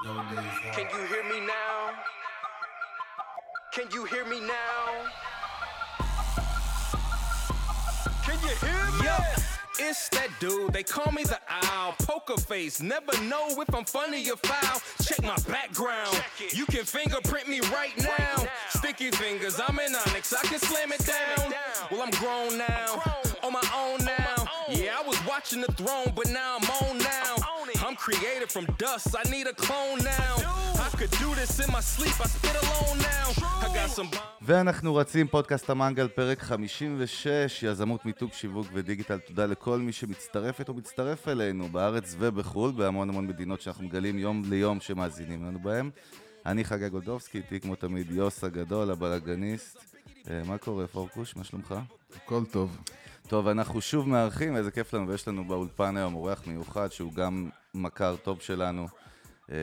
[0.00, 1.90] Can you hear me now?
[3.72, 5.10] Can you hear me now?
[8.22, 9.04] Can you hear me?
[9.04, 9.36] Yeah.
[9.80, 11.94] It's that dude, they call me the owl.
[11.98, 14.80] Poker face, never know if I'm funny or foul.
[15.02, 16.20] Check my background.
[16.52, 18.44] You can fingerprint me right now.
[18.70, 21.50] Sticky fingers, I'm in onyx, I can slam it down.
[21.50, 21.88] down.
[21.90, 23.02] Well, I'm grown now,
[23.42, 24.46] on my own now.
[24.68, 27.07] Yeah, I was watching the throne, but now I'm on now.
[28.06, 30.34] Created from dust, I need a clone now.
[30.86, 33.26] I could do this in my sleep, I spit alone now.
[33.64, 34.18] I got some...
[34.42, 39.18] ואנחנו רצים פודקאסט המנגל, פרק 56, יזמות, מיתוג, שיווק ודיגיטל.
[39.18, 44.42] תודה לכל מי שמצטרפת או מצטרף אלינו בארץ ובחו"ל, בהמון המון מדינות שאנחנו מגלים יום
[44.50, 45.90] ליום שמאזינים לנו בהם.
[46.46, 49.78] אני חגי גולדובסקי, איתי כמו תמיד יוס הגדול, הבלאגניסט.
[50.30, 51.36] אה, מה קורה, פורקוש?
[51.36, 51.74] מה שלומך?
[52.16, 52.78] הכל טוב.
[53.28, 57.50] טוב, אנחנו שוב מארחים, איזה כיף לנו, ויש לנו באולפן היום אורח מיוחד שהוא גם
[57.74, 58.88] מכר טוב שלנו,
[59.50, 59.56] אה,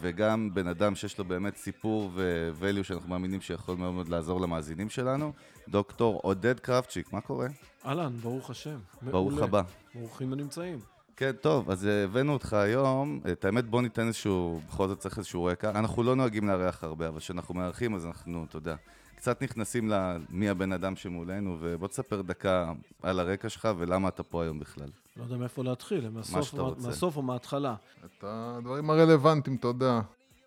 [0.00, 4.90] וגם בן אדם שיש לו באמת סיפור ו-value שאנחנו מאמינים שיכול מאוד מאוד לעזור למאזינים
[4.90, 5.32] שלנו,
[5.68, 7.48] דוקטור עודד קרבצ'יק, מה קורה?
[7.86, 8.78] אהלן, ברוך השם.
[9.02, 9.38] ברוך.
[9.38, 9.62] הבא.
[9.94, 10.78] ברוכים הנמצאים.
[11.16, 13.20] כן, טוב, אז הבאנו אותך היום.
[13.32, 15.70] את האמת, בוא ניתן איזשהו, בכל זאת צריך איזשהו רקע.
[15.70, 18.76] אנחנו לא נוהגים לארח הרבה, אבל כשאנחנו מארחים, אז אנחנו, אתה יודע,
[19.24, 22.72] קצת נכנסים למי הבן אדם שמולנו, ובוא תספר דקה
[23.02, 24.88] על הרקע שלך ולמה אתה פה היום בכלל.
[25.16, 27.74] לא יודע מאיפה להתחיל, מהסוף, מהסוף או מההתחלה.
[28.04, 30.00] את הדברים הרלוונטיים, אתה יודע.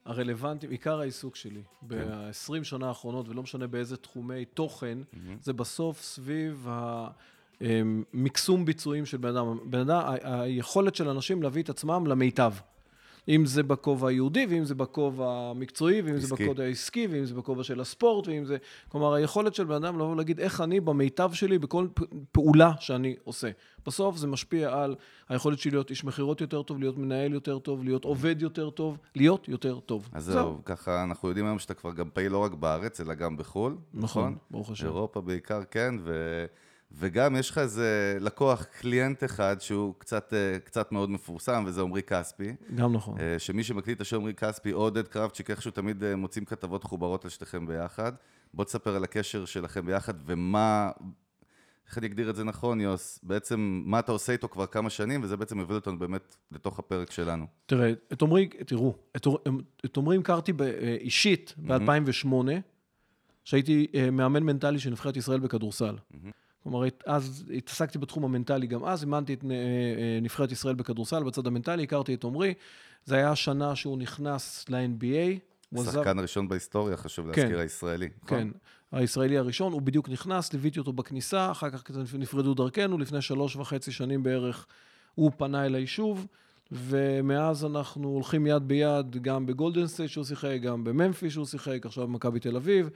[0.05, 1.87] הרלוונטיים, עיקר העיסוק שלי כן.
[1.87, 5.17] ב-20 שנה האחרונות, ולא משנה באיזה תחומי תוכן, mm-hmm.
[5.41, 7.07] זה בסוף סביב ה...
[8.13, 9.57] מקסום ביצועים של בן אדם.
[9.65, 12.53] בן אדם, היכולת של אנשים להביא את עצמם למיטב.
[13.29, 16.27] אם זה בכובע היהודי, ואם זה בכובע המקצועי, ואם עסקי.
[16.27, 18.57] זה בכובע העסקי, ואם זה בכובע של הספורט, ואם זה...
[18.89, 21.87] כלומר, היכולת של בן אדם לבוא ולהגיד איך אני במיטב שלי בכל
[22.31, 23.49] פעולה שאני עושה.
[23.85, 24.95] בסוף זה משפיע על
[25.29, 28.97] היכולת שלי להיות איש מכירות יותר טוב, להיות מנהל יותר טוב, להיות עובד יותר טוב,
[29.15, 30.09] להיות יותר טוב.
[30.13, 30.59] אז זהו.
[30.65, 33.77] ככה אנחנו יודעים היום שאתה כבר גם פעיל לא רק בארץ, אלא גם בחו"ל.
[33.93, 34.37] נכון, נכון?
[34.51, 34.85] ברוך השם.
[34.85, 36.45] אירופה בעיקר, כן, ו...
[36.91, 42.03] וגם יש לך איזה לקוח, קליינט אחד, שהוא קצת, אה, קצת מאוד מפורסם, וזה עמרי
[42.03, 42.55] כספי.
[42.75, 43.17] גם נכון.
[43.19, 47.23] אה, שמי שמקליט את השם עמרי כספי, עודד קרבצ'יק, איכשהו תמיד אה, מוצאים כתבות חוברות
[47.23, 48.11] על שתיכם ביחד.
[48.53, 50.91] בוא תספר על הקשר שלכם ביחד, ומה,
[51.87, 53.19] איך אני אגדיר את זה נכון, יוס?
[53.23, 57.11] בעצם, מה אתה עושה איתו כבר כמה שנים, וזה בעצם מביא אותנו באמת לתוך הפרק
[57.11, 57.45] שלנו.
[57.65, 58.95] תראה, את עמרי, תראו,
[59.85, 60.51] את עמרי הכרתי
[60.99, 62.33] אישית ב-2008,
[63.43, 65.95] שהייתי מאמן מנטלי של נבחרת ישראל בכדורסל.
[65.95, 66.46] Mm-hmm.
[66.69, 71.47] כלומר, אז התעסקתי בתחום המנטלי גם אז, אימנתי את אה, אה, נבחרת ישראל בכדורסל בצד
[71.47, 72.53] המנטלי, הכרתי את עמרי.
[73.05, 75.39] זה היה השנה שהוא נכנס ל-NBA.
[75.83, 78.09] שחקן ראשון בהיסטוריה, חשוב כן, להזכיר, הישראלי.
[78.23, 78.39] נכון?
[78.39, 78.47] כן,
[78.91, 81.83] הישראלי הראשון, הוא בדיוק נכנס, ליוויתי אותו בכניסה, אחר כך
[82.13, 84.65] נפרדו דרכנו, לפני שלוש וחצי שנים בערך
[85.15, 86.27] הוא פנה אליי שוב,
[86.71, 92.07] ומאז אנחנו הולכים יד ביד, גם בגולדן סטייט שהוא שיחק, גם בממפיס שהוא שיחק, עכשיו
[92.07, 92.89] במכבי תל אביב.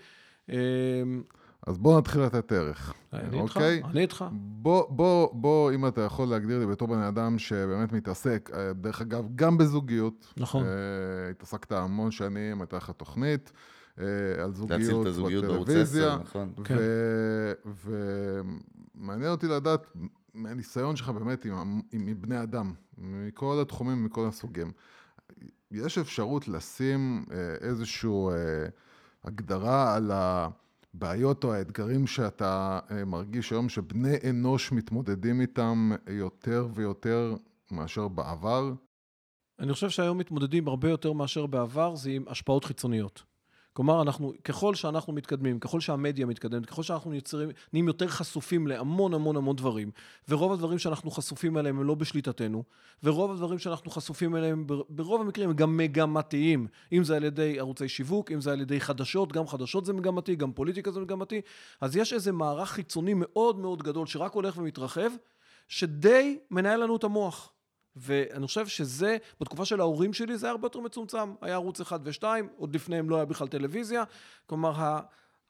[1.68, 2.94] אז בוא נתחיל לתת ערך.
[3.14, 3.82] אני איתך, אוקיי?
[3.84, 4.26] אני איתך.
[4.32, 9.02] בוא, בוא, בוא, אם אתה יכול להגדיר לי בתור בן אדם שבאמת מתעסק, אה, דרך
[9.02, 10.34] אגב, גם בזוגיות.
[10.38, 10.64] נכון.
[10.64, 10.68] אה,
[11.32, 13.52] התעסקת המון שנים, הייתה לך תוכנית
[13.98, 14.02] uh,
[14.44, 15.08] על זוגיות
[15.46, 16.18] בטלוויזיה.
[16.24, 16.54] נכון.
[16.64, 16.76] כן.
[18.96, 19.88] ומעניין אותי לדעת,
[20.34, 24.72] מהניסיון שלך באמת עם, עם, עם בני אדם, מכל התחומים, מכל הסוגים.
[25.72, 27.32] יש אפשרות לשים uh,
[27.64, 28.32] איזושהי uh,
[29.24, 30.48] הגדרה על ה...
[30.96, 37.36] הבעיות או האתגרים שאתה אה, מרגיש היום שבני אנוש מתמודדים איתם יותר ויותר
[37.72, 38.74] מאשר בעבר?
[39.60, 43.24] אני חושב שהיום מתמודדים הרבה יותר מאשר בעבר, זה עם השפעות חיצוניות.
[43.74, 49.14] כלומר, אנחנו, ככל שאנחנו מתקדמים, ככל שהמדיה מתקדמת, ככל שאנחנו יוצרים, נהיים יותר חשופים להמון
[49.14, 49.92] המון המון דברים,
[50.30, 52.64] ורוב הדברים שאנחנו חשופים אליהם הם לא בשליטתנו,
[53.04, 57.90] ורוב הדברים שאנחנו חשופים אליהם ברוב המקרים הם גם מגמתיים, אם זה על ידי ערוצי
[57.90, 61.42] שיווק, אם זה על ידי חדשות, גם חדשות זה מגמתי, גם פוליטיקה זה מגמתי,
[61.82, 65.10] אז יש איזה מערך חיצוני מאוד מאוד גדול שרק הולך ומתרחב,
[65.68, 67.52] שדי מנהל לנו את המוח.
[67.96, 71.34] ואני חושב שזה, בתקופה של ההורים שלי זה היה הרבה יותר מצומצם.
[71.42, 72.24] היה ערוץ 1 ו-2,
[72.58, 74.04] עוד לפניהם לא היה בכלל טלוויזיה.
[74.46, 75.00] כלומר,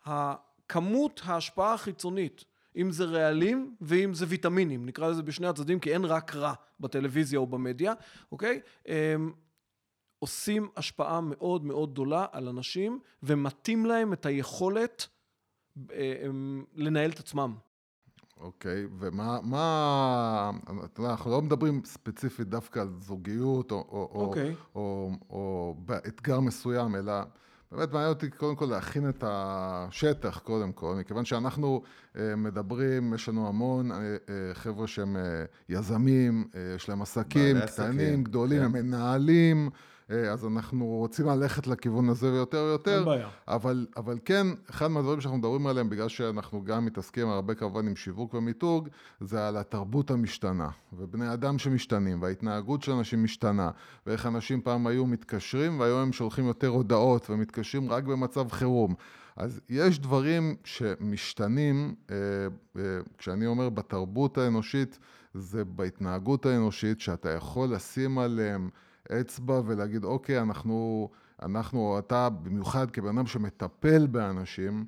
[0.05, 2.45] הכמות ההשפעה החיצונית,
[2.75, 7.39] אם זה רעלים ואם זה ויטמינים, נקרא לזה בשני הצדדים, כי אין רק רע בטלוויזיה
[7.39, 7.93] או במדיה,
[8.31, 8.61] אוקיי?
[8.85, 9.33] הם
[10.19, 15.07] עושים השפעה מאוד מאוד גדולה על אנשים ומטים להם את היכולת
[15.91, 16.25] אה,
[16.75, 17.55] לנהל את עצמם.
[18.41, 20.51] אוקיי, ומה, מה,
[20.83, 24.55] אתה יודע, אנחנו לא מדברים ספציפית דווקא על זוגיות או, או, אוקיי.
[24.75, 27.13] או, או, או באתגר מסוים, אלא
[27.71, 31.81] באמת מעניין אותי קודם כל להכין את השטח קודם כל, מכיוון שאנחנו
[32.17, 34.15] אה, מדברים, יש לנו המון אה, אה,
[34.53, 35.17] חבר'ה שהם
[35.69, 38.65] יזמים, יש להם עסקים קטנים, עסקים, גדולים, כן.
[38.65, 39.69] הם מנהלים.
[40.31, 42.97] אז אנחנו רוצים ללכת לכיוון הזה ויותר ויותר.
[42.97, 43.29] אין בעיה.
[43.47, 47.95] אבל, אבל כן, אחד מהדברים שאנחנו מדברים עליהם, בגלל שאנחנו גם מתעסקים הרבה כמובן עם
[47.95, 53.71] שיווק ומיתוג, זה על התרבות המשתנה, ובני אדם שמשתנים, וההתנהגות של אנשים משתנה,
[54.07, 58.95] ואיך אנשים פעם היו מתקשרים, והיום הם שולחים יותר הודעות, ומתקשרים רק במצב חירום.
[59.35, 62.15] אז יש דברים שמשתנים, אה,
[62.77, 62.81] אה,
[63.17, 64.99] כשאני אומר בתרבות האנושית,
[65.33, 68.69] זה בהתנהגות האנושית, שאתה יכול לשים עליהם
[69.21, 71.09] אצבע ולהגיד, אוקיי, אנחנו,
[71.41, 74.85] אנחנו, או אתה, במיוחד כבן אדם שמטפל באנשים,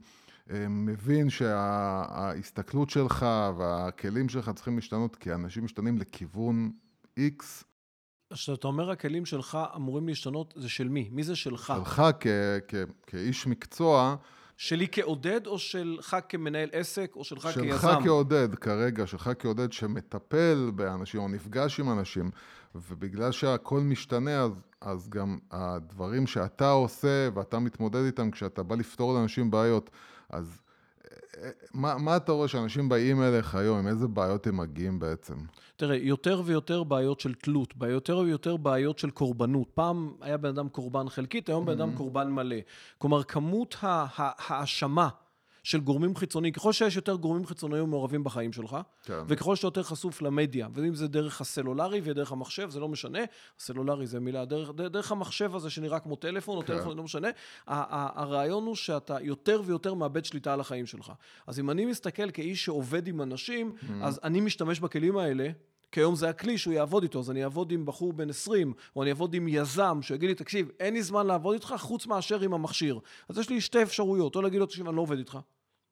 [0.51, 3.25] אה, מבין שההסתכלות שלך
[3.57, 6.71] והכלים שלך צריכים להשתנות, כי אנשים משתנים לכיוון
[7.19, 7.63] X.
[8.33, 11.09] כשאתה אומר הכלים שלך אמורים להשתנות, זה של מי?
[11.11, 11.73] מי זה שלך?
[11.77, 12.27] שלך כ-
[12.67, 14.15] כ- כאיש מקצוע,
[14.57, 18.03] שלי כעודד, או שלך כמנהל עסק, או שלך שלך כיזם?
[18.03, 22.31] כעודד כרגע, שלך כעודד שמטפל באנשים או נפגש עם אנשים,
[22.75, 29.13] ובגלל שהכל משתנה, אז, אז גם הדברים שאתה עושה ואתה מתמודד איתם כשאתה בא לפתור
[29.13, 29.89] לאנשים בעיות,
[30.29, 30.59] אז
[31.37, 35.35] אה, מה, מה אתה רואה שאנשים באים אליך היום, עם איזה בעיות הם מגיעים בעצם?
[35.75, 39.67] תראה, יותר ויותר בעיות של תלות, יותר ויותר בעיות של קורבנות.
[39.73, 42.55] פעם היה בן אדם קורבן חלקית, היום בן אדם קורבן מלא.
[42.97, 45.09] כלומר, כמות ההאשמה
[45.63, 49.19] של גורמים חיצוניים, ככל שיש יותר גורמים חיצוניים מעורבים בחיים שלך, כן.
[49.27, 53.19] וככל שאתה יותר חשוף למדיה, ואם זה דרך הסלולרי ודרך המחשב, זה לא משנה,
[53.59, 56.67] הסלולרי זה מילה, דרך, דרך המחשב הזה שנראה כמו טלפון, או כן.
[56.67, 57.27] טלפון, לא משנה,
[57.67, 61.11] הרעיון הוא שאתה יותר ויותר מאבד שליטה על החיים שלך.
[61.47, 65.49] אז אם אני מסתכל כאיש שעובד עם אנשים, אז אני משתמש בכלים האלה.
[65.93, 69.03] כי היום זה הכלי שהוא יעבוד איתו, אז אני אעבוד עם בחור בן 20, או
[69.03, 72.53] אני אעבוד עם יזם, שיגיד לי, תקשיב, אין לי זמן לעבוד איתך חוץ מאשר עם
[72.53, 72.99] המכשיר.
[73.29, 75.37] אז יש לי שתי אפשרויות, או להגיד לו, תקשיב, אני לא עובד איתך.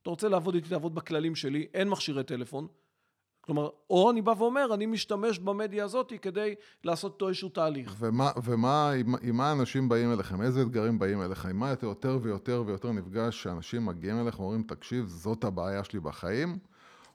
[0.01, 2.67] אתה רוצה לעבוד איתי, תעבוד בכללים שלי, אין מכשירי טלפון.
[3.41, 7.95] כלומר, או אני בא ואומר, אני משתמש במדיה הזאת כדי לעשות איתו איזשהו תהליך.
[7.99, 10.41] ומה, ומה עם, עם מה אנשים באים אליכם?
[10.41, 11.45] איזה אתגרים באים אליך?
[11.45, 15.99] עם מה אתה יותר ויותר ויותר נפגש שאנשים מגיעים אליך ואומרים, תקשיב, זאת הבעיה שלי
[15.99, 16.57] בחיים?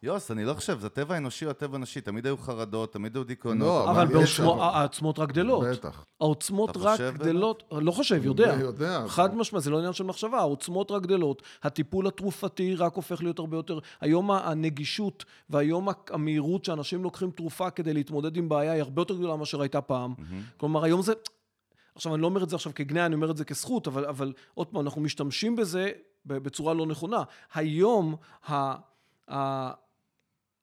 [0.02, 3.25] יוס, אני לא חושב, זה טבע אנושי או טבע נשי, תמיד היו חרדות, תמיד היו
[3.25, 3.66] דיכאונות.
[3.66, 4.06] לא, אבל
[4.60, 5.66] העוצמות רק גדלות.
[5.66, 6.04] בטח.
[6.20, 7.00] העוצמות רק?
[7.00, 8.56] גדלות, לא חושב, יודע.
[8.60, 9.04] יודע.
[9.08, 13.38] חד משמעית, זה לא עניין של מחשבה, העוצמות רק גדלות, הטיפול התרופתי רק הופך להיות
[13.38, 19.00] הרבה יותר, היום הנגישות והיום המהירות שאנשים לוקחים תרופה כדי להתמודד עם בעיה היא הרבה
[19.00, 20.14] יותר גדולה מאשר הייתה פעם.
[20.56, 21.12] כלומר, היום זה,
[21.94, 24.32] עכשיו אני לא אומר את זה עכשיו כגנאי, אני אומר את זה כזכות, אבל, אבל
[24.54, 25.90] עוד פעם, אנחנו משתמשים בזה
[26.26, 27.22] בצורה לא נכונה.
[27.54, 28.16] היום,
[28.49, 28.75] ה,
[29.31, 29.70] ה,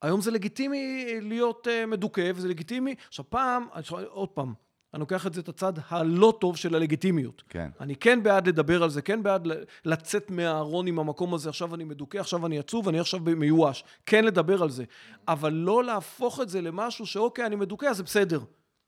[0.04, 2.94] היום זה לגיטימי להיות uh, מדוכא, וזה לגיטימי.
[3.08, 3.66] עכשיו פעם,
[4.08, 4.54] עוד פעם,
[4.94, 7.42] אני לוקח את זה את הצד הלא טוב של הלגיטימיות.
[7.48, 7.68] כן.
[7.80, 9.48] אני כן בעד לדבר על זה, כן בעד
[9.84, 13.84] לצאת מהארון עם המקום הזה, עכשיו אני מדוכא, עכשיו אני עצוב, אני עכשיו מיואש.
[14.06, 14.84] כן לדבר על זה.
[15.28, 18.40] אבל לא להפוך את זה למשהו שאוקיי, אני מדוכא, אז זה בסדר.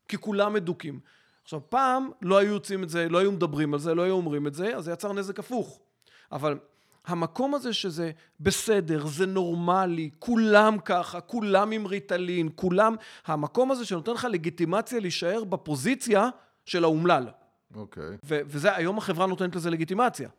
[0.07, 0.99] כי כולם מדוכאים.
[1.43, 4.47] עכשיו, פעם לא היו יוצאים את זה, לא היו מדברים על זה, לא היו אומרים
[4.47, 5.79] את זה, אז זה יצר נזק הפוך.
[6.31, 6.57] אבל
[7.07, 12.95] המקום הזה שזה בסדר, זה נורמלי, כולם ככה, כולם עם ריטלין, כולם...
[13.25, 16.29] המקום הזה שנותן לך לגיטימציה להישאר בפוזיציה
[16.65, 17.27] של האומלל.
[17.75, 18.17] אוקיי.
[18.25, 20.29] ו- וזה, היום החברה נותנת לזה לגיטימציה.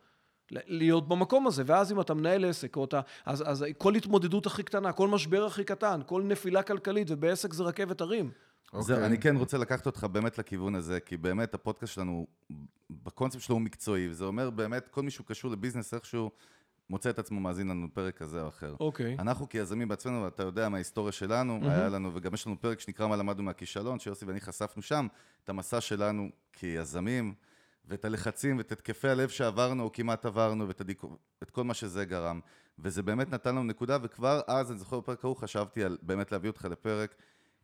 [0.50, 4.46] ל- להיות במקום הזה, ואז אם אתה מנהל עסק, או אתה, אז, אז כל התמודדות
[4.46, 8.30] הכי קטנה, כל משבר הכי קטן, כל נפילה כלכלית, ובעסק זה רכבת הרים.
[8.72, 9.06] זהו, אוקיי.
[9.06, 12.26] אני כן רוצה לקחת אותך באמת לכיוון הזה, כי באמת הפודקאסט שלנו,
[12.90, 16.30] בקונספט שלו הוא מקצועי, וזה אומר באמת, כל מי שהוא קשור לביזנס איכשהו,
[16.90, 18.74] מוצא את עצמו מאזין לנו בפרק כזה או אחר.
[18.80, 19.16] אוקיי.
[19.18, 23.16] אנחנו כיזמים בעצמנו, ואתה יודע מההיסטוריה שלנו, היה לנו, וגם יש לנו פרק שנקרא מה
[23.16, 25.06] למדנו מהכישלון, שיוסי ואני חשפנו שם
[25.44, 27.34] את המסע שלנו כיזמים,
[27.88, 31.02] ואת הלחצים ואת התקפי הלב שעברנו, או כמעט עברנו, ואת הדיק...
[31.42, 32.40] את כל מה שזה גרם.
[32.78, 36.50] וזה באמת נתן לנו נקודה, וכבר אז, אני זוכר בפרק ההוא, חשבתי על באמת להביא
[36.50, 37.14] אותך לפרק,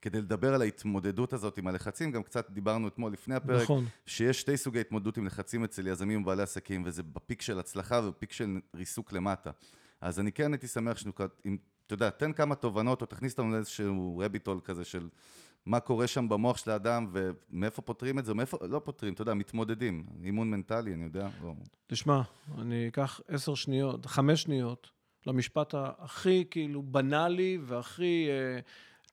[0.04, 3.84] כדי לדבר על ההתמודדות הזאת עם הלחצים, גם קצת דיברנו אתמול לפני הפרק, נכון.
[4.06, 8.32] שיש שתי סוגי התמודדות עם לחצים אצל יזמים ובעלי עסקים, וזה בפיק של הצלחה ובפיק
[8.32, 9.50] של ריסוק למטה.
[10.00, 11.56] אז אני כן הייתי שמח שנוקד, אם,
[11.86, 15.08] אתה יודע, תן כמה תובנות, או תכניס אותנו לאיזשהו רביטול כזה של
[15.66, 19.34] מה קורה שם במוח של האדם, ומאיפה פותרים את זה, מאיפה, לא פותרים, אתה יודע,
[19.34, 20.06] מתמודדים.
[20.24, 21.28] אימון מנטלי, אני יודע.
[21.42, 21.54] לא.
[21.86, 22.20] תשמע,
[22.58, 24.90] אני אקח עשר שניות, חמש שניות,
[25.26, 28.60] למשפט הכי כאילו בנאלי והכי אה,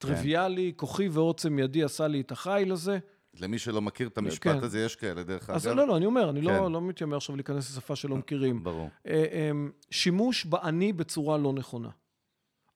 [0.01, 2.99] טריוויאלי, כוחי ועוצם ידי עשה לי את החיל הזה.
[3.39, 4.63] למי שלא מכיר את המשפט כן.
[4.63, 5.55] הזה, יש כאלה, דרך אגב.
[5.55, 6.47] אז לא, לא, אני אומר, אני כן.
[6.47, 8.63] לא, לא מתיימר עכשיו להיכנס לשפה שלא מכירים.
[8.63, 8.89] ברור.
[9.07, 9.51] אה, אה,
[9.91, 11.89] שימוש באני בצורה לא נכונה.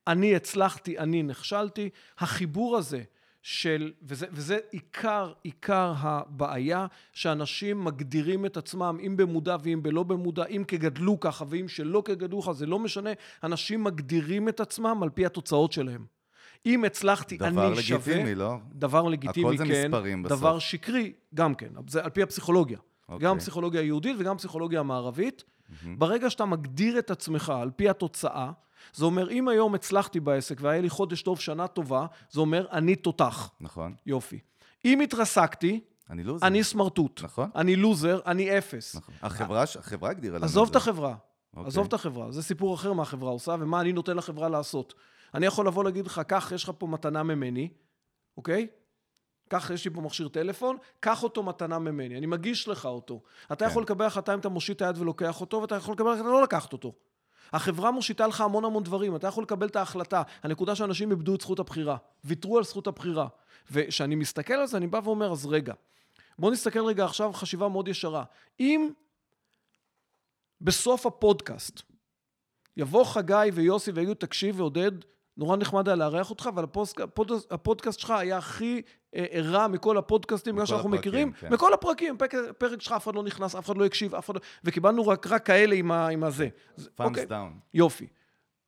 [0.08, 1.90] אני הצלחתי, אני נכשלתי.
[2.18, 3.04] החיבור הזה
[3.42, 10.46] של, וזה, וזה עיקר, עיקר הבעיה, שאנשים מגדירים את עצמם, אם במודע ואם בלא במודע,
[10.46, 13.10] אם כגדלו ככה ואם שלא כגדלו ככה, זה לא משנה,
[13.44, 16.06] אנשים מגדירים את עצמם על פי התוצאות שלהם.
[16.66, 18.14] אם הצלחתי, דבר אני שווה...
[18.14, 18.58] לגיטימי, לא?
[18.74, 19.74] דבר לגיטימי, הכל כן.
[19.74, 20.40] זה מספרים בסוף.
[20.40, 21.70] דבר שקרי, גם כן.
[21.88, 22.78] זה על פי הפסיכולוגיה.
[23.10, 23.28] אוקיי.
[23.28, 25.44] גם פסיכולוגיה יהודית וגם פסיכולוגיה מערבית.
[25.98, 28.52] ברגע שאתה מגדיר את עצמך על פי התוצאה,
[28.94, 32.96] זה אומר, אם היום הצלחתי בעסק והיה לי חודש טוב, שנה טובה, זה אומר, אני
[32.96, 33.50] תותח.
[33.62, 33.94] נכון.
[34.06, 34.40] יופי.
[34.86, 35.80] אם התרסקתי,
[36.10, 36.48] אני לוזר.
[36.48, 37.22] אני סמרטוט.
[37.24, 37.50] נכון.
[37.56, 38.96] אני לוזר, אני אפס.
[38.96, 39.16] נכון.
[39.22, 40.78] החברה, החברה הגדירה לנו עזוב את את זה.
[40.78, 41.16] החברה.
[41.54, 41.68] אוקיי.
[41.68, 42.32] עזוב את החברה.
[42.32, 44.94] זה סיפור אחר מה החברה עושה ומה אני נותן לחברה לעשות.
[45.36, 47.70] אני יכול לבוא להגיד לך, קח, יש לך פה מתנה ממני,
[48.38, 48.68] אוקיי?
[49.50, 53.22] קח, יש לי פה מכשיר טלפון, קח אותו מתנה ממני, אני מגיש לך אותו.
[53.46, 53.72] אתה כן.
[53.72, 56.44] יכול לקבל החלטה אם אתה מושיט את היד ולוקח אותו, ואתה יכול לקבל החלטה לא
[56.44, 56.94] לקחת אותו.
[57.54, 60.22] החברה מושיטה לך המון המון דברים, אתה יכול לקבל את ההחלטה.
[60.44, 63.28] הנקודה שאנשים איבדו את זכות הבחירה, ויתרו על זכות הבחירה.
[63.72, 65.74] וכשאני מסתכל על זה, אני בא ואומר, אז רגע,
[66.40, 68.24] בואו נסתכל רגע עכשיו חשיבה מאוד ישרה.
[68.60, 68.90] אם
[70.62, 71.82] בסוף הפודקאסט
[72.78, 74.92] יבוא חגי ויוסי ויגידו, תקשיב ועודד,
[75.38, 78.82] נורא נחמד היה לארח אותך, אבל הפוסק, הפוד, הפודקאסט שלך היה הכי
[79.16, 81.54] אה, אה, רע מכל הפודקאסטים, בגלל שאנחנו הפרקים, מכירים, כן.
[81.54, 84.36] מכל הפרקים, פרק, פרק שלך אף אחד לא נכנס, אף אחד לא הקשיב, אף אחד
[84.36, 84.42] לא...
[84.64, 86.48] וקיבלנו רק, רק כאלה עם, ה, עם הזה.
[86.76, 87.60] זה- פאנס דאון.
[87.74, 88.08] יופי.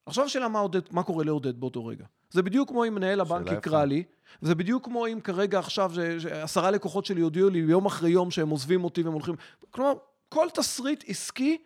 [0.05, 2.05] עכשיו השאלה מה, עודד, מה קורה לעודד באותו רגע.
[2.29, 3.83] זה בדיוק כמו אם מנהל הבנק יקרא.
[3.85, 4.03] לי,
[4.41, 5.91] וזה בדיוק כמו אם כרגע עכשיו
[6.31, 9.35] עשרה לקוחות שלי יודיעו לי יום אחרי יום שהם עוזבים אותי והם הולכים...
[9.71, 9.93] כלומר,
[10.29, 11.57] כל תסריט עסקי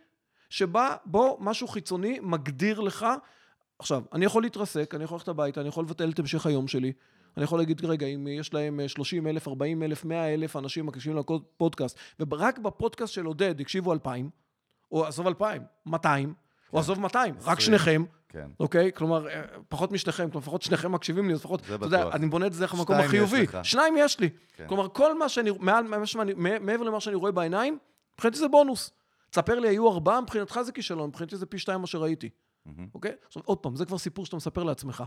[0.50, 3.05] שבה בו משהו חיצוני מגדיר לך...
[3.81, 6.91] עכשיו, אני יכול להתרסק, אני יכול ללכת הביתה, אני יכול לבטל את המשך היום שלי.
[7.38, 11.19] אני יכול להגיד, רגע, אם יש להם 30 אלף, 40 אלף, 100 אלף אנשים מקשיבים
[11.19, 14.29] לפודקאסט, ורק בפודקאסט של עודד הקשיבו 2,000,
[14.91, 16.33] או עזוב 2,000, 200,
[16.73, 17.59] או עזוב 200, רק.
[17.59, 18.47] שניכם, כן.
[18.59, 18.91] אוקיי?
[18.93, 22.09] כלומר, אה, פחות משניכם, כלומר, לפחות שניכם מקשיבים לי, לפחות, אתה יודע.
[22.13, 23.45] אני בונה את זה דרך המקום החיובי.
[23.63, 24.29] שניים יש לי.
[24.55, 24.67] כן.
[24.67, 25.97] כלומר, כל מה שאני, מעל, מה
[26.59, 27.77] מעבר למה שאני רואה בעיניים,
[28.13, 28.91] מבחינתי זה בונוס.
[29.29, 32.29] תספר לי, היו ארבעה, מבחינתך זה כישלון, מבחינתי זה פי שתיים ממה שראיתי.
[32.94, 33.12] אוקיי?
[33.25, 35.03] עכשיו, עוד פעם, זה כבר סיפור שאתה מספר לעצמך.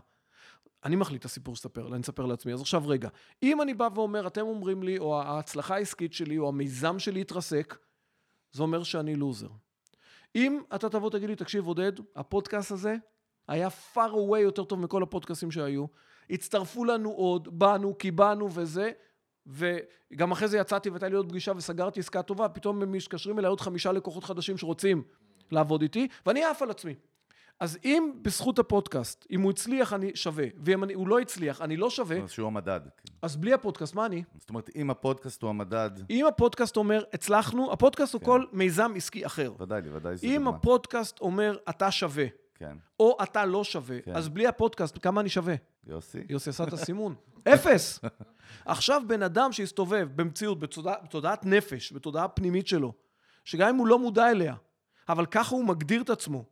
[0.84, 2.52] אני מחליט את הסיפור שתספר, אני אספר לעצמי.
[2.52, 3.08] אז עכשיו רגע,
[3.42, 7.76] אם אני בא ואומר, אתם אומרים לי, או ההצלחה העסקית שלי, או המיזם שלי התרסק,
[8.52, 9.48] זה אומר שאני לוזר.
[10.34, 12.96] אם אתה תבוא תגיד לי, תקשיב עודד, הפודקאסט הזה
[13.48, 15.86] היה far away יותר טוב מכל הפודקאסטים שהיו,
[16.30, 18.90] הצטרפו לנו עוד, באנו, קיבלנו וזה,
[19.46, 23.48] וגם אחרי זה יצאתי והייתה לי עוד פגישה וסגרתי עסקה טובה, פתאום הם מתקשרים אליי
[23.48, 25.02] עוד חמישה לקוחות חדשים שרוצים
[25.50, 26.94] לעבוד איתי, ואני עף על עצמי.
[27.60, 31.76] אז אם בזכות הפודקאסט, אם הוא הצליח, אני שווה, ואם אני, הוא לא הצליח, אני
[31.76, 32.80] לא שווה, אז שהוא המדד.
[32.84, 33.12] כן.
[33.22, 34.22] אז בלי הפודקאסט, מה אני?
[34.38, 38.26] זאת אומרת, אם הפודקאסט הוא המדד, אם הפודקאסט אומר, הצלחנו, הפודקאסט הוא כן.
[38.26, 39.52] כל מיזם עסקי אחר.
[39.60, 40.50] ודאי לי, ודאי זו אם דוגמה.
[40.50, 42.76] הפודקאסט אומר, אתה שווה, כן.
[43.00, 44.16] או אתה לא שווה, כן.
[44.16, 45.54] אז בלי הפודקאסט, כמה אני שווה?
[45.86, 46.18] יוסי?
[46.28, 47.14] יוסי עשה את הסימון.
[47.48, 48.00] אפס.
[48.64, 52.92] עכשיו, בן אדם שהסתובב במציאות, בתודע, בתודעת נפש, בתודעה פנימית שלו,
[53.44, 54.54] שגם אם הוא לא מודע אליה,
[55.08, 56.44] אבל ככה הוא מגדיר את עצמו,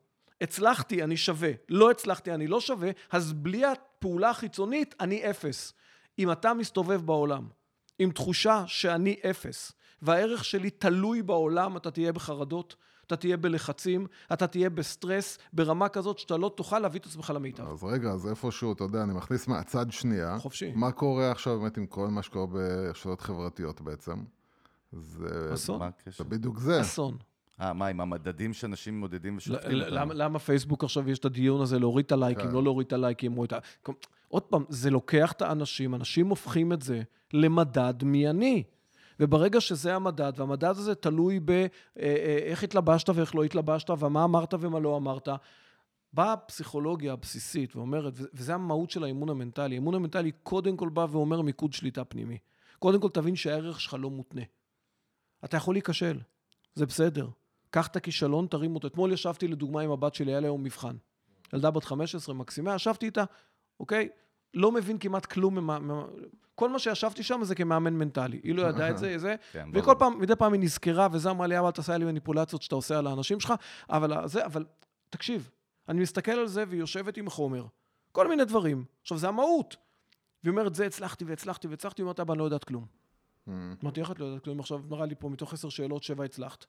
[0.43, 5.73] הצלחתי, אני שווה, לא הצלחתי, אני לא שווה, אז בלי הפעולה החיצונית, אני אפס.
[6.19, 7.49] אם אתה מסתובב בעולם
[7.99, 9.73] עם תחושה שאני אפס,
[10.03, 16.19] והערך שלי תלוי בעולם, אתה תהיה בחרדות, אתה תהיה בלחצים, אתה תהיה בסטרס, ברמה כזאת
[16.19, 17.69] שאתה לא תוכל להביא את עצמך למיטב.
[17.69, 20.39] אז רגע, אז איפשהו, אתה יודע, אני מכניס מהצד שנייה.
[20.39, 20.73] חופשי.
[20.75, 24.25] מה קורה עכשיו באמת עם כל מה שקורה ברשתות חברתיות בעצם?
[24.93, 25.51] זה...
[25.55, 25.81] אסון.
[26.19, 26.81] זה בדיוק זה.
[26.81, 27.17] אסון.
[27.63, 29.95] אה, מה, עם המדדים שאנשים מודדים ושופטים אותם?
[29.95, 32.53] למה, למה פייסבוק עכשיו יש את הדיון הזה, להוריד את הלייקים, כן.
[32.53, 33.59] לא להוריד את הלייקים, או את ה...
[34.29, 37.03] עוד פעם, זה לוקח את האנשים, אנשים הופכים את זה
[37.33, 38.63] למדד מי אני.
[39.21, 44.97] וברגע שזה המדד, והמדד הזה תלוי באיך התלבשת ואיך לא התלבשת, ומה אמרת ומה לא
[44.97, 45.29] אמרת,
[46.13, 49.75] באה הפסיכולוגיה הבסיסית ואומרת, וזה המהות של האימון המנטלי.
[49.75, 52.39] האימון המנטלי קודם כל בא ואומר מיקוד שליטה פנימי.
[52.79, 54.43] קודם כל תבין שהערך שלך לא מותנה.
[55.45, 56.19] אתה יכול להיכשל,
[56.75, 57.29] זה בסדר.
[57.73, 58.89] קח את הכישלון, תרים אותו.
[58.89, 60.97] אתמול ישבתי לדוגמה עם הבת שלי, היה לה היום מבחן.
[61.53, 63.25] ילדה בת 15, מקסימה, ישבתי איתה,
[63.81, 64.09] אוקיי?
[64.55, 65.79] לא מבין כמעט כלום, ממה,
[66.55, 68.41] כל מה שישבתי שם זה כמאמן מנטלי.
[68.45, 69.99] היא לא ידעה את זה, זה, כן, וכל ברור.
[69.99, 73.07] פעם, מדי פעם היא נזכרה, וזה אמרה לי, אבל תעשה לי מניפולציות שאתה עושה על
[73.07, 73.55] האנשים שלך,
[73.91, 74.65] אבל זה, אבל
[75.11, 75.51] תקשיב,
[75.89, 77.67] אני מסתכל על זה והיא יושבת עם חומר,
[78.13, 78.85] כל מיני דברים.
[79.03, 79.77] עכשיו, זה המהות.
[80.45, 82.87] והיא אומרת, זה הצלחתי והצלחתי והצלחתי, היא אומרת, אבא, אני לא יודעת כלום.
[83.83, 84.61] אמרתי, איך את לא יודעת כלום?
[84.61, 86.67] עכשיו נראה לי פה מתוך עשר שאלות, שבע הצלחת.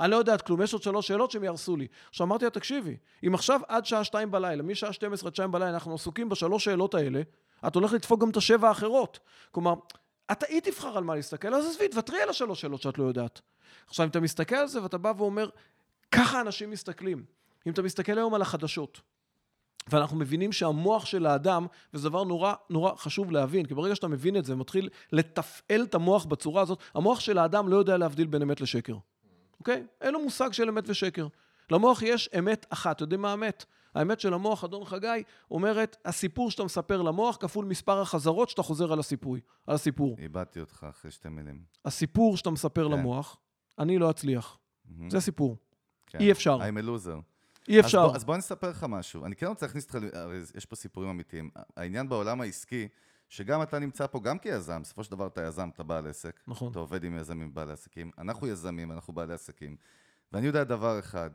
[0.00, 1.86] אני לא יודעת כלום, יש עוד שלוש שאלות שהם יהרסו לי.
[2.08, 5.70] עכשיו אמרתי לה, תקשיבי, אם עכשיו עד שעה שתיים בלילה, משעה 12 עד שתיים בלילה,
[5.70, 7.22] אנחנו עסוקים בשלוש שאלות האלה,
[7.66, 9.18] את הולכת לדפוק גם את השבע האחרות.
[9.50, 9.74] כלומר,
[10.32, 13.40] את היא תבחר על מה להסתכל, אז עזבי, תוותרי על השלוש שאלות שאת לא יודעת.
[13.86, 15.48] עכשיו, אם אתה מסתכל על זה ואתה בא ואומר,
[16.12, 17.24] ככה אנשים מסתכלים.
[17.66, 19.00] אם אתה מסתכל היום על החדשות,
[19.90, 24.36] ואנחנו מבינים שהמוח של האדם, וזה דבר נורא נורא חשוב להבין, כי ברגע שאתה מבין
[24.36, 28.42] את זה ומתחיל לתפעל את המוח בצורה הזאת, המוח של האדם לא יודע להבדיל בין
[28.42, 28.94] אמת לשקר,
[29.60, 29.86] אוקיי?
[30.00, 31.26] אין לו מושג של אמת ושקר.
[31.70, 33.64] למוח יש אמת אחת, אתה יודע מה האמת?
[33.94, 38.92] האמת של המוח, אדון חגי, אומרת, הסיפור שאתה מספר למוח כפול מספר החזרות שאתה חוזר
[38.92, 40.16] על הסיפוי, על הסיפור.
[40.18, 41.62] איבדתי אותך אחרי שתי מילים.
[41.84, 42.92] הסיפור שאתה מספר כן.
[42.92, 43.36] למוח,
[43.78, 44.58] אני לא אצליח.
[44.84, 45.10] מהמם.
[45.10, 45.56] זה הסיפור.
[46.06, 46.18] כן.
[46.20, 46.58] אי אפשר.
[46.58, 47.20] I'm a loser.
[47.68, 47.98] אי אפשר.
[47.98, 49.24] אז בוא, אז בוא אני אספר לך משהו.
[49.24, 51.50] אני כן רוצה להכניס אותך, הרי יש פה סיפורים אמיתיים.
[51.76, 52.88] העניין בעולם העסקי,
[53.28, 56.40] שגם אתה נמצא פה גם כיזם, בסופו של דבר אתה יזם, אתה בעל עסק.
[56.46, 56.70] נכון.
[56.70, 58.10] אתה עובד עם יזמים ובעלי עסקים.
[58.18, 59.76] אנחנו יזמים, אנחנו בעלי עסקים.
[60.32, 61.30] ואני יודע דבר אחד,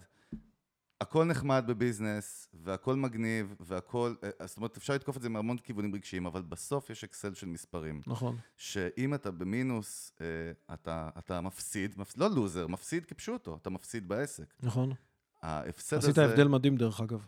[1.02, 4.14] הכל נחמד בביזנס, והכל מגניב, והכל...
[4.24, 7.48] אה, זאת אומרת, אפשר לתקוף את זה מהמון כיוונים רגשיים, אבל בסוף יש אקסל של
[7.48, 8.02] מספרים.
[8.08, 8.38] נכון.
[8.58, 10.26] שאם אתה במינוס, אה,
[10.74, 12.18] אתה, אתה מפסיד, מפס...
[12.18, 14.54] לא לוזר, מפסיד כפשוטו, אתה מפסיד בעסק.
[14.60, 14.94] נכון.
[15.42, 16.26] ההפסד עשית הזה...
[16.26, 17.28] הבדל מדהים, דרך אגב.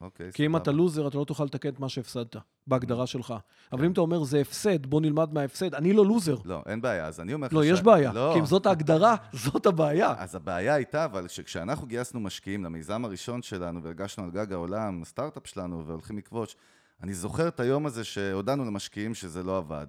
[0.00, 0.56] אוקיי, כי אם.
[0.56, 2.36] אתה לוזר, אתה לא תוכל לתקן את מה שהפסדת,
[2.66, 3.34] בהגדרה שלך.
[3.72, 3.84] אבל כן.
[3.84, 6.36] אם אתה אומר, זה הפסד, בוא נלמד מההפסד, אני לא לוזר.
[6.44, 8.12] לא, אין בעיה, אז אני אומר לך לא, יש בעיה.
[8.12, 8.30] לא.
[8.34, 10.14] כי אם זאת ההגדרה, זאת הבעיה.
[10.18, 15.46] אז הבעיה הייתה, אבל שכשאנחנו גייסנו משקיעים למיזם הראשון שלנו והרגשנו על גג העולם, הסטארט-אפ
[15.46, 16.54] שלנו, והולכים לקווץ',
[17.02, 19.86] אני זוכר את היום הזה שהודענו למשקיעים שזה לא עבד.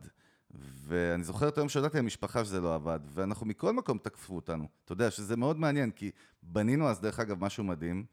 [0.88, 4.68] ואני זוכר את היום שהודעתי למשפחה שזה לא עבד, ואנחנו מכל מקום תקפו אותנו.
[4.86, 6.12] אתה יודע שזה מאוד מעניין, כי
[6.44, 8.06] בנינו אז דרך אגב משהו מדהים,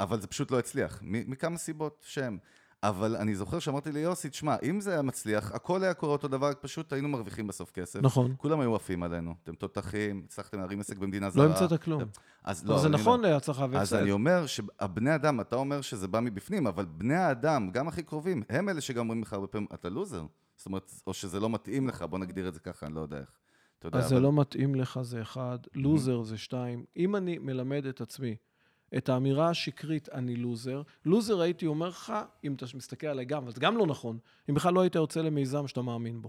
[0.00, 2.36] אבל זה פשוט לא הצליח, מכמה סיבות שם.
[2.82, 6.50] אבל אני זוכר שאמרתי ליוסי, תשמע, אם זה היה מצליח, הכל היה קורה אותו דבר,
[6.60, 8.00] פשוט היינו מרוויחים בסוף כסף.
[8.02, 8.34] נכון.
[8.36, 11.46] כולם היו עפים עלינו, אתם תותחים, הצלחתם להרים עסק במדינה זרה.
[11.46, 12.02] לא המצאת כלום.
[12.44, 13.96] אז לא, זה נכון אומר- להצלחה אז והפסד.
[13.96, 18.42] אני אומר שהבני אדם, אתה אומר שזה בא מבפנים, אבל בני האדם, גם הכי קרובים,
[18.48, 20.24] הם אלה שגם אומרים לך הרבה פעמים, אתה לוזר.
[20.56, 23.18] זאת אומרת, או שזה לא מתאים לך, בוא נגדיר את זה ככה, אני לא יודע
[23.18, 23.28] איך.
[23.92, 25.58] אז זה לא מתאים לך, זה אחד.
[25.74, 26.84] לוזר זה שתיים.
[26.96, 28.36] אם אני מלמד את עצמי
[28.96, 32.12] את האמירה השקרית, אני לוזר, לוזר הייתי אומר לך,
[32.44, 34.18] אם אתה מסתכל עליי גם, אבל זה גם לא נכון,
[34.50, 36.28] אם בכלל לא היית יוצא למיזם שאתה מאמין בו.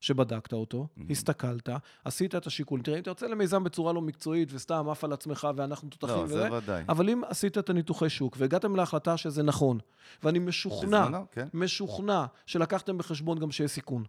[0.00, 1.68] שבדקת אותו, הסתכלת,
[2.04, 2.82] עשית את השיקול.
[2.82, 6.22] תראה, אם אתה יוצא למיזם בצורה לא מקצועית וסתם עף על עצמך ואנחנו תותחים לא,
[6.22, 6.84] וזה, זה ודאי.
[6.88, 9.78] אבל אם עשית את הניתוחי שוק והגעתם להחלטה שזה נכון,
[10.22, 11.46] ואני משוכנע, בזמנו, כן.
[11.54, 14.04] משוכנע שלקחתם בחשבון גם שיש סיכון.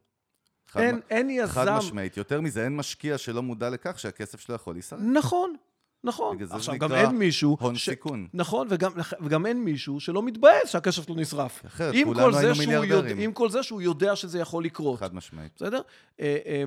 [0.67, 1.51] חד אין, מ- אין יזם...
[1.51, 2.17] חד משמעית.
[2.17, 4.99] יותר מזה, אין משקיע שלא מודע לכך שהכסף שלו יכול להישרף.
[5.13, 5.55] נכון,
[6.03, 6.37] נכון.
[6.49, 7.57] עכשיו, גם אין מישהו...
[7.59, 8.27] הון סיכון.
[8.33, 11.65] נכון, וגם, וגם אין מישהו שלא מתבאס שהכסף שלו נשרף.
[11.65, 13.19] אחרת, כולנו כל זה היינו מיליארדרים.
[13.19, 14.99] עם כל זה שהוא יודע שזה יכול לקרות.
[14.99, 15.51] חד משמעית.
[15.55, 15.81] בסדר?
[16.19, 16.63] אה, אה,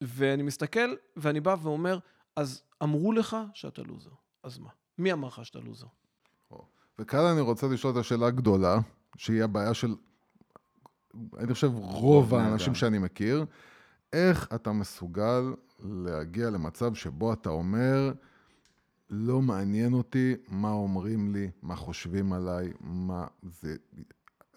[0.00, 1.98] ואני מסתכל, ואני בא ואומר,
[2.36, 4.10] אז אמרו לך שאתה לוזר.
[4.42, 4.70] אז מה?
[4.98, 5.86] מי אמר לך שאתה לוזר?
[6.98, 8.78] וכאן אני רוצה לשאול את השאלה הגדולה,
[9.16, 9.94] שהיא הבעיה של,
[11.38, 12.74] אני חושב, רוב האנשים.
[12.74, 13.44] שאני מכיר,
[14.12, 18.12] איך אתה מסוגל להגיע למצב שבו אתה אומר,
[19.16, 23.26] לא מעניין אותי מה אומרים לי, מה חושבים עליי, מה
[23.60, 23.74] זה...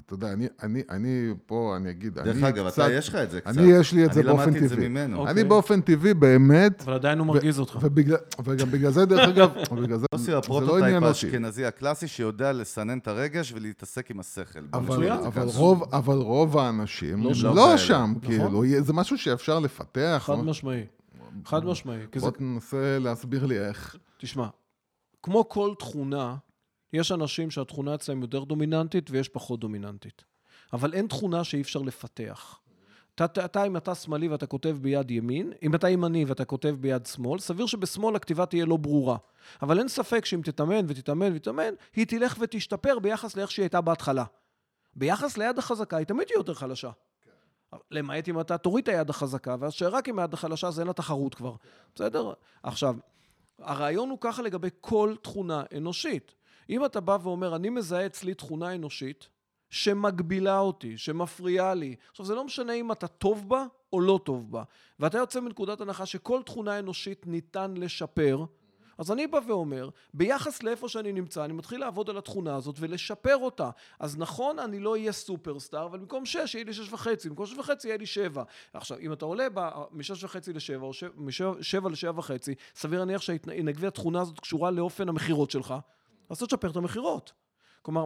[0.06, 2.84] אתה יודע, אני, אני, אני פה, אני אגיד, דרך אני אגב, קצת...
[2.84, 3.58] אתה, יש לך את זה קצת.
[3.58, 4.88] אני, יש לי את זה באופן אני למדתי את זה טבעי.
[4.88, 5.18] ממנו.
[5.18, 5.32] אוקיי.
[5.32, 7.78] אני באופן טבעי, באמת, אבל עדיין הוא מרגיז אותך.
[7.82, 9.50] ובגלל, וגם בגלל זה, דרך אגב,
[9.84, 11.08] בגלל זה, זה לא ה prototype עניין אותי.
[11.08, 14.60] האשכנזי הקלאסי שיודע לסנן את הרגש ולהתעסק עם השכל.
[14.74, 15.48] אבל, אבל.
[15.56, 17.56] רוב, אבל רוב האנשים לא לא, שם.
[17.56, 17.78] לא כאלה.
[17.78, 18.36] שם, נכון.
[18.36, 20.24] כאילו, זה משהו שאפשר לפתח.
[20.26, 20.86] חד משמעי.
[21.46, 22.00] חד משמעי.
[22.20, 23.98] בוא תנסה להסביר לי איך.
[24.18, 24.48] תשמע,
[25.24, 26.36] כמו כל תכונה,
[26.94, 30.24] יש אנשים שהתכונה אצלם יותר דומיננטית ויש פחות דומיננטית.
[30.74, 32.60] אבל אין תכונה שאי אפשר לפתח.
[33.16, 37.06] אתה, אתה, אם אתה שמאלי ואתה כותב ביד ימין, אם אתה ימני ואתה כותב ביד
[37.06, 39.18] שמאל, סביר שבשמאל הכתיבה תהיה לא ברורה.
[39.62, 44.26] אבל אין ספק שאם תתאמן ותתאמן ותתאמן, היא תלך ותשתפר ביחס לאיך שהיא הייתה בהתחלה.
[44.96, 46.90] ביחס ליד החזקה, היא תמיד תהיה יותר חלשה.
[47.92, 50.94] למעט אם אתה תוריד את היד החזקה, ואז שרק עם היד החלשה אז אין לה
[50.94, 51.56] תחרות כבר.
[51.96, 52.34] בסדר?
[52.64, 52.96] עכשיו,
[53.60, 56.36] הרעיון הוא ככה לגבי כל תכונה אנושית.
[56.70, 59.30] אם אתה בא ואומר, אני מזהה אצלי תכונה אנושית
[59.70, 61.96] שמגבילה אותי, שמפריעה לי.
[62.12, 64.64] עכשיו, זה לא משנה אם אתה טוב בה או לא טוב בה.
[65.00, 68.46] ואתה יוצא מנקודת הנחה שכל תכונה אנושית ניתן לשפר,
[68.98, 73.38] אז אני בא ואומר, ביחס לאיפה שאני נמצא, אני מתחיל לעבוד על התכונה הזאת ולשפר
[73.38, 73.70] אותה.
[74.00, 77.58] אז נכון, אני לא אהיה סופרסטאר, אבל במקום שש, יהיה לי שש וחצי, במקום שש
[77.58, 78.44] וחצי יהיה לי שבע.
[78.74, 81.12] עכשיו, אם אתה עולה ב- משש וחצי לשבע, או שבע-
[81.60, 85.74] משבע לשבע וחצי, סביר להניח שנגיד התכונה הזאת קשורה לאופן המכירות שלך,
[86.30, 87.34] אז תשפר את המכירות.
[87.82, 88.06] כלומר,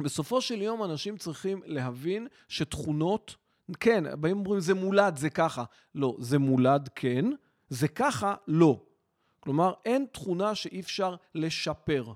[0.00, 3.36] בסופו של יום אנשים צריכים להבין שתכונות,
[3.80, 5.64] כן, באים ואומרים זה מולד, זה ככה.
[5.94, 7.24] לא, זה מולד כן,
[7.68, 8.80] זה ככה לא.
[9.44, 12.12] כלומר, אין תכונה שאי אפשר לשפר.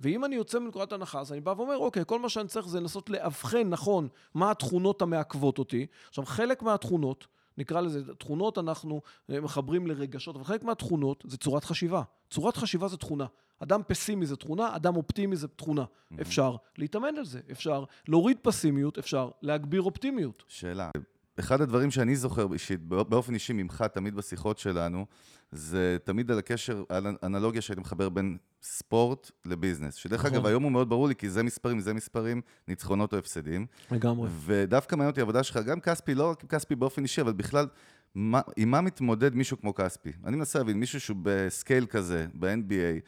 [0.00, 2.80] ואם אני יוצא מנקודת הנחה, אז אני בא ואומר, אוקיי, כל מה שאני צריך זה
[2.80, 5.86] לנסות לאבחן נכון מה התכונות המעכבות אותי.
[6.08, 7.26] עכשיו, חלק מהתכונות,
[7.58, 12.02] נקרא לזה, תכונות אנחנו אה, מחברים לרגשות, אבל חלק מהתכונות זה צורת חשיבה.
[12.30, 13.26] צורת חשיבה זה תכונה.
[13.58, 15.84] אדם פסימי זה תכונה, אדם אופטימי זה תכונה.
[16.20, 20.44] אפשר להתאמן על זה, אפשר להוריד פסימיות, אפשר להגביר אופטימיות.
[20.48, 20.90] שאלה,
[21.38, 25.06] אחד הדברים שאני זוכר אישית, באופן אישי ממך, תמיד בשיחות שלנו,
[25.52, 29.94] זה תמיד על הקשר, על אנלוגיה שהייתי מחבר בין ספורט לביזנס.
[29.94, 30.34] שדרך נכון.
[30.34, 33.66] אגב, היום הוא מאוד ברור לי, כי זה מספרים, זה מספרים, ניצחונות או הפסדים.
[33.90, 34.28] לגמרי.
[34.44, 37.66] ודווקא מעניין אותי העבודה שלך, גם כספי, לא רק כספי באופן אישי, אבל בכלל,
[38.14, 40.12] מה, עם מה מתמודד מישהו כמו כספי?
[40.24, 43.00] אני מנסה להבין, מישהו שהוא ב scale כזה, ב-NBA,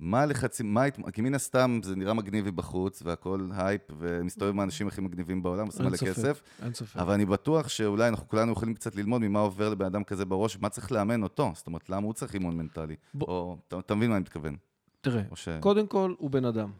[0.00, 4.88] מה הלחצים, מה, כי מן הסתם זה נראה מגניב מבחוץ, והכל הייפ, ומסתובב עם האנשים
[4.88, 6.42] הכי מגניבים בעולם, עושים מלא כסף.
[6.62, 6.96] אין ספק.
[6.96, 10.58] אבל אני בטוח שאולי אנחנו כולנו יכולים קצת ללמוד ממה עובר לבן אדם כזה בראש,
[10.58, 11.52] מה צריך לאמן אותו.
[11.54, 12.96] זאת אומרת, למה הוא צריך אימון מנטלי?
[13.14, 13.22] ב...
[13.22, 14.56] או, אתה, אתה מבין מה אני מתכוון.
[15.00, 15.48] תראה, ש...
[15.60, 16.70] קודם כל, הוא בן אדם.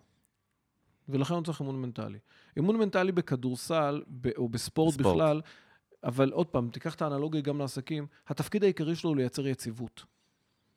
[1.09, 2.19] ולכן הוא צריך אימון מנטלי.
[2.57, 5.15] אימון מנטלי בכדורסל, ב, או בספורט ספורט.
[5.15, 5.41] בכלל,
[6.05, 10.05] אבל עוד פעם, תיקח את האנלוגיה גם לעסקים, התפקיד העיקרי שלו הוא לייצר יציבות,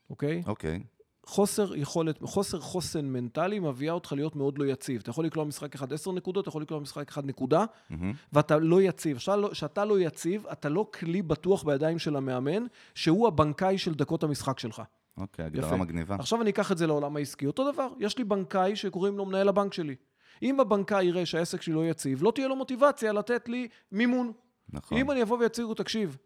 [0.10, 0.44] אוקיי?
[0.46, 0.84] אוקיי.
[1.26, 5.02] חוסר יכולת, חוסר חוסן מנטלי מביאה אותך להיות מאוד לא יציב.
[5.02, 7.96] אתה יכול לקלוע משחק אחד עשר נקודות, אתה יכול לקלוע משחק אחד נקודה, mm-hmm.
[8.34, 9.18] ואתה לא יציב.
[9.52, 14.24] כשאתה לא, לא יציב, אתה לא כלי בטוח בידיים של המאמן, שהוא הבנקאי של דקות
[14.24, 14.82] המשחק שלך.
[15.18, 16.16] אוקיי, הגדרה מגניבה.
[16.16, 17.46] עכשיו אני אקח את זה לעולם העסקי.
[17.46, 19.96] אותו דבר, יש לי בנקאי שקוראים לו מנהל הבנק שלי.
[20.44, 24.32] אם הבנקאי יראה שהעסק שלי לא יציב, לא תהיה לו מוטיבציה לתת לי מימון.
[24.70, 24.98] נכון.
[24.98, 26.18] אם אני אבוא ויציג לו, תקשיב,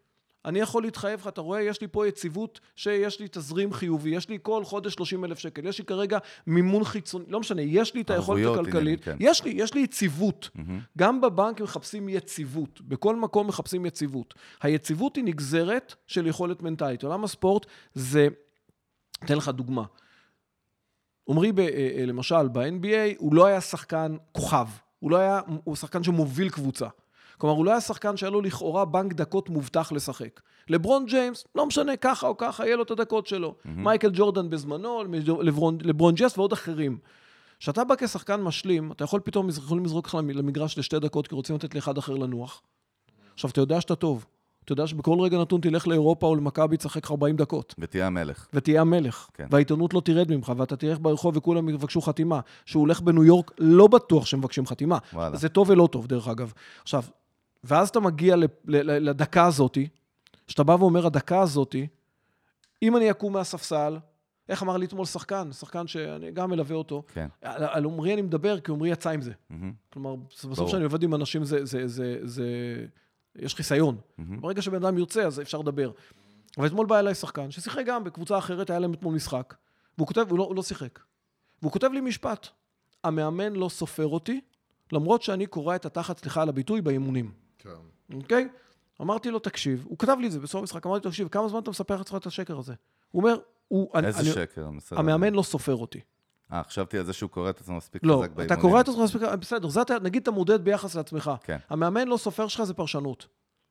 [0.46, 4.30] אני יכול להתחייב לך, אתה רואה, יש לי פה יציבות, שיש לי תזרים חיובי, יש
[4.30, 8.02] לי כל חודש 30 אלף שקל, יש לי כרגע מימון חיצוני, לא משנה, יש לי
[8.02, 9.18] את היכולת הכלכלית, כן.
[9.20, 10.50] יש לי, יש לי יציבות.
[10.58, 10.62] Mm-hmm.
[10.98, 14.34] גם בבנק מחפשים יציבות, בכל מקום מחפשים יציבות.
[14.62, 17.04] היציבות היא נגזרת של יכולת מנטלית.
[17.04, 18.28] עולם הספורט זה,
[19.26, 19.84] אתן לך דוגמה.
[21.30, 21.64] עמרי, אה,
[21.98, 24.68] אה, למשל, ב-NBA, הוא לא היה שחקן כוכב.
[25.00, 26.88] הוא לא היה, הוא שחקן שמוביל קבוצה.
[27.38, 30.42] כלומר, הוא לא היה שחקן שהיה לו לכאורה בנק דקות מובטח לשחק.
[30.70, 33.56] לברון ג'יימס, לא משנה, ככה או ככה, יהיה לו את הדקות שלו.
[33.58, 33.70] Mm-hmm.
[33.70, 35.04] מייקל ג'ורדן בזמנו,
[35.42, 36.98] לברון, לברון ג'יימס ועוד אחרים.
[37.60, 41.56] כשאתה בא כשחקן משלים, אתה יכול פתאום, יכולים לזרוק לך למגרש לשתי דקות, כי רוצים
[41.56, 42.62] לתת לאחד אחר לנוח.
[43.34, 44.26] עכשיו, אתה יודע שאתה טוב.
[44.66, 47.76] אתה יודע שבכל רגע נתון תלך לאירופה או למכבי, תשחק 40 דקות.
[47.80, 48.48] ותהיה המלך.
[48.54, 49.28] ותהיה המלך.
[49.34, 49.48] כן.
[49.52, 52.40] והעיתונות לא תרד ממך, ואתה תלך ברחוב וכולם יבקשו חתימה.
[52.66, 54.98] שהוא הולך בניו יורק, לא בטוח שמבקשים חתימה.
[55.14, 55.38] וואלה.
[55.38, 56.54] זה טוב ולא טוב, דרך אגב.
[56.84, 57.04] עכשיו,
[57.66, 59.88] ואז אתה מגיע לדקה הזאתי,
[60.48, 61.88] שאתה בא ואומר, הדקה הזאתי,
[62.82, 63.98] אם אני אקום מהספסל,
[64.50, 67.28] איך אמר לי אתמול שחקן, שחקן שאני גם מלווה אותו, כן.
[67.42, 69.32] על, על עמרי אני מדבר, כי עמרי יצא עם זה.
[69.32, 69.54] Mm-hmm.
[69.94, 70.16] כלומר,
[70.52, 72.46] בסוף כשאני עובד עם אנשים, זה, זה, זה, זה,
[73.36, 73.98] יש חיסיון.
[73.98, 74.24] Mm-hmm.
[74.42, 75.92] ברגע שבן אדם יוצא, אז אפשר לדבר.
[76.58, 79.56] אבל אתמול בא אליי שחקן, ששיחק גם בקבוצה אחרת, היה להם אתמול משחק,
[79.98, 81.00] והוא כותב, הוא לא, הוא לא שיחק.
[81.62, 82.48] והוא כותב לי משפט,
[83.04, 84.42] המאמן לא סופר אותי,
[84.92, 87.45] למרות שאני קורא את התחת, סליחה על הביטוי, באימונים.
[87.66, 88.16] כן.
[88.16, 88.48] אוקיי?
[89.02, 91.60] אמרתי לו, תקשיב, הוא כתב לי את זה בסוף המשחק, אמרתי לו, תקשיב, כמה זמן
[91.60, 92.74] אתה מספר לעצמך את השקר הזה?
[93.12, 93.90] הוא אומר, הוא...
[94.04, 94.70] איזה אני, שקר?
[94.78, 95.00] בסדר.
[95.00, 96.00] המאמן לא סופר אותי.
[96.52, 98.50] אה, חשבתי על זה שהוא קורא את עצמו מספיק לא, חזק באימונים.
[98.50, 101.32] לא, אתה קורא את עצמו מספיק, בסדר, זה אתה, נגיד אתה מודד ביחס לעצמך.
[101.44, 101.58] כן.
[101.70, 103.28] המאמן לא סופר שלך זה פרשנות.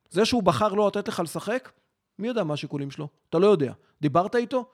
[0.09, 1.71] זה שהוא בחר לא לתת לך לשחק,
[2.19, 3.07] מי יודע מה השיקולים שלו?
[3.29, 3.73] אתה לא יודע.
[4.01, 4.65] דיברת איתו?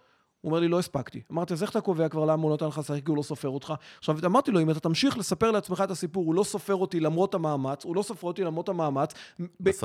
[0.42, 1.22] הוא אומר לי, לא הספקתי.
[1.32, 3.50] אמרתי, אז איך אתה קובע כבר למה הוא נותן לך לשחק כי הוא לא סופר
[3.50, 3.74] אותך?
[3.98, 7.36] עכשיו, אמרתי לו, אם אתה תמשיך לספר לעצמך את הסיפור, הוא לא סופר אותי למרות
[7.36, 9.14] המאמץ, הוא לא סופר אותי למרות המאמץ,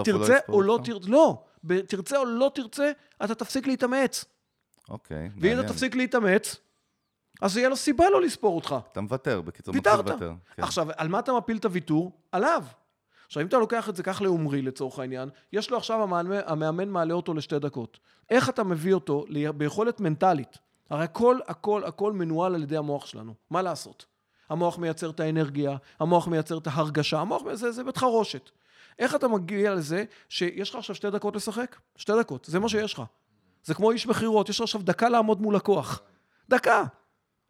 [0.04, 1.42] תרצה לא או לא תרצה, לא,
[1.88, 2.92] תרצה או לא תרצה,
[3.24, 4.24] אתה תפסיק להתאמץ.
[4.88, 5.58] אוקיי, מעניין.
[5.58, 6.56] ואם אתה תפסיק להתאמץ,
[7.40, 8.76] אז יהיה לו סיבה לא לספור אותך.
[8.92, 10.32] אתה מוותר, בקיצור, מתחיל לוותר.
[10.56, 10.62] כן.
[10.62, 12.12] עכשיו, על מה אתה מפיל את הוויתור?
[12.32, 12.64] עליו.
[13.26, 16.88] עכשיו, אם אתה לוקח את זה כך לעומרי לצורך העניין, יש לו עכשיו, המאמן, המאמן
[16.88, 17.98] מעלה אותו לשתי דקות.
[18.30, 19.24] איך אתה מביא אותו
[19.56, 20.58] ביכולת מנטלית?
[20.90, 23.34] הרי הכל, הכל, הכל מנוהל על ידי המוח שלנו.
[23.50, 24.06] מה לעשות?
[24.48, 28.50] המוח מייצר את האנרגיה, המוח מייצר את ההרגשה, המוח, זה, זה בית חרושת.
[28.98, 31.76] איך אתה מגיע לזה שיש לך עכשיו שתי דקות לשחק?
[31.96, 33.02] שתי דקות, זה מה שיש לך.
[33.64, 36.02] זה כמו איש מכירות, יש לך עכשיו דקה לעמוד מול לקוח.
[36.48, 36.84] דקה.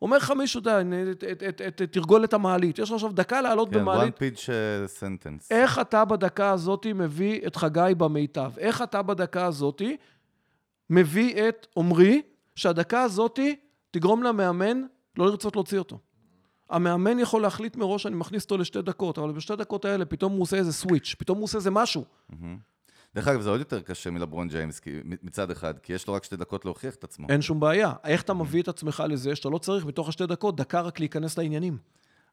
[0.03, 4.19] אומר לך מישהו, אתה תרגול את המעלית, יש לך עכשיו דקה לעלות כן, במעלית.
[4.19, 5.47] כן, one pitch uh, sentence.
[5.51, 8.51] איך אתה בדקה הזאת מביא את חגי במיטב?
[8.59, 9.83] איך אתה בדקה הזאת
[10.91, 12.23] מביא את עמרי,
[12.55, 13.39] שהדקה הזאת
[13.91, 14.83] תגרום למאמן
[15.19, 15.99] לא לרצות להוציא אותו.
[16.71, 20.43] המאמן יכול להחליט מראש, אני מכניס אותו לשתי דקות, אבל בשתי דקות האלה פתאום הוא
[20.43, 22.05] עושה איזה סוויץ', פתאום הוא עושה איזה משהו.
[22.31, 22.35] Mm-hmm.
[23.17, 24.81] דרך אגב, זה עוד יותר קשה מלברון ג'יימס,
[25.23, 27.27] מצד אחד, כי יש לו רק שתי דקות להוכיח את עצמו.
[27.29, 27.93] אין שום בעיה.
[28.05, 31.39] איך אתה מביא את עצמך לזה שאתה לא צריך בתוך השתי דקות דקה רק להיכנס
[31.39, 31.79] לעניינים?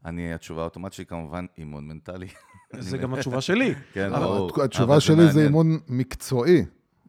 [0.06, 2.28] אני, התשובה האוטומטית שלי כמובן אימון מנטלי.
[2.80, 3.74] זה גם התשובה שלי.
[3.94, 4.64] כן, ברור.
[4.64, 6.66] התשובה שלי זה אימון מקצועי.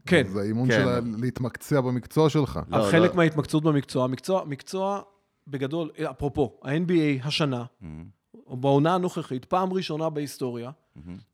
[0.06, 0.26] כן.
[0.28, 0.84] זה אימון כן.
[0.84, 2.60] של להתמקצע במקצוע שלך.
[2.68, 3.16] לא, חלק לא.
[3.16, 5.00] מההתמקצעות במקצוע, מקצוע, מקצוע
[5.48, 8.56] בגדול, אפרופו, ה-NBA השנה, mm-hmm.
[8.56, 10.83] בעונה הנוכחית, פעם ראשונה בהיסטוריה, mm-hmm.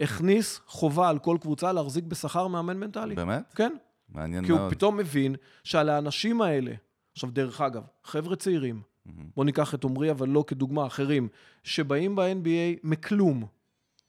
[0.01, 3.15] הכניס חובה על כל קבוצה להחזיק בשכר מאמן מנטלי.
[3.15, 3.55] באמת?
[3.55, 3.73] כן.
[4.09, 4.59] מעניין מאוד.
[4.59, 6.73] כי הוא פתאום מבין שעל האנשים האלה,
[7.13, 9.11] עכשיו, דרך אגב, חבר'ה צעירים, mm-hmm.
[9.35, 11.29] בואו ניקח את עמרי, אבל לא כדוגמה, אחרים,
[11.65, 13.47] שבאים ב-NBA מכלום,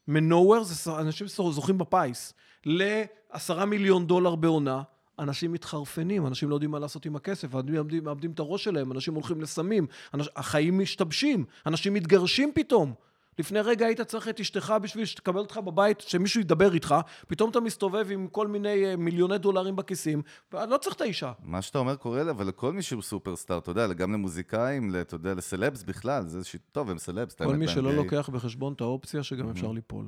[0.08, 2.34] מנוהוור זה אנשים שזוכים בפיס,
[2.66, 4.82] לעשרה מיליון דולר בעונה,
[5.18, 8.92] אנשים מתחרפנים, אנשים לא יודעים מה לעשות עם הכסף, אנשים מאבדים, מאבדים את הראש שלהם,
[8.92, 12.94] אנשים הולכים לסמים, אנש, החיים משתבשים, אנשים מתגרשים פתאום.
[13.38, 16.94] לפני רגע היית צריך את אשתך בשביל שתקבל אותך בבית, שמישהו ידבר איתך,
[17.26, 21.32] פתאום אתה מסתובב עם כל מיני אה, מיליוני דולרים בכיסים, ולא צריך את האישה.
[21.42, 25.34] מה שאתה אומר קורה, אבל לכל מי שהוא סופרסטאר, אתה יודע, גם למוזיקאים, אתה יודע,
[25.34, 26.58] לסלבס בכלל, זה איזושהי...
[26.72, 27.94] טוב, הם סלבס, כל מי שלא.
[27.94, 30.06] לוקח בחשבון את האופציה שגם אפשר ליפול.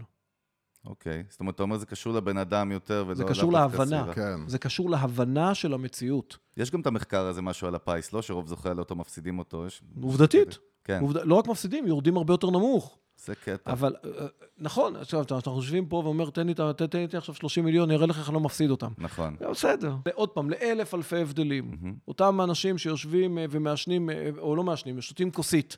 [0.87, 1.23] אוקיי.
[1.29, 3.15] זאת אומרת, אתה אומר זה קשור לבן אדם יותר, ולא...
[3.15, 4.13] זה קשור להבנה.
[4.15, 4.41] כן.
[4.47, 6.39] זה קשור להבנה של המציאות.
[6.57, 8.23] יש גם את המחקר הזה, משהו על הפיס, לא?
[8.23, 9.67] שרוב זוכי הלוטו מפסידים אותו.
[9.67, 9.83] יש...
[10.03, 10.59] עובדתית.
[10.85, 11.17] כן, עובד...
[11.17, 12.99] לא רק מפסידים, יורדים הרבה יותר נמוך.
[13.17, 13.73] זה קטע.
[13.73, 14.27] אבל, אה,
[14.59, 17.97] נכון, עכשיו, אנחנו יושבים פה ואומר, תן לי, תן תן לי עכשיו 30 מיליון, אני
[17.97, 18.93] אראה לך איך אני לא מפסיד אותם.
[18.99, 19.37] נכון.
[19.51, 19.95] בסדר.
[20.15, 21.71] עוד פעם, לאלף אלפי הבדלים.
[22.09, 25.77] אותם אנשים שיושבים אה, ומעשנים, אה, או לא מעשנים, שותים כוסית.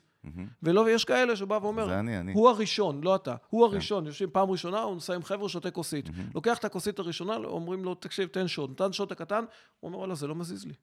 [0.63, 2.33] ולא, ויש כאלה שבא ואומר, זה אני, אני.
[2.33, 6.09] הוא הראשון, לא אתה, הוא הראשון, יושבים פעם ראשונה, הוא מסיים חבר'ה, שותה כוסית.
[6.35, 8.69] לוקח את הכוסית הראשונה, אומרים לו, תקשיב, תן שוט.
[8.69, 9.43] נתן שוט הקטן,
[9.79, 10.73] הוא אומר, וואלה, זה לא מזיז לי.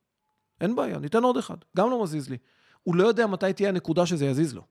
[0.60, 2.36] אין בעיה, ניתן עוד אחד, גם לא מזיז לי.
[2.82, 4.62] הוא לא יודע מתי תהיה הנקודה שזה יזיז לו.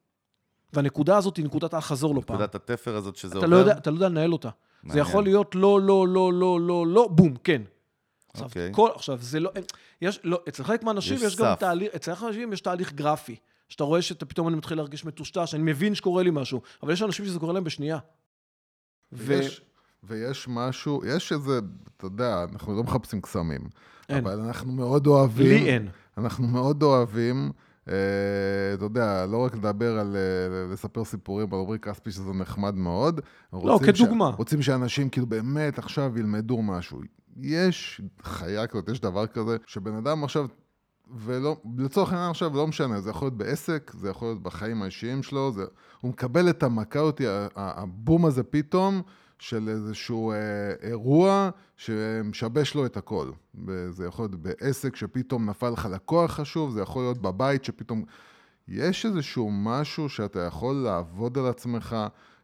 [0.74, 2.36] והנקודה הזאת היא נקודת האל-חזור לא פעם.
[2.36, 3.48] נקודת התפר הזאת שזה אתה עובר.
[3.48, 4.50] לא, יודע, אתה לא יודע לנהל אותה.
[4.50, 5.06] זה מעניין.
[5.06, 7.62] יכול להיות לא, לא, לא, לא, לא, לא, בום, כן.
[8.34, 8.70] עכשיו, אוקיי.
[8.74, 9.52] כל, עכשיו, זה לא,
[10.02, 11.56] יש, לא, אצל חלק מהאנשים יש יש, גם.
[11.56, 13.36] תהליך, אצל חלק מהאנשים יש תהליך גרפי.
[13.70, 17.02] שאתה רואה שאתה פתאום אני מתחיל להרגיש מטושטש, אני מבין שקורה לי משהו, אבל יש
[17.02, 17.98] אנשים שזה קורה להם בשנייה.
[19.14, 19.26] ו...
[19.28, 19.62] ויש,
[20.04, 21.60] ויש משהו, יש איזה,
[21.98, 23.62] אתה יודע, אנחנו לא מחפשים קסמים.
[24.10, 24.18] אין.
[24.18, 25.48] אבל אנחנו מאוד אוהבים...
[25.48, 25.88] לי אין.
[26.18, 27.52] אנחנו מאוד אוהבים,
[27.86, 33.22] אתה יודע, לא רק לדבר על, אה, לספר סיפורים על עמרי כספי, שזה נחמד מאוד.
[33.54, 34.32] לא, כדוגמה.
[34.36, 34.38] ש...
[34.38, 37.02] רוצים שאנשים כאילו באמת עכשיו ילמדו משהו.
[37.42, 40.48] יש חיה כזאת, יש דבר כזה, שבן אדם עכשיו,
[41.16, 45.24] ולא, לצורך העניין עכשיו, לא משנה, זה יכול להיות בעסק, זה יכול להיות בחיים האישיים
[45.24, 45.64] שלו, זה,
[46.02, 47.24] הוא מקבל את המכה אותי,
[47.56, 49.02] הבום הזה פתאום,
[49.40, 50.38] של איזשהו אה,
[50.82, 53.32] אירוע שמשבש לו את הכל.
[53.90, 58.04] זה יכול להיות בעסק שפתאום נפל לך לקוח חשוב, זה יכול להיות בבית שפתאום...
[58.68, 61.96] יש איזשהו משהו שאתה יכול לעבוד על עצמך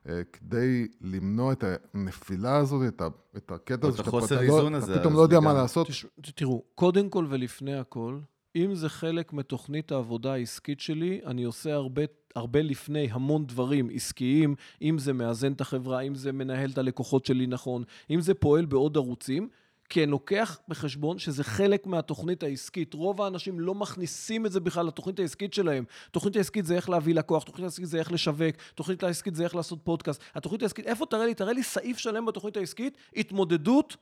[0.09, 4.71] אה, כדי למנוע את הנפילה הזאת, את, ה, את הקטע הזה את החוסר אתה איזון
[4.73, 5.53] לא, הזה, פתאום לא יודע מה.
[5.53, 5.87] לעשות.
[5.87, 6.05] תש...
[6.35, 8.19] תראו, קודם כל ולפני הכל,
[8.55, 12.01] אם זה חלק מתוכנית העבודה העסקית שלי, אני עושה הרבה,
[12.35, 17.25] הרבה לפני המון דברים עסקיים, אם זה מאזן את החברה, אם זה מנהל את הלקוחות
[17.25, 19.49] שלי נכון, אם זה פועל בעוד ערוצים,
[19.89, 22.93] כי אני לוקח בחשבון שזה חלק מהתוכנית העסקית.
[22.93, 25.83] רוב האנשים לא מכניסים את זה בכלל לתוכנית העסקית שלהם.
[26.11, 29.55] תוכנית העסקית זה איך להביא לקוח, תוכנית העסקית זה איך לשווק, תוכנית העסקית זה איך
[29.55, 30.21] לעשות פודקאסט.
[30.35, 31.33] התוכנית העסקית, איפה תראה לי?
[31.33, 33.97] תראה לי סעיף שלם בתוכנית העסקית, התמודדות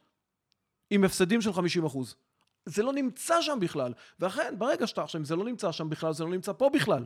[0.89, 2.15] עם הפסדים של 50 אחוז.
[2.67, 3.93] זה לא נמצא שם בכלל.
[4.19, 7.05] ואכן, ברגע שאתה עכשיו, אם זה לא נמצא שם בכלל, זה לא נמצא פה בכלל.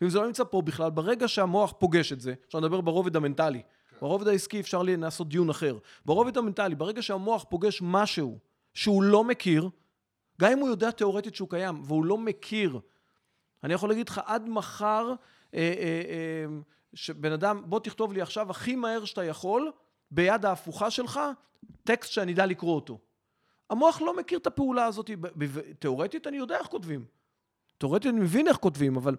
[0.00, 3.62] ואם זה לא נמצא פה בכלל, ברגע שהמוח פוגש את זה, עכשיו נדבר ברובד המנטלי.
[4.00, 5.78] ברובד העסקי אפשר לי לעשות דיון אחר.
[6.04, 8.38] ברובד המנטלי, ברגע שהמוח פוגש משהו
[8.74, 9.68] שהוא לא מכיר,
[10.40, 12.80] גם אם הוא יודע תיאורטית שהוא קיים, והוא לא מכיר,
[13.64, 15.14] אני יכול להגיד לך עד מחר,
[15.54, 16.60] אה, אה, אה,
[16.94, 19.72] שבן אדם, בוא תכתוב לי עכשיו הכי מהר שאתה יכול,
[20.10, 21.20] ביד ההפוכה שלך,
[21.84, 22.98] טקסט שאני אדע לקרוא אותו.
[23.70, 25.10] המוח לא מכיר את הפעולה הזאת,
[25.78, 27.04] תיאורטית אני יודע איך כותבים.
[27.78, 29.16] תיאורטית אני מבין איך כותבים, אבל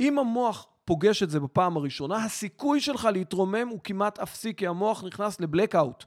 [0.00, 5.04] אם המוח פוגש את זה בפעם הראשונה, הסיכוי שלך להתרומם הוא כמעט אפסי, כי המוח
[5.04, 6.04] נכנס לבלקאוט.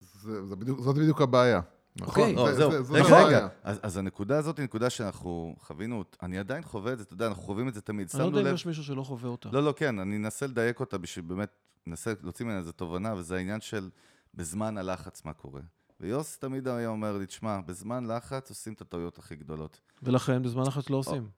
[0.00, 1.60] זה, זה בדיוק, זאת בדיוק הבעיה.
[1.96, 2.36] נכון?
[2.36, 2.54] אוקיי.
[2.54, 2.82] זה- זהו.
[2.82, 3.26] זה- רגע, הבעיה.
[3.26, 3.48] רגע.
[3.62, 7.26] אז אז הנקודה הזאת היא נקודה שאנחנו חווינו, אני עדיין חווה את זה, אתה יודע,
[7.26, 8.08] אנחנו חווים את זה תמיד.
[8.14, 8.54] אני לא יודע אם.
[8.54, 9.48] יש מישהו שלא חווה אותה.
[9.52, 11.48] לא, לא, כן, אני אנסה לדייק אותה בשביל באמת,
[11.86, 13.90] ננסה להוציא ממנה איזה תובנה, וזה העניין של
[14.34, 15.60] בזמן הלחץ מה קורה.
[16.00, 19.80] ויוס תמיד היה אומר לי, תשמע, בזמן לחץ עושים את הטעויות הכי גדולות.
[20.02, 21.28] ולכן בזמן לחץ לא עושים.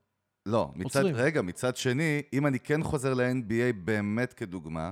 [0.46, 1.14] לא, מצד, עוצרים.
[1.14, 4.90] רגע, מצד שני, אם אני כן חוזר ל-NBA באמת כדוגמה,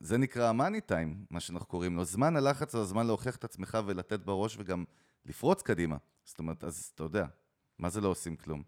[0.00, 2.04] זה נקרא המאני טיים, מה שאנחנו קוראים לו.
[2.04, 4.84] זמן הלחץ זה הזמן להוכיח את עצמך ולתת בראש וגם
[5.26, 5.96] לפרוץ קדימה.
[6.24, 7.26] זאת אומרת, אז אתה יודע,
[7.78, 8.62] מה זה לא עושים כלום?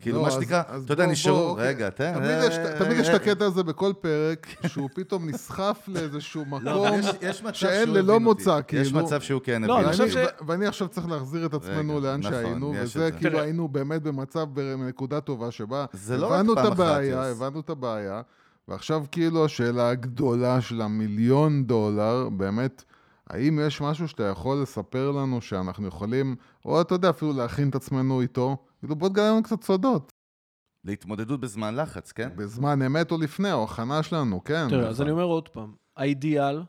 [0.00, 1.68] כאילו, לא, מה שנקרא, אתה יודע, נשארו, אוקיי.
[1.68, 2.12] רגע, תן...
[2.14, 2.54] תמיד יש-
[3.00, 7.42] יש את אה, הקטע הזה בכל פרק, שהוא פתאום נסחף לאיזשהו לא, מקום יש- יש
[7.52, 8.20] שאין ללא.
[8.20, 9.04] מוצא, יש כאילו.
[9.04, 10.44] מצב שהוא כן לא, הבין אני אותי.
[10.46, 13.10] ואני, עכשיו צריך להחזיר את עצמנו לאן נכון, שהיינו, יש וזה.
[13.12, 13.40] כאילו.
[13.40, 15.84] היינו באמת במצב, בנקודה טובה שבה
[16.18, 17.22] לא הבנו את הבעיה.
[17.30, 18.22] הבנו את הבעיה,
[18.68, 22.84] ועכשיו כאילו השאלה הגדולה של המיליון דולר, באמת,
[23.30, 26.34] האם יש משהו שאתה יכול לספר לנו שאנחנו יכולים,
[26.64, 30.12] או אתה יודע, אפילו להכין את עצמנו איתו, כאילו בוא תגלה לנו קצת סודות,
[30.84, 32.30] להתמודדות בזמן לחץ, כן?
[32.36, 34.66] בזמן אמת או לפני, או הכנה שלנו, כן.
[34.70, 35.02] תראה, אז.
[35.02, 36.62] אני אומר עוד פעם, האידיאל,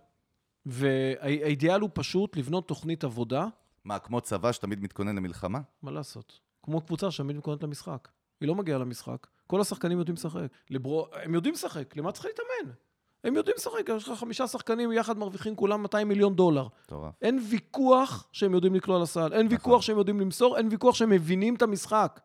[0.65, 3.47] והאידיאל הוא פשוט לבנות תוכנית עבודה,
[3.85, 5.59] מה, כמו צבא שתמיד מתכונן למלחמה?
[5.81, 6.39] מה לעשות?
[6.63, 8.07] כמו קבוצה שתמיד מתכוננת למשחק.
[8.41, 9.27] היא לא מגיעה למשחק.
[9.47, 10.39] כל השחקנים יודעים לשחק.
[10.69, 11.07] לברו...
[11.23, 12.73] הם יודעים לשחק, למה צריך להתאמן?
[13.23, 16.67] הם יודעים לשחק, יש לך חמישה שחקנים יחד מרוויחים כולם 200 מיליון דולר.
[16.83, 17.13] מטורף.
[17.21, 21.55] אין ויכוח שהם יודעים לקלוע לסל, אין ויכוח שהם יודעים למסור, אין ויכוח שהם מבינים
[21.55, 22.19] את המשחק.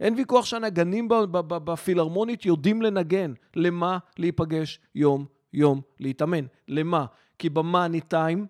[0.00, 1.08] אין ויכוח שהנגנים
[1.48, 3.32] בפילהרמונית יודעים לנגן.
[3.56, 6.44] למה להיפגש יום-יום להתאמן?
[6.68, 7.06] למה?
[7.38, 8.46] כי במאני טיים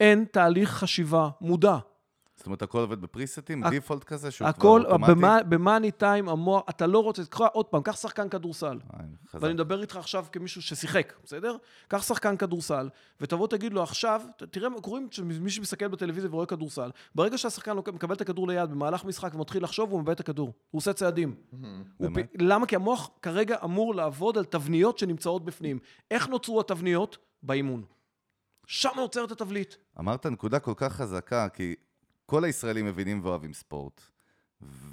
[0.00, 1.76] אין תהליך חשיבה מודע.
[2.42, 5.12] זאת אומרת, הכל עובד בפריסטים, דיפולט כזה, שהוא כבר הכל, אוטומטי?
[5.12, 8.78] במה- במאני טיים המוח, אתה לא רוצה, קח עוד פעם, קח שחקן כדורסל.
[9.34, 11.56] ואני מדבר איתך עכשיו כמישהו ששיחק, בסדר?
[11.88, 12.88] קח שחקן כדורסל,
[13.20, 15.08] ותבוא תגיד לו עכשיו, תראה, קוראים,
[15.40, 19.90] מי שמסתכל בטלוויזיה ורואה כדורסל, ברגע שהשחקן מקבל את הכדור ליד במהלך משחק ומתחיל לחשוב,
[19.90, 20.52] הוא מאבד את הכדור.
[20.70, 21.34] הוא עושה צעדים.
[22.38, 22.66] למה?
[22.66, 25.78] כי המוח כרגע אמור לעבוד על תבניות שנמצאות בפנים.
[26.10, 27.18] איך נוצרו התבניות?
[27.42, 27.84] באימון.
[28.66, 29.74] שם נוצרת התבליט.
[29.98, 31.74] אמרת נקודה כל כך חזקה, כי
[32.26, 34.00] כל הישראלים מבינים ואוהבים ספורט,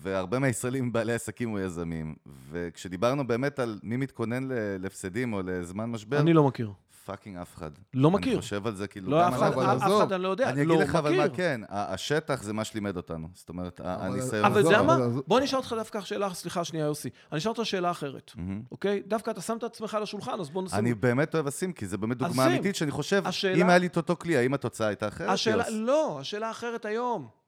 [0.02, 2.16] והרבה מהישראלים בעלי עסקים או יזמים,
[2.50, 6.74] וכשדיברנו באמת על מי מתכונן להפסדים או לזמן משבר, אני לא מכיר.
[7.10, 7.72] fucking אף אחד.
[7.94, 8.34] לא מכיר.
[8.34, 9.12] אני חושב על זה כאילו...
[9.12, 9.84] לא, אף אחד, אבל אף.
[9.84, 10.50] אחד אני לא יודע.
[10.50, 11.30] אני לא אגיד לך אבל מה.
[11.30, 13.28] כן, השטח זה מה שלימד אותנו.
[13.34, 14.98] זאת אומרת, הניסיון אבל יודע מה?
[15.28, 17.10] בוא נשאל אותך דווקא שאלה, סליחה שנייה יוסי.
[17.32, 18.32] אני אשאל אותך שאלה אחרת.
[18.72, 19.02] אוקיי?
[19.08, 20.80] דווקא אתה שם את עצמך על השולחן, אז בוא נשים...
[20.80, 22.48] אני באמת אוהב לשים, כי זה באמת דוגמה.
[22.48, 23.24] אמיתית שאני חושב,
[23.56, 25.40] אם היה לי את אותו כלי, האם התוצאה הייתה אחרת?
[25.70, 27.39] לא, השאלה אחרת היום.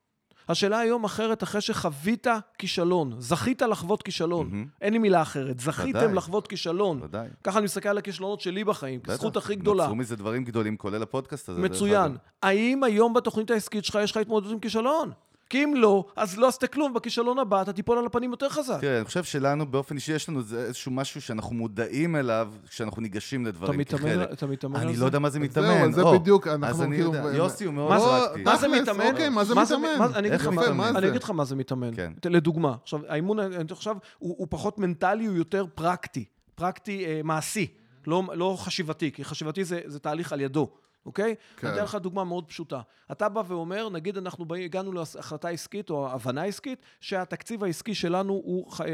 [0.49, 2.27] השאלה היום אחרת אחרי שחווית
[2.57, 4.47] כישלון, זכית לחוות כישלון.
[4.51, 4.65] מהמם.
[4.81, 6.13] אין לי מילה אחרת, זכיתם ודאי.
[6.13, 6.99] לחוות כישלון.
[7.03, 7.27] ודאי.
[7.43, 9.11] ככה אני מסתכל על הכישלונות שלי בחיים, בטח.
[9.11, 9.83] כזכות הכי גדולה.
[9.83, 11.61] נוצרו מזה דברים גדולים, כולל הפודקאסט הזה.
[11.61, 12.17] מצוין.
[12.43, 15.11] האם היום בתוכנית העסקית שלך יש לך התמודדות עם כישלון?
[15.51, 18.77] כי אם לא, אז לא עשית כלום, בכישלון הבא אתה תיפול על הפנים יותר חזק.
[18.81, 23.41] תראה, אני חושב שלנו, באופן אישי, יש לנו איזשהו משהו שאנחנו מודעים אליו כשאנחנו ניגשים
[23.41, 24.31] אתה לדברים מתאמן, כחלק.
[24.31, 25.01] אתה מתאמן על אני זה?
[25.01, 25.67] לא יודע מה זה זהו, מתאמן.
[25.89, 27.13] אז זה בדיוק, אז אנחנו אני כאילו...
[27.15, 28.43] יודע, יוסי הוא מאוד פרקטי.
[28.43, 29.05] מה זה מתאמן?
[29.11, 29.97] אוקיי, מה זה מתאמן?
[30.15, 31.07] אני אגיד איך לך מה- אני זה?
[31.07, 31.95] אגיד לך מה זה מתאמן.
[31.95, 32.11] כן.
[32.25, 36.25] לדוגמה, עכשיו, האימון, אני עכשיו, הוא הוא פחות מנטלי, הוא יותר פרקטי.
[36.55, 37.67] פרקטי אה, מעשי,
[38.07, 40.69] לא לא חשיבתי, כי חשיבתי זה זה תהליך על ידו.
[41.05, 41.35] אוקיי?
[41.57, 41.67] כן.
[41.67, 42.81] אני אתן לך דוגמה מאוד פשוטה.
[43.11, 48.33] אתה בא ואומר, נגיד אנחנו באים, הגענו להחלטה עסקית או הבנה עסקית, שהתקציב העסקי שלנו
[48.33, 48.87] הוא ח- אה,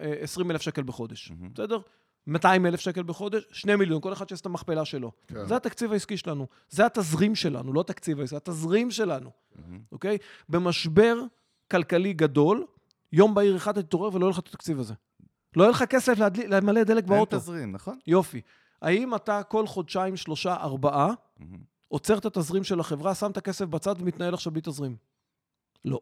[0.00, 1.78] אה, 20 אלף שקל בחודש, בסדר?
[2.26, 5.12] 200 אלף שקל בחודש, 2 מיליון, כל אחד שיעשה את המכפלה שלו.
[5.26, 5.46] כן.
[5.46, 9.30] זה התקציב העסקי שלנו, זה התזרים שלנו, לא תקציב העסקי, התזרים שלנו,
[9.92, 10.18] אוקיי?
[10.48, 11.16] במשבר
[11.70, 12.66] כלכלי גדול,
[13.12, 14.94] יום בהיר אחד אתה תתעורר ולא יהיה לך את התקציב הזה.
[15.56, 16.14] לא יהיה לך כסף
[16.48, 17.38] למלא דלק אין באוטו.
[17.38, 17.98] תזרים, נכון?
[18.06, 18.40] יופי.
[18.82, 21.08] האם אתה כל חודשיים, שלושה, ארבעה,
[21.88, 24.96] עוצר את התזרים של החברה, שם את הכסף בצד ומתנהל עכשיו בלי תזרים?
[25.84, 26.00] לא.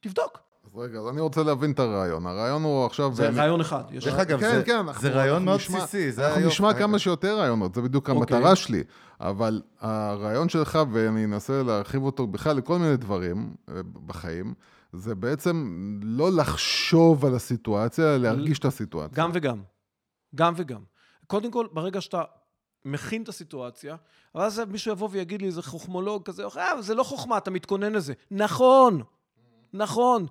[0.00, 0.38] תבדוק.
[0.64, 2.26] אז רגע, אז אני רוצה להבין את הרעיון.
[2.26, 3.14] הרעיון הוא עכשיו...
[3.14, 3.84] זה באמת- רעיון אחד.
[3.90, 6.54] יש דרך אגב, כן, זה- כן, אנחנו- זה רעיון מאוד נשמע- בסיסי, זה אנחנו היופי.
[6.54, 8.36] נשמע כמה שיותר רעיונות, זה בדיוק אוקיי.
[8.36, 8.82] המטרה שלי.
[9.20, 13.74] אבל הרעיון שלך, ואני אנסה להרחיב אותו בכלל לכל מיני דברים אה,
[14.06, 14.54] בחיים,
[14.92, 19.16] זה בעצם לא לחשוב על הסיטואציה, אלא להרגיש את הסיטואציה.
[19.24, 19.62] גם וגם.
[20.34, 20.80] גם וגם.
[21.26, 22.22] קודם כל, ברגע שאתה
[22.84, 23.96] מכין את הסיטואציה,
[24.34, 28.12] ואז מישהו יבוא ויגיד לי, איזה חוכמולוג כזה, אה, זה לא חוכמה, אתה מתכונן לזה.
[28.30, 29.02] נכון,
[29.72, 30.26] נכון.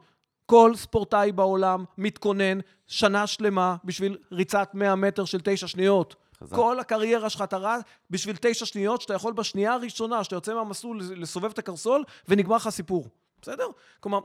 [0.46, 6.16] כל ספורטאי בעולם מתכונן שנה שלמה בשביל ריצת 100 מטר של תשע שניות.
[6.44, 6.56] חזק.
[6.56, 11.02] כל הקריירה שלך אתה רץ בשביל תשע שניות, שאתה יכול בשנייה הראשונה, שאתה יוצא מהמסלול
[11.02, 13.08] לסובב את הקרסול, ונגמר לך הסיפור.
[13.42, 13.68] בסדר?
[14.00, 14.20] כלומר,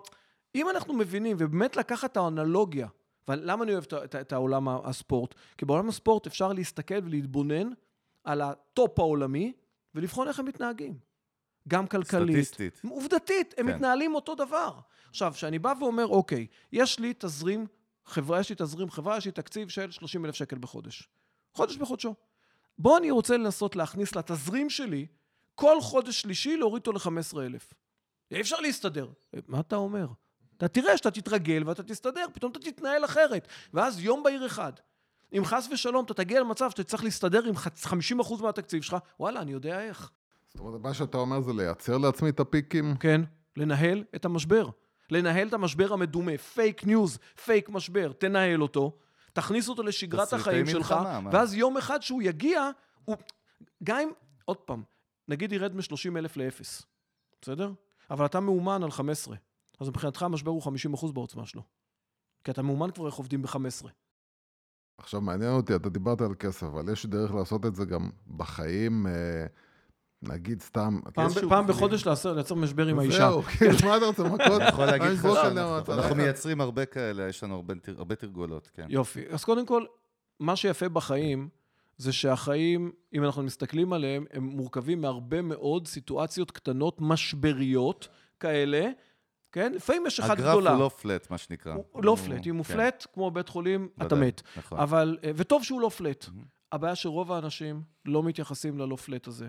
[0.55, 2.87] אם אנחנו מבינים, ובאמת לקחת את האנלוגיה,
[3.29, 5.35] ולמה אני אוהב את, את, את העולם הספורט?
[5.59, 7.71] כי בעולם הספורט אפשר להסתכל ולהתבונן
[8.25, 9.53] על ה top העולמי,
[9.95, 10.99] ולבחון איך הם מתנהגים.
[11.69, 12.45] גם כלכלית.
[12.45, 12.81] סטטיסטית.
[12.91, 13.75] עובדתית, הם כן.
[13.75, 14.79] מתנהלים אותו דבר.
[15.09, 17.67] עכשיו, כשאני בא ואומר, אוקיי, יש לי תזרים,
[18.05, 21.09] חברה, יש לי תזרים חברה, יש לי תקציב של 30 אלף שקל בחודש.
[21.53, 22.15] חודש בחודשו.
[22.79, 25.07] בוא אני רוצה לנסות להכניס לתזרים שלי,
[25.55, 27.75] כל חודש שלישי להוריד אותו ל-15 אלף.
[28.31, 29.09] אי אפשר להסתדר.
[29.49, 30.07] מה אתה אומר?
[30.59, 33.49] אתה תראה שאתה תתרגל ואתה תסתדר, פתאום אתה תתנהל אחרת.
[33.75, 34.73] ואז יום בהיר אחד,
[35.33, 39.41] אם חס ושלום אתה תגיע למצב שאתה צריך להסתדר עם חצ- 50% מהתקציב שלך, וואלה,
[39.41, 40.11] אני יודע איך.
[40.49, 42.97] זאת אומרת, מה שאתה אומר זה לייצר לעצמי את הפיקים.
[42.97, 43.21] כן,
[43.57, 44.69] לנהל את המשבר.
[45.11, 48.97] לנהל את המשבר המדומה, פייק ניוז, פייק משבר, תנהל אותו,
[49.33, 51.31] תכניס אותו לשגרת החיים שלך, מלחמה, מה?
[51.33, 52.71] ואז יום אחד שהוא יגיע,
[53.05, 53.17] הוא...
[53.85, 54.11] גם אם,
[54.45, 54.83] עוד פעם,
[55.29, 56.63] נגיד ירד מ-30 אלף ל-0,
[57.43, 57.73] בסדר?
[58.11, 59.37] אבל אתה מאומן על 15,
[59.81, 61.63] אז מבחינתך המשבר הוא 50% בעוצמה שלו.
[62.45, 63.87] כי אתה מאומן כבר איך עובדים ב-15.
[64.99, 69.07] עכשיו, מעניין אותי, אתה דיברת על כסף, אבל יש דרך לעשות את זה גם בחיים,
[69.07, 69.47] אה,
[70.23, 71.01] נגיד סתם...
[71.15, 71.67] פעם, פעם.
[71.67, 73.19] בחודש לעשות- לייצר משבר עם האישה.
[73.19, 74.41] זהו, כן, מה אתה רוצה, מכות?
[74.41, 75.27] אני יכול להגיד לך.
[75.89, 78.87] אנחנו מייצרים הרבה כאלה, יש לנו הרבה הרבה תרגולות, כן.
[78.89, 79.25] יופי.
[79.31, 79.85] אז קודם כל,
[80.41, 81.49] מה שיפה בחיים,
[81.97, 88.09] זה שהחיים, אם אנחנו מסתכלים עליהם, הם מורכבים מהרבה מאוד סיטואציות קטנות, משבריות
[88.41, 88.91] כאלה,
[89.53, 89.73] כן?
[89.73, 90.71] לפעמים יש אחת הגרף גדולה.
[90.71, 91.75] הוא לא פלט, מה שנקרא.
[91.93, 92.47] הוא לא פלט.
[92.47, 94.43] אם הוא כן, פלט, כמו בית חולים, אתה מת.
[94.57, 94.79] נכון.
[94.79, 96.27] אבל, אה, וטוב שהוא לא פלט.
[96.73, 99.49] הבעיה שרוב האנשים לא מתייחסים ללא פלט הזה.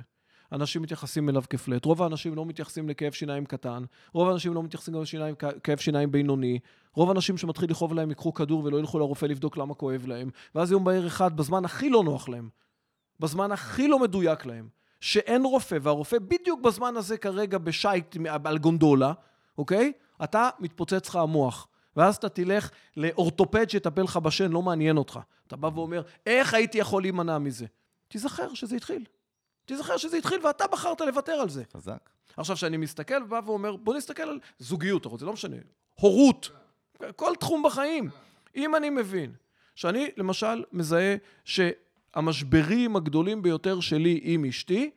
[0.51, 1.85] אנשים מתייחסים אליו כפלט.
[1.85, 3.83] רוב האנשים לא מתייחסים לכאב שיניים קטן.
[4.13, 6.59] רוב האנשים לא מתייחסים גם לשיניים, כאב שיניים בינוני.
[6.93, 10.29] רוב האנשים שמתחיל לכאוב להם ייקחו כדור ולא ילכו לרופא לבדוק למה כואב להם.
[10.55, 12.49] ואז יום בהיר אחד, בזמן הכי לא נוח להם,
[13.19, 14.67] בזמן הכי לא מדויק להם,
[15.01, 19.13] שאין רופא, והרופא בדיוק בזמן הזה כרגע בשייט על גונדולה,
[19.59, 19.91] אוקיי?
[20.23, 21.67] אתה מתפוצץ לך המוח.
[21.95, 25.19] ואז אתה תלך לאורתופד שיטפל לך בשן, לא מעניין אותך.
[25.47, 27.65] אתה בא ואומר, איך הייתי יכול להימנע מזה?
[28.07, 29.05] תיזכר שזה התחיל.
[29.65, 31.63] תיזכר שזה התחיל ואתה בחרת לוותר על זה.
[31.73, 32.09] חזק.
[32.37, 35.55] עכשיו, כשאני מסתכל ובא ואומר, בוא נסתכל על זוגיות, זה לא משנה,
[35.95, 36.49] הורות,
[37.15, 38.09] כל תחום בחיים.
[38.55, 39.33] אם אני מבין
[39.75, 44.91] שאני, למשל, מזהה שהמשברים הגדולים ביותר שלי עם אשתי,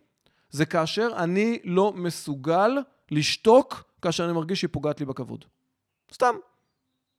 [0.50, 2.70] זה כאשר אני לא מסוגל
[3.12, 5.44] לשתוק כאשר אני מרגיש שהיא פוגעת לי בכבוד.
[6.12, 6.34] סתם.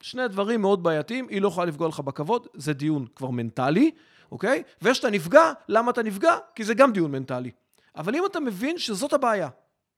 [0.01, 3.91] שני דברים מאוד בעייתיים, היא לא יכולה לפגוע לך בכבוד, זה דיון כבר מנטלי,
[4.31, 4.63] אוקיי?
[4.81, 6.37] וכשאתה נפגע, למה אתה נפגע?
[6.55, 7.51] כי זה גם דיון מנטלי.
[7.95, 9.49] אבל אם אתה מבין שזאת הבעיה,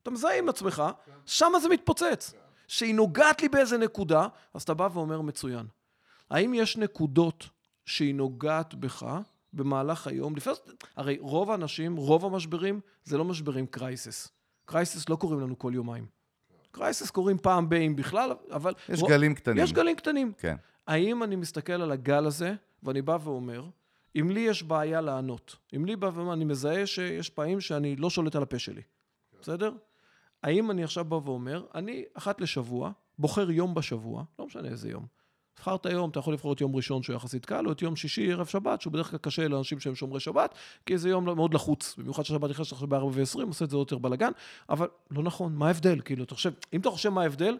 [0.03, 0.83] אתה מזהה עם עצמך,
[1.25, 2.33] שם זה מתפוצץ.
[2.67, 5.65] שהיא נוגעת לי באיזה נקודה, אז אתה בא ואומר, מצוין.
[6.29, 7.49] האם יש נקודות
[7.85, 9.05] שהיא נוגעת בך
[9.53, 10.35] במהלך היום?
[10.35, 10.53] לפני...
[10.95, 14.29] הרי רוב האנשים, רוב המשברים, זה לא משברים קרייסס.
[14.65, 16.05] קרייסס לא קוראים לנו כל יומיים.
[16.71, 18.73] קרייסס קוראים פעם ב- אם בכלל, אבל...
[18.89, 19.09] יש רוב...
[19.09, 19.63] גלים קטנים.
[19.63, 20.33] יש גלים קטנים.
[20.37, 20.55] כן.
[20.87, 22.53] האם אני מסתכל על הגל הזה,
[22.83, 23.65] ואני בא ואומר,
[24.19, 28.09] אם לי יש בעיה לענות, אם לי בא ואומר, אני מזהה שיש פעמים שאני לא
[28.09, 28.81] שולט על הפה שלי,
[29.41, 29.71] בסדר?
[30.43, 35.05] האם אני עכשיו בא ואומר, אני אחת לשבוע, בוחר יום בשבוע, לא משנה איזה יום.
[35.59, 38.31] בחרת יום, אתה יכול לבחור את יום ראשון שהוא יחסית קל, או את יום שישי,
[38.31, 41.95] ערב שבת, שהוא בדרך כלל קשה לאנשים שהם שומרי שבת, כי זה יום מאוד לחוץ.
[41.97, 44.31] במיוחד ששבת נכנסת עכשיו ב-4 ו-20, עושה את זה יותר בלאגן,
[44.69, 46.01] אבל לא נכון, מה ההבדל?
[46.05, 47.57] כאילו, אתה חושב, אם אתה חושב מה ההבדל,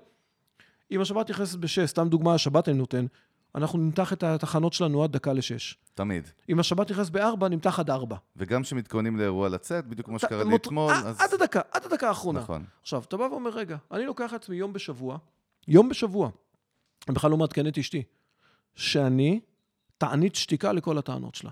[0.91, 3.05] אם השבת נכנסת ב-6, סתם דוגמה, השבת אני נותן,
[3.55, 5.77] אנחנו נמתח את התחנות שלנו עד דקה לשש.
[5.93, 6.29] תמיד.
[6.49, 8.15] אם השבת נכנס בארבע, נמתח עד ארבע.
[8.35, 11.21] וגם כשמתכוננים לאירוע לצאת, בדיוק כמו שקרה לי אתמול, אז...
[11.21, 12.39] עד הדקה, עד הדקה האחרונה.
[12.39, 12.63] נכון.
[12.81, 15.17] עכשיו, אתה בא ואומר, רגע, אני לוקח לעצמי יום בשבוע,
[15.67, 16.29] יום בשבוע,
[17.07, 18.03] אני בכלל לא מעדכן את אשתי,
[18.75, 19.39] שאני
[19.97, 21.51] תענית שתיקה לכל הטענות שלה.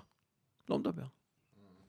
[0.69, 1.03] לא מדבר.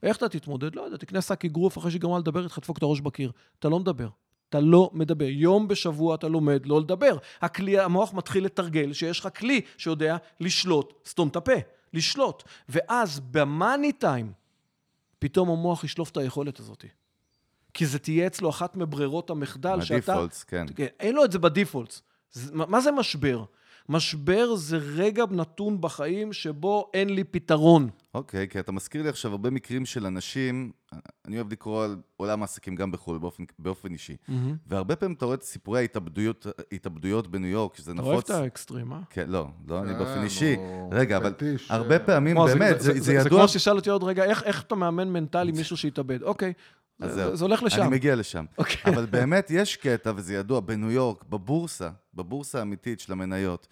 [0.03, 0.75] איך אתה תתמודד?
[0.75, 3.31] לא יודע, תקנה שק אגרוף אחרי שהיא גמרה לדבר איתך, תדפוק את הראש בקיר.
[3.59, 4.07] אתה לא מדבר.
[4.49, 5.25] אתה לא מדבר.
[5.25, 7.17] יום בשבוע אתה לומד לא לדבר.
[7.41, 11.53] הכלי, המוח מתחיל לתרגל שיש לך כלי שיודע לשלוט, סתום את הפה,
[11.93, 12.43] לשלוט.
[12.69, 14.33] ואז במאני טיים,
[15.19, 16.85] פתאום המוח ישלוף את היכולת הזאת.
[17.73, 20.11] כי זה תהיה אצלו אחת מברירות המחדל שאתה...
[20.11, 20.65] בדיפולטס, כן.
[20.75, 20.87] כן.
[20.99, 22.01] אין לו את זה בדיפולטס.
[22.53, 23.43] מה זה משבר?
[23.89, 27.89] משבר זה רגע נתון בחיים שבו אין לי פתרון.
[28.13, 30.71] אוקיי, okay, כי אתה מזכיר לי עכשיו הרבה מקרים של אנשים,
[31.25, 34.15] אני אוהב לקרוא על עולם העסקים גם בחו"ל, באופן, באופן אישי.
[34.29, 34.31] Mm-hmm.
[34.67, 38.05] והרבה פעמים אתה רואה את סיפורי ההתאבדויות, ההתאבדויות בניו יורק, שזה נפוץ...
[38.05, 38.99] אתה אוהב את האקסטרים, אה?
[39.09, 40.55] כן, לא, לא אני באופן אישי.
[40.91, 41.33] רגע, אבל
[41.69, 43.23] הרבה פעמים, באמת, זה, זה, ידוע...
[43.23, 46.23] זה כמו ששאל אותי עוד רגע, איך אתה מאמן מנטלי מישהו שהתאבד?
[46.23, 46.53] אוקיי.
[46.99, 47.81] זה, זה הולך לשם.
[47.81, 48.45] אני מגיע לשם.
[48.51, 48.57] Okay.
[48.57, 48.93] אוקיי.
[48.93, 53.67] אבל באמת יש קטע, וזה ידוע, בניו יורק, בבורסה, בבורסה האמיתית של המניות,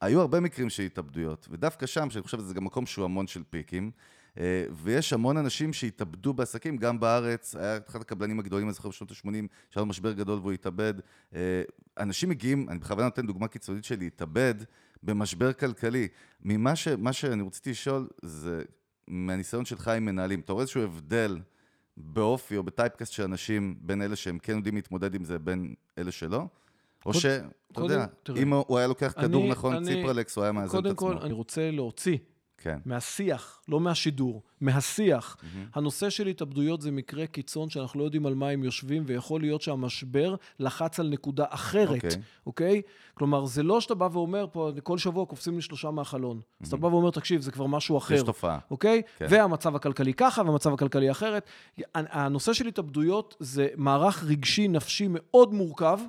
[0.00, 3.42] היו הרבה מקרים של התאבדויות, ודווקא שם, שאני חושב שזה גם מקום שהוא המון של
[3.50, 3.90] פיקים,
[4.38, 9.10] אה, ויש המון אנשים שהתאבדו בעסקים, גם בארץ, היה אחד הקבלנים הגדולים, אני זוכר בשנות
[9.10, 9.24] ה-80,
[9.70, 10.94] שהיה לו משבר גדול והוא התאבד.
[11.34, 11.62] אה,
[11.98, 14.54] אנשים מגיעים, אני בכוונה נותן דוגמה קיצונית של להתאבד
[15.02, 16.08] במשבר כלכלי.
[16.42, 18.62] ממה ש, שאני רציתי לשאול, זה
[19.08, 21.38] מהניסיון שלך עם מנהלים, אתה רואה איזשהו הבדל
[21.96, 26.10] באופי או בטייפקאסט של אנשים בין אלה שהם כן יודעים להתמודד עם זה, בין אלה
[26.10, 26.46] שלא?
[27.06, 27.26] או ש...
[27.72, 30.96] אתה יודע, אם הוא היה לוקח כדור נכון, ציפרלקס, הוא היה מאזן את עצמו.
[30.96, 32.18] קודם כל, אני רוצה להוציא
[32.64, 32.78] כן.
[32.84, 35.36] מהשיח, לא מהשידור, מהשיח.
[35.40, 35.58] Mm-hmm.
[35.74, 39.62] הנושא של התאבדויות זה מקרה קיצון שאנחנו לא יודעים על מה הם יושבים, ויכול להיות
[39.62, 42.10] שהמשבר לחץ על נקודה אחרת, אוקיי?
[42.10, 42.46] Okay.
[42.46, 42.82] אוקיי?
[42.84, 43.14] Okay?
[43.14, 46.36] כלומר, זה לא שאתה בא ואומר, פה, כל שבוע קופצים לי שלושה מהחלון.
[46.36, 46.64] Mm-hmm.
[46.64, 48.14] אז אתה בא ואומר, תקשיב, זה כבר משהו אחר.
[48.14, 48.58] יש תופעה.
[48.70, 49.02] אוקיי?
[49.06, 49.18] Okay?
[49.18, 49.26] כן.
[49.30, 51.46] והמצב הכלכלי ככה, והמצב הכלכלי אחרת.
[51.94, 56.00] הנושא של התאבדויות זה מערך רגשי, נפשי מאוד מורכב.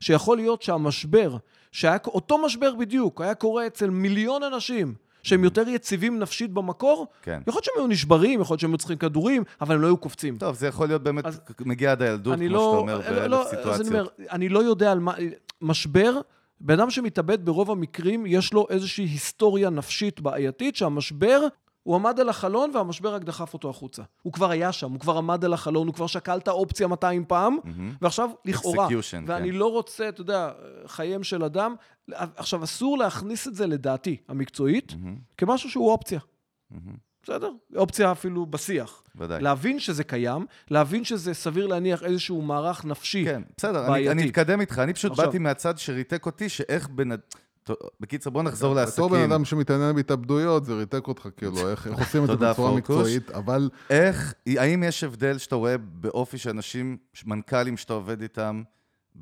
[0.00, 1.36] שיכול להיות שהמשבר,
[1.72, 7.40] שהיה אותו משבר בדיוק, היה קורה אצל מיליון אנשים, שהם יותר יציבים נפשית במקור, כן.
[7.46, 9.96] יכול להיות שהם היו נשברים, יכול להיות שהם היו צריכים כדורים, אבל הם לא היו
[9.96, 10.38] קופצים.
[10.38, 13.30] טוב, זה יכול להיות באמת, אז, מגיע עד הילדות, כמו לא, שאתה אומר, לא, באלף
[13.30, 13.74] לא, סיטואציות.
[13.74, 15.14] אז אני אומר, אני לא יודע על מה,
[15.62, 16.20] משבר,
[16.60, 21.46] בן אדם שמתאבד ברוב המקרים, יש לו איזושהי היסטוריה נפשית בעייתית, שהמשבר
[21.82, 24.02] הוא עמד על החלון והמשבר רק דחף אותו החוצה.
[24.22, 27.24] הוא כבר היה שם, הוא כבר עמד על החלון, הוא כבר שקל את האופציה 200
[27.24, 27.68] פעם, mm-hmm.
[28.02, 28.88] ועכשיו לכאורה.
[29.26, 29.56] ואני כן.
[29.56, 30.50] לא רוצה, אתה יודע,
[30.86, 31.74] חייהם של אדם.
[32.36, 35.36] עכשיו, אסור להכניס את זה לדעתי המקצועית mm-hmm.
[35.36, 36.20] כמשהו שהוא אופציה.
[36.72, 36.76] Mm-hmm.
[37.22, 37.50] בסדר?
[37.76, 39.02] אופציה אפילו בשיח.
[39.16, 39.42] ודאי.
[39.42, 44.60] להבין שזה קיים, להבין שזה סביר להניח איזשהו מערך נפשי כן, בסדר, אני, אני אתקדם
[44.60, 44.78] איתך.
[44.78, 45.26] אני פשוט עכשיו...
[45.26, 47.08] באתי מהצד שריתק אותי, שאיך בן...
[48.00, 49.32] בקיצור, בוא נחזור בתור בן לעסקים.
[49.32, 52.76] אדם שמתעניין בהתאבדויות, זה ריתק אותך, כאילו, איך עושים את זה בצורה.
[52.76, 56.96] מקצועית, אבל איך, האם יש הבדל שאתה רואה באופי של אנשים,
[57.26, 58.62] מנכ"לים שאתה עובד איתם,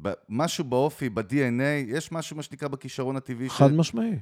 [0.02, 1.32] ב- משהו באופי, ב-DNA,
[1.88, 3.48] יש משהו, מה שנקרא, בכישרון הטבעי?
[3.48, 4.18] ש- חד משמעי.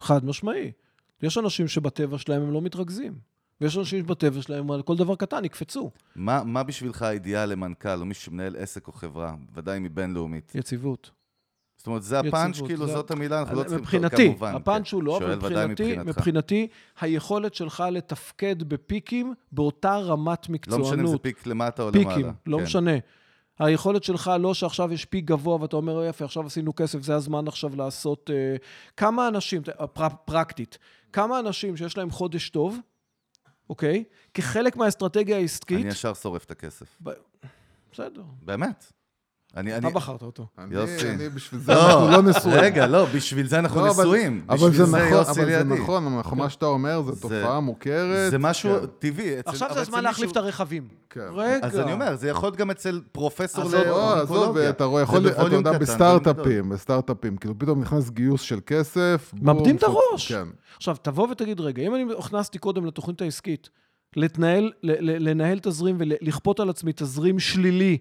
[0.00, 0.72] חד משמעי.
[1.22, 3.12] יש אנשים שבטבע שלהם הם לא מתרכזים.
[3.60, 5.90] ויש אנשים שבטבע שלהם על כל דבר קטן יקפצו.
[6.16, 10.52] מה, מה בשבילך האידיאל למנכ"ל, או מי שמנהל עסק או חברה, ודאי מבינלאומית?
[10.54, 11.10] יציבות.
[11.78, 13.78] זאת אומרת, זה הפאנץ', יציבות, כאילו, זה- זאת המילה, אנחנו לא צריכים...
[13.78, 14.92] מבחינתי, כמובן, הפאנץ'.
[14.92, 15.96] הוא לא, מבחינתי.
[15.98, 16.68] מבחינתי,
[17.00, 20.86] היכולת שלך לתפקד בפיקים באותה רמת לא מקצוענות.
[20.86, 22.14] משנה אם זה פיק למטה או למעלה.
[22.14, 22.62] פיקים, לא כן.
[22.62, 22.90] משנה.
[23.58, 27.48] היכולת שלך לא שעכשיו יש פיק גבוה ואתה אומר, יפה, עכשיו עשינו כסף, זה הזמן
[27.48, 28.30] עכשיו לעשות...
[28.34, 28.56] אה,
[28.96, 29.62] כמה אנשים,
[29.92, 30.78] פר, פרקטית,
[31.12, 32.78] כמה אנשים שיש להם חודש טוב,
[33.70, 34.04] אוקיי?
[34.34, 35.80] כחלק מהאסטרטגיה העסקית...
[35.80, 36.98] אני ישר שורף את הכסף.
[37.92, 38.92] בסדר, באמת.
[39.56, 39.76] אני...
[39.78, 39.94] אתה אני...
[39.94, 40.46] בחרת אותו.
[40.58, 41.10] אני, יוסי.
[41.10, 42.58] אני בשביל זה אנחנו לא נשואים.
[42.60, 44.44] רגע, לא, בשביל זה אנחנו לא, נשואים.
[44.48, 45.64] אבל בשביל זה זה נכון, יוסי אבל זה.
[45.64, 48.30] נכון, אבל מה שאתה אומר זה תופעה מוכרת.
[48.30, 49.40] זה משהו כן, טבעי.
[49.40, 50.88] אצל- עכשיו זה הזמן להחליף מישהו- את הרכבים.
[51.10, 51.20] כן.
[51.34, 51.66] רגע.
[51.66, 54.70] אז אני אומר, זה יכול להיות גם אצל פרופסור עזוב, לא, עזוב, לאונקולוגיה.
[54.70, 55.32] אתה רואה, זה יכול להיות,
[55.66, 55.78] אתה יודע.
[55.78, 59.32] בסטארט-אפים, בסטארט-אפים, כאילו פתאום נכנס גיוס של כסף.
[59.42, 60.32] מאבדים את הראש.
[60.32, 60.44] כן.
[60.76, 63.68] עכשיו, תבוא ותגיד, רגע, אם אני הכנסתי קודם לתוכנית העסקית,
[64.16, 67.98] לתנהל, לנהל תזרים ולכפות על עצמי תזרים שלילי.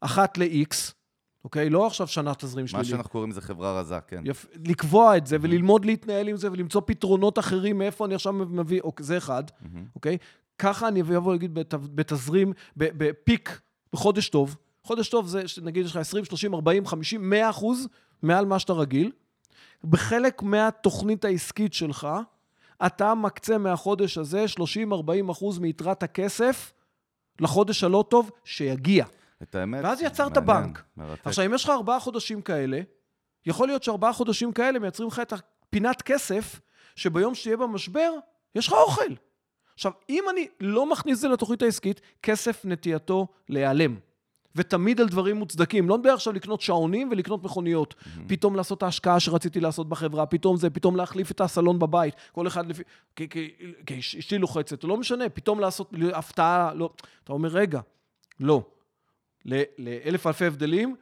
[0.00, 0.92] אחת ל-X,
[1.44, 1.70] אוקיי?
[1.70, 2.84] לא עכשיו שנה תזרים מה שלילי.
[2.84, 4.22] שאנחנו קוראים לזה חברה רזה, כן.
[4.24, 4.46] יפ...
[4.66, 9.06] לקבוע את זה וללמוד להתנהל עם זה ולמצוא פתרונות אחרים מאיפה אני עכשיו מביא, אוקיי,
[9.06, 9.44] זה אחד,
[9.94, 10.18] אוקיי?
[10.58, 11.74] ככה אני אבוא להגיד בת...
[11.74, 13.60] בתזרים, בפיק,
[13.92, 14.56] בחודש טוב.
[14.82, 17.88] חודש טוב זה, נגיד, יש לך 20, 30, 40, 50, 100 אחוז
[18.22, 19.10] מעל מה שאתה רגיל.
[19.84, 22.08] בחלק מהתוכנית העסקית שלך,
[22.86, 24.44] אתה מקצה מהחודש הזה
[24.88, 26.72] 30-40 אחוז מיתרת הכסף
[27.40, 29.04] לחודש הלא טוב שיגיע.
[29.42, 30.82] את האמת, ואז יצרת מעניין, בנק.
[30.96, 31.26] מרתק.
[31.26, 32.80] עכשיו, אם יש לך ארבעה חודשים כאלה,
[33.46, 36.60] יכול להיות שארבעה חודשים כאלה מייצרים לך את הפינת כסף,
[36.96, 38.12] שביום שתהיה במשבר,
[38.54, 39.12] יש לך אוכל.
[39.74, 43.96] עכשיו, אם אני לא מכניס את זה לתוכנית העסקית, כסף נטייתו להיעלם.
[44.56, 45.88] ותמיד על דברים מוצדקים.
[45.88, 47.94] לא מדבר עכשיו לקנות שעונים ולקנות מכוניות.
[48.26, 52.14] פתאום לעשות את ההשקעה שרציתי לעשות בחברה, פתאום זה, פתאום להחליף את הסלון בבית.
[52.32, 52.82] כל אחד לפי...
[53.16, 53.50] כי- כי
[53.86, 56.90] כי אש- אשתי לוחצת, לא משנה, פתאום לעשות הפתעה, לא.
[57.24, 57.80] אתה אומר, רגע,
[58.40, 58.62] לא.
[59.44, 60.96] לאלף אלפי הבדלים,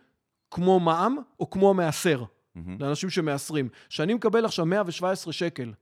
[0.50, 2.24] כמו מע"מ או כמו מעשר,
[2.54, 2.76] מהמם.
[2.80, 3.68] לאנשים שמעשרים.
[3.88, 5.72] שאני מקבל עכשיו 117 שקל,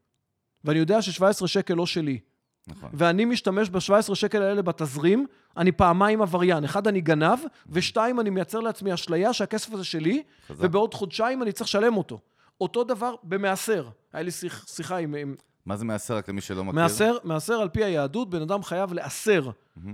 [0.64, 2.18] ואני יודע ש-17 שקל לא שלי,
[2.66, 2.90] נכון.
[2.92, 5.26] ואני משתמש ב-17 שקל האלה בתזרים,
[5.56, 6.64] אני פעמיים עבריין.
[6.64, 7.38] אחד, אני גנב,
[7.68, 10.64] ושתיים, אני מייצר לעצמי אשליה שהכסף הזה שלי, חזק.
[10.64, 12.20] ובעוד חודשיים אני צריך לשלם אותו.
[12.60, 13.88] אותו דבר במעשר.
[14.12, 15.14] היה לי שיח, שיחה עם...
[15.14, 15.34] עם
[15.66, 16.80] מה זה מעשר, רק למי שלא מכיר?
[16.82, 19.50] מעשר, מעשר על פי היהדות, בן אדם חייב לעשר.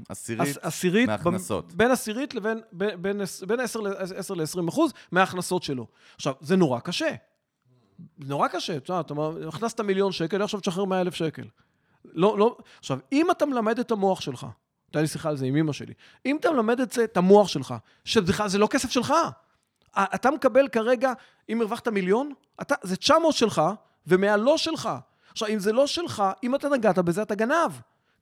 [0.08, 1.72] עשירית עש- עשירית, מההכנסות.
[1.74, 3.80] בין עשירית לבין בין, בין, בין 10
[4.34, 5.86] ל-20 אחוז מההכנסות שלו.
[6.16, 7.14] עכשיו, זה נורא קשה.
[8.18, 9.14] נורא קשה, אתה יודע, אתה
[9.48, 11.44] הכנסת מיליון שקל, עכשיו תשחרר 100 אלף שקל.
[12.04, 14.46] לא, לא, עכשיו, אם אתה מלמד את המוח שלך,
[14.88, 15.94] הייתה לי שיחה על זה עם אמא שלי,
[16.26, 19.12] אם אתה מלמד את זה, את המוח שלך, שבכלל זה לא כסף שלך,
[19.96, 21.12] אתה מקבל כרגע,
[21.48, 23.62] אם הרווחת מיליון, אתה, זה 900 שלך,
[24.06, 24.88] ומאה לא שלך.
[25.32, 27.70] עכשיו, אם זה לא שלך, אם אתה נגעת בזה, אתה גנב.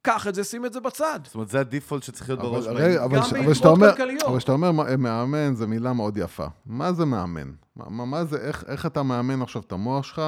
[0.03, 1.21] קח את זה, שים את זה בצד.
[1.25, 2.65] זאת אומרת, זה הדיפולט שצריך להיות בראש.
[2.67, 4.23] רגע, אבל, גם ש- אבל שאתה אומר, כלכליות.
[4.23, 6.47] אבל שאתה אומר "מ- מאמן זה מילה מאוד יפה.
[6.67, 7.51] מה זה מאמן?
[7.77, 10.23] מה, מה, מה זה, איך, איך אתה מאמן עכשיו את המוח שלך?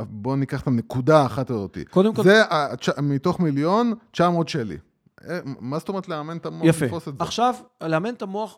[0.00, 1.78] בוא ניקח את הנקודה האחת הזאת.
[1.90, 2.42] קודם כל- זה
[3.02, 4.76] מתוך מיליון, 900 שלי.
[5.28, 6.64] אה, מה זאת אומרת לאמן את המוח?
[6.64, 6.84] יפה.
[6.84, 7.24] לתפוס את זה?
[7.24, 8.56] עכשיו, לאמן את המוח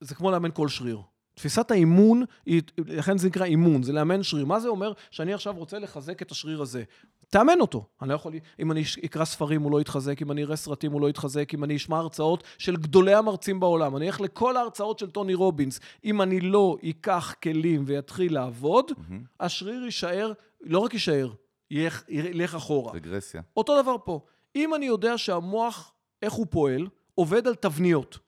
[0.00, 1.00] זה כמו לאמן כל שריר.
[1.36, 4.44] תפיסת האימון, היא, לכן זה נקרא אימון, זה לאמן שריר.
[4.44, 4.92] מה זה אומר?
[5.10, 6.82] שאני עכשיו רוצה לחזק את השריר הזה.
[7.30, 7.84] תאמן אותו.
[8.02, 11.00] אני לא יכול, אם אני אקרא ספרים הוא לא יתחזק, אם אני אראה סרטים הוא
[11.00, 15.10] לא יתחזק, אם אני אשמע הרצאות של גדולי המרצים בעולם, אני אלך לכל ההרצאות של
[15.10, 15.80] טוני רובינס.
[16.04, 18.90] אם אני לא אקח כלים ויתחיל לעבוד,
[19.40, 21.30] השריר יישאר, לא רק יישאר,
[21.70, 22.92] ילך, ילך אחורה.
[22.92, 23.42] רגרסיה.
[23.56, 24.20] אותו דבר פה.
[24.56, 28.18] אם אני יודע שהמוח, איך הוא פועל, עובד על תבניות,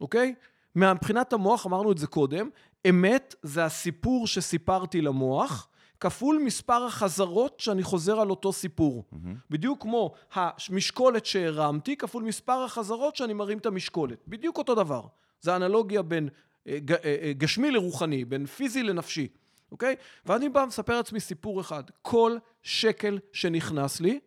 [0.00, 0.34] אוקיי?
[0.76, 2.48] מבחינת המוח, אמרנו את זה קודם,
[2.88, 5.68] אמת זה הסיפור שסיפרתי למוח,
[6.00, 9.04] כפול מספר החזרות שאני חוזר על אותו סיפור.
[9.50, 14.18] בדיוק כמו המשקולת שהרמתי, כפול מספר החזרות שאני מרים את המשקולת.
[14.28, 15.02] בדיוק אותו דבר.
[15.40, 16.28] זה אנלוגיה בין
[16.66, 19.28] אה, אה, אה, גשמי לרוחני, בין פיזי לנפשי,
[19.72, 19.96] אוקיי?
[20.26, 21.82] ואני בא ומספר לעצמי סיפור אחד.
[22.02, 24.20] כל שקל שנכנס לי,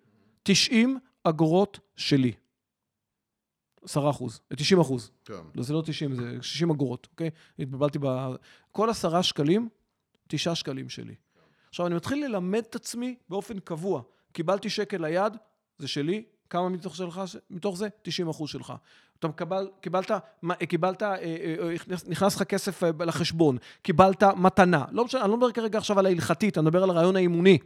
[0.44, 2.32] 90 אגורות שלי.
[3.86, 5.12] 10 אחוז, 90 אחוז.
[5.26, 5.34] כן.
[5.56, 7.30] לא, זה לא 90, זה 60 אגורות, אוקיי?
[7.60, 8.06] התבלבלתי ב...
[8.72, 9.70] כל עשרה שקלים,
[10.28, 11.16] תשעה שקלים שלי.
[11.70, 14.02] עכשיו, אני מתחיל ללמד את עצמי באופן קבוע.
[14.32, 15.34] קיבלתי שקל ליד,
[15.78, 17.88] זה שלי, כמה מתוך, שלך, מתוך זה?
[18.02, 18.74] 90 אחוז שלך.
[19.20, 20.12] אתה מקבל, קיבלת,
[20.42, 21.74] מה- קיבלת, אה, אה, אה,
[22.08, 24.86] נכנס- לך כסף אה, לחשבון, קיבלת מתנה.
[24.92, 27.58] לא משנה, אני לא מדבר כרגע עכשיו על ההלכתית, אני מדבר על הרעיון האימוני.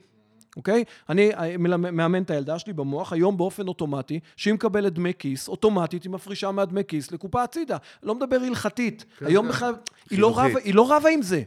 [0.58, 0.84] אוקיי?
[1.10, 6.04] אני אה, מאמן את הילדה שלי במוח, היום באופן אוטומטי, שהיא מקבלת דמי כיס, אוטומטית
[6.04, 7.78] היא מפרישה מהדמי כיס לקופה הצידה.
[8.04, 9.06] לא מדבר הלכתית.
[9.22, 9.52] היום כן.
[9.52, 9.76] בכלל,
[10.10, 10.32] היא לא.
[10.36, 11.44] רבה, היא לא רבה עם זה.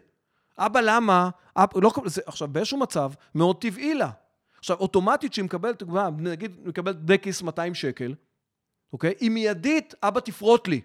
[0.59, 1.31] אבא, למה?
[1.57, 4.11] אבא, לא, זה, עכשיו, באיזשהו מצב, מאוד טבעי לה.
[4.59, 5.83] עכשיו, אוטומטית שהיא מקבלת,
[6.19, 8.15] נגיד, מקבלת דמי כיס 200 שקל,
[8.93, 9.15] אוקיי?
[9.21, 10.81] היא מיידית, אבא תפרוט לי.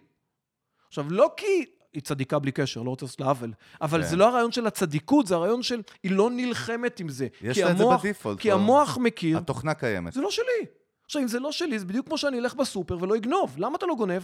[0.88, 1.66] עכשיו, לא כי
[1.96, 4.08] היא צדיקה בלי קשר, לא רוצה לעשות לה עוול, אבל כן.
[4.10, 7.28] זה לא הרעיון של הצדיקות, זה הרעיון של, היא לא נלחמת עם זה.
[7.41, 8.54] יש לה את זה בדיפולט, כי לא?
[8.54, 10.14] המוח מכיר, התוכנה קיימת.
[10.14, 10.66] זה לא שלי.
[11.06, 13.56] עכשיו, אם זה לא שלי, זה בדיוק כמו שאני אלך בסופר ולא אגנוב.
[13.58, 14.22] למה אתה לא גונב?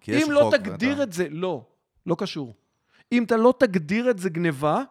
[0.00, 1.64] כי יש אם לא חוק תגדיר ואתה- את זה, לא,
[2.06, 2.54] לא קשור.
[3.12, 4.82] אם אתה לא תגדיר את זה גניבה,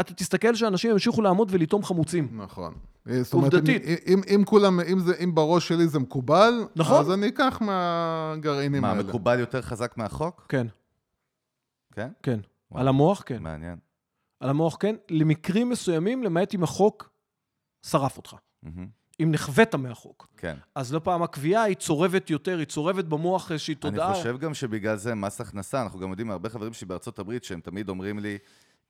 [0.00, 2.28] אתה תסתכל שאנשים ימשיכו לעמוד ולטעום חמוצים.
[2.40, 2.74] נכון.
[3.22, 3.82] זאת אומרת, אם, עובדתית.
[4.06, 7.00] אם, אם כולם, אם, זה, אם בראש שלי זה מקובל, נכון.
[7.00, 9.02] אז אני אקח מהגרעינים מה, האלה.
[9.02, 10.46] מקובל יותר חזק מהחוק?
[10.48, 10.66] כן,
[11.92, 12.08] כן?
[12.22, 12.40] כן.
[12.70, 12.80] וואו.
[12.80, 13.42] על המוח, כן.
[13.42, 13.78] מעניין.
[14.40, 14.96] על המוח, כן.
[15.10, 17.10] למקרים מסוימים, למעט אם החוק
[17.86, 18.36] שרף אותך.
[18.62, 18.98] מהמם.
[19.22, 20.28] אם נכווית מהחוק.
[20.36, 20.56] כן.
[20.74, 24.08] אז לא פעם הקביעה היא צורבת יותר, היא צורבת במוח איזושהי תודעה.
[24.08, 27.44] אני חושב גם שבגלל זה מס הכנסה, אנחנו גם יודעים מהרבה חברים שלי בארצות הברית,
[27.44, 28.38] שהם תמיד אומרים לי,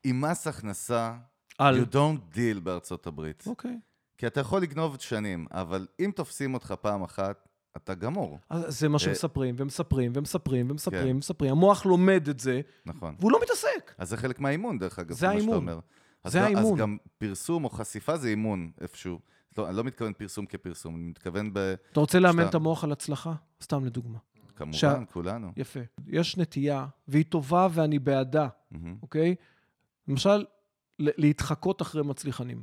[0.05, 1.17] עם מס הכנסה,
[1.59, 1.81] על...
[1.83, 3.45] you don't deal בארצות הברית.
[3.47, 3.79] אוקיי.
[4.19, 8.39] כי אתה יכול לגנוב שנים, אבל אם תופסים אותך פעם אחת, אתה גמור.
[8.51, 11.11] אז זה מה אה, שמספרים, ומספרים, ומספרים, ומספרים, כן.
[11.15, 11.51] ומספרים.
[11.53, 13.15] המוח לומד את זה, נכון.
[13.21, 13.95] והוא לא מתעסק.
[13.99, 15.57] אז זה חלק מהאימון, דרך אגב, זה כמו שאתה האימון.
[15.57, 15.79] אומר.
[16.25, 16.73] זה גם- האימון.
[16.73, 19.19] אז גם פרסום או חשיפה זה אימון איפשהו.
[19.59, 21.59] לא, אני לא מתכוון פרסום כפרסום, אני מתכוון ב...
[21.93, 23.33] אתה רוצה לאמן שאתה- את המוח על הצלחה?
[23.63, 24.19] סתם לדוגמה.
[24.57, 25.53] כמובן, שה- כולנו.
[25.57, 25.81] יפה.
[26.07, 28.97] יש נטייה, והיא טובה ואני בעדה, מהמם.
[29.03, 29.35] אוקיי?
[30.09, 30.45] למשל,
[30.99, 32.63] להתחקות אחרי מצליחנים.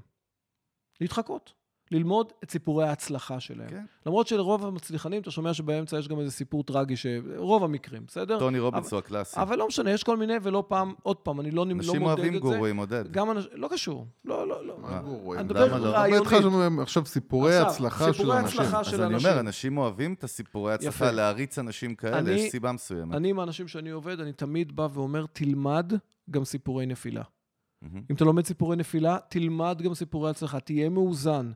[1.02, 1.54] להתחקות.
[1.91, 3.70] ללמוד את סיפורי ההצלחה שלהם.
[3.70, 3.86] כן.
[4.06, 7.06] למרות שלרוב המצליחנים, אתה שומע שבאמצע יש גם איזה סיפור טרגי, ש...
[7.38, 8.39] רוב המקרים, בסדר?
[8.39, 9.39] טוני רובינס הוא הקלאסי.
[9.41, 12.06] אבל לא משנה, יש כל מיני, ולא פעם, עוד פעם, אני לא, לא אנשים מודד
[12.18, 12.50] אוהבים את זה.
[12.50, 13.12] גורואים, עודד.
[13.12, 14.08] גם אנשים, לא קשור.
[14.26, 14.78] לא, לא, לא.
[14.80, 15.39] מה גורואים?
[15.39, 15.91] אני מדבר לא?
[16.02, 16.80] באמת רעיונית.
[16.82, 18.62] עכשיו סיפורי הצלחה של סיפורי אנשים.
[18.62, 19.30] אז אני אנשים.
[19.30, 21.12] אומר, אנשים אוהבים את הסיפורי הצלחה.
[21.12, 23.16] להריץ אנשים כאלה, אני- יש סיבה מסוימת.
[23.16, 25.93] אני, עם האנשים שאני עובד, אני תמיד בא ואומר, תלמד
[26.32, 27.24] גם סיפורי נפילה.
[27.91, 28.03] מהמם.
[28.11, 31.51] אם אתה לומד סיפורי נפילה, תלמד גם סיפורי הצלחה, תהיה מאוזן.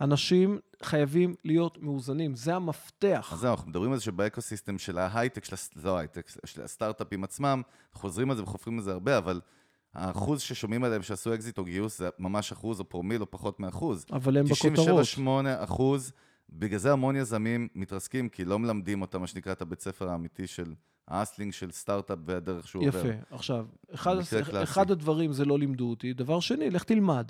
[0.00, 3.30] אנשים חייבים להיות מאוזנים, זה המפתח.
[3.32, 7.24] אז זהו, אנחנו מדברים על זה שב ecosystem של ההייטק, של, לא ההייטק, של הסטארט-אפים
[7.24, 7.62] עצמם,
[7.92, 9.40] חוזרים על זה וחופרים על זה הרבה, אבל
[9.94, 14.06] האחוז ששומעים עליהם שעשו אקזיט או גיוס זה ממש אחוז או פרומיל או פחות מאחוז.
[14.12, 15.06] אבל הם בכותרות.
[15.18, 15.20] 97-8
[15.64, 16.12] אחוז,
[16.50, 20.46] בגלל זה המון יזמים מתרסקים, כי לא מלמדים אותם, מה שנקרא, את הבית ספר האמיתי
[20.46, 20.74] של
[21.08, 22.98] האסלינג של סטארט-אפ והדרך שהוא עובר.
[22.98, 23.08] יפה.
[23.30, 24.16] עכשיו, אחד.
[24.62, 27.26] אחד הדברים זה לא לימדו אותי, דבר שני, לך תלמד.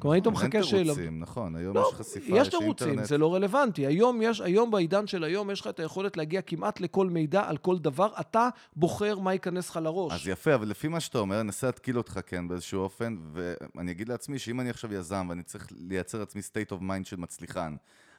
[0.00, 0.82] כלומר, היית מחכה אין שאלה...
[0.82, 3.86] תירוצים, נכון, היום לא, יש חשיפה, יש תירוצים, זה לא רלוונטי.
[3.86, 7.56] היום, יש, היום בעידן של היום, יש לך את היכולת להגיע כמעט לכל מידע על
[7.56, 8.12] כל דבר.
[8.20, 10.12] אתה בוחר מה ייכנס לך לראש.
[10.12, 13.90] אז יפה, אבל לפי מה שאתה אומר, אני אנסה להתקיל אותך כן באיזשהו אופן, ואני
[13.90, 17.76] אגיד לעצמי שאם אני עכשיו יזם ואני צריך לייצר לעצמי state of mind של מצליחן,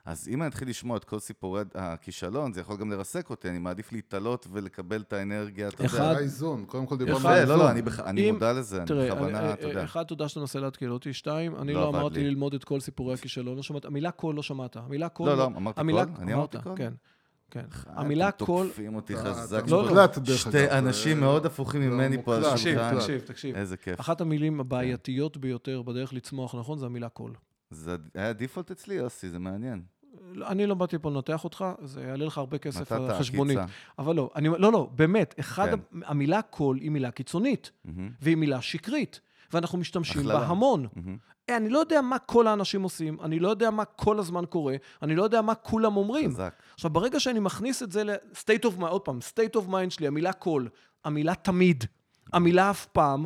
[0.10, 3.60] אז אם אני אתחיל לשמוע את כל סיפורי הכישלון, זה יכול גם לרסק אותי, אני
[3.60, 6.14] מעדיף להתעלות ולקבל את האנרגיה, אתה אחד- יודע.
[6.14, 7.57] זה האיזון, קודם כל דיברנו אחד- על האיזון.
[7.60, 9.84] לא, לא, אני בכ- אני מודע לזה, אני בכוונה, אני- אתה יודע.
[9.84, 11.14] אחד, תודה שאתה מנסה להתקיל אותי.
[11.14, 12.24] שתיים, אני לא לא אמרתי לי.
[12.30, 13.86] ללמוד את כל סיפורי הכישלון, לא שמעת.
[13.86, 14.76] המילה כל לא שמעת.
[14.78, 15.30] המילה כל...
[15.30, 16.14] לא, לא, אמרתי המילה- כל?
[16.20, 16.74] אני אמרתי כל?
[16.76, 16.93] כן,
[17.51, 17.66] כן.
[17.88, 18.68] אה, המילה אתם כל...
[18.68, 19.64] תוקפים אותי אתה- חזק.
[19.68, 20.07] לא, לא.
[20.36, 22.99] שתי אנשים מאוד הפוכים זה ממני פה על מוקלט, תקשיב, השולחן.
[22.99, 23.55] תקשיב, תקשיב.
[23.55, 23.99] איזה כיף.
[23.99, 27.32] אחת המילים הבעייתיות ביותר בדרך לצמוח נכון זה המילה כל.
[27.72, 29.82] זה היה default אצלי, יוסי, זה מעניין.
[30.48, 33.58] אני לא באתי פה לנתח אותך, זה יעלה לך הרבה כסף על נתת חשבונית.
[33.58, 33.74] עקיצה.
[34.00, 35.78] אבל לא, אני, לא, לא, באמת, אחד, כן.
[35.92, 36.00] כן.
[36.06, 39.22] המילה כל היא מילה קיצונית, מהמם, והיא מילה שקרית,
[39.54, 40.24] ואנחנו משתמשים.
[40.24, 40.88] בה המון.
[41.50, 44.76] אה, אני לא יודע מה כל האנשים עושים, אני לא יודע מה כל הזמן קורה,
[45.02, 46.32] אני לא יודע מה כולם אומרים.
[46.32, 46.54] חזק.
[46.74, 50.08] עכשיו, ברגע שאני מכניס את זה ל-state of mind, עוד פעם, state of mind שלי,
[50.08, 50.70] המילה כל,
[51.06, 51.84] המילה תמיד,
[52.34, 53.26] המילה אף פעם,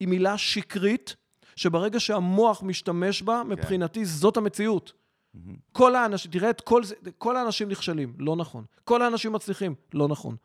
[0.00, 1.16] היא מילה שקרית,
[1.56, 4.92] שברגע שהמוח משתמש בה, מבחינתי זאת המציאות.
[5.72, 8.64] כל האנשים, תראה את כל זה, כל האנשים נכשלים, לא נכון.
[8.84, 10.36] כל האנשים מצליחים, לא נכון.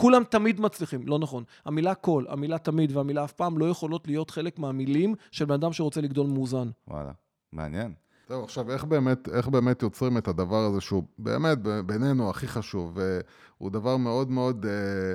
[0.00, 1.44] כולם תמיד מצליחים, לא נכון.
[1.64, 5.72] המילה כל, המילה תמיד והמילה אף פעם לא יכולות להיות חלק מהמילים של בן אדם
[5.72, 6.70] שרוצה לגדול מאוזן.
[6.88, 7.12] וואלה,
[7.52, 7.94] מעניין.
[8.28, 12.98] זהו, עכשיו, איך באמת, איך באמת יוצרים את הדבר הזה שהוא באמת בינינו הכי חשוב,
[12.98, 15.14] והוא דבר מאוד מאוד אה,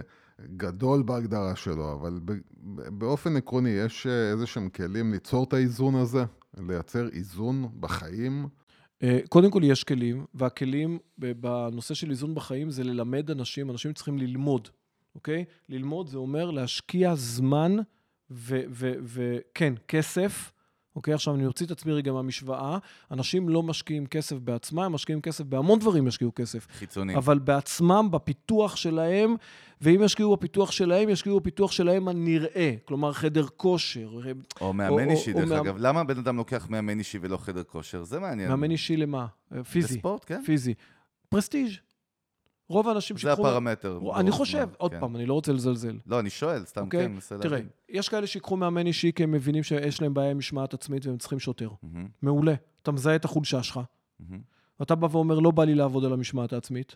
[0.58, 5.54] גדול בהגדרה שלו, אבל ב, ב, באופן עקרוני, יש אה, איזה שהם כלים ליצור את
[5.54, 6.26] האיזון הזה,
[6.58, 8.48] לייצר איזון בחיים.
[9.04, 14.18] אה, קודם כל יש כלים, והכלים בנושא של איזון בחיים זה ללמד אנשים, אנשים צריכים
[14.18, 14.68] ללמוד,
[15.16, 15.46] אוקיי?
[15.70, 17.76] ללמוד זה אומר להשקיע זמן
[18.30, 20.52] וכן, כסף,
[20.96, 21.14] אוקיי?
[21.14, 22.78] עכשיו אני אוציא את עצמי רגע מהמשוואה.
[23.12, 26.68] אנשים לא משקיעים כסף בעצמם, הם משקיעים כסף, בהמון דברים ישקיעו כסף.
[26.72, 27.16] חיצוני.
[27.16, 29.36] אבל בעצמם, בפיתוח שלהם,
[29.82, 32.74] ואם ישקיעו בפיתוח שלהם, ישקיעו בפיתוח שלהם הנראה.
[32.86, 34.10] כלומר, חדר כושר.
[34.62, 35.76] או או- מאמן אישי, או דרך מאמן- אגב.
[35.78, 38.04] למה בן אדם לוקח מאמן אישי ולא חדר כושר?
[38.04, 38.50] זה מעניין.
[38.50, 39.26] מאמן אישי למה?
[39.56, 39.96] אה, פיזי.
[39.96, 40.42] בספורט, כן.
[40.46, 40.74] פיזי.
[41.30, 41.72] פרסטיג'.
[42.70, 43.92] רוב האנשים זה הפרמטר.
[43.92, 44.76] אני ברור, חושב, כן.
[44.78, 45.98] עוד פעם, אני לא רוצה לזלזל.
[46.06, 47.06] לא, אני שואל, סתם אוקיי?
[47.06, 47.68] כן, מנסה תראה, להבין.
[47.90, 51.18] יש כאלה שיקחו מאמן אישי כי הם מבינים שיש להם בעיה עם משמעת עצמית והם
[51.18, 51.70] צריכים שוטר.
[51.84, 52.54] מהמם, מעולה.
[52.82, 53.80] אתה מזהה את החולשה שלך.
[54.20, 54.42] מהמם.
[54.82, 56.96] אתה בא ואומר, לא בא לי לעבוד על המשמעת העצמית.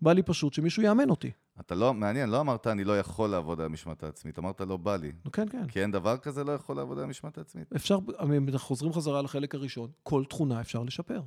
[0.00, 1.30] בא לי פשוט שמישהו יאמן אותי.
[1.60, 4.96] אתה לא, מעניין, לא אמרת אני לא יכול לעבוד על המשמעת העצמית, אמרת לא בא
[4.96, 5.12] לי.
[5.32, 5.68] כן, כן.
[5.68, 7.72] כי אין דבר כזה לא יכול לעבוד על המשמעת העצמית.
[7.72, 11.20] אפשר, אנחנו חוזרים חזרה לחלק הראשון, כל תכונה אפשר לשפר.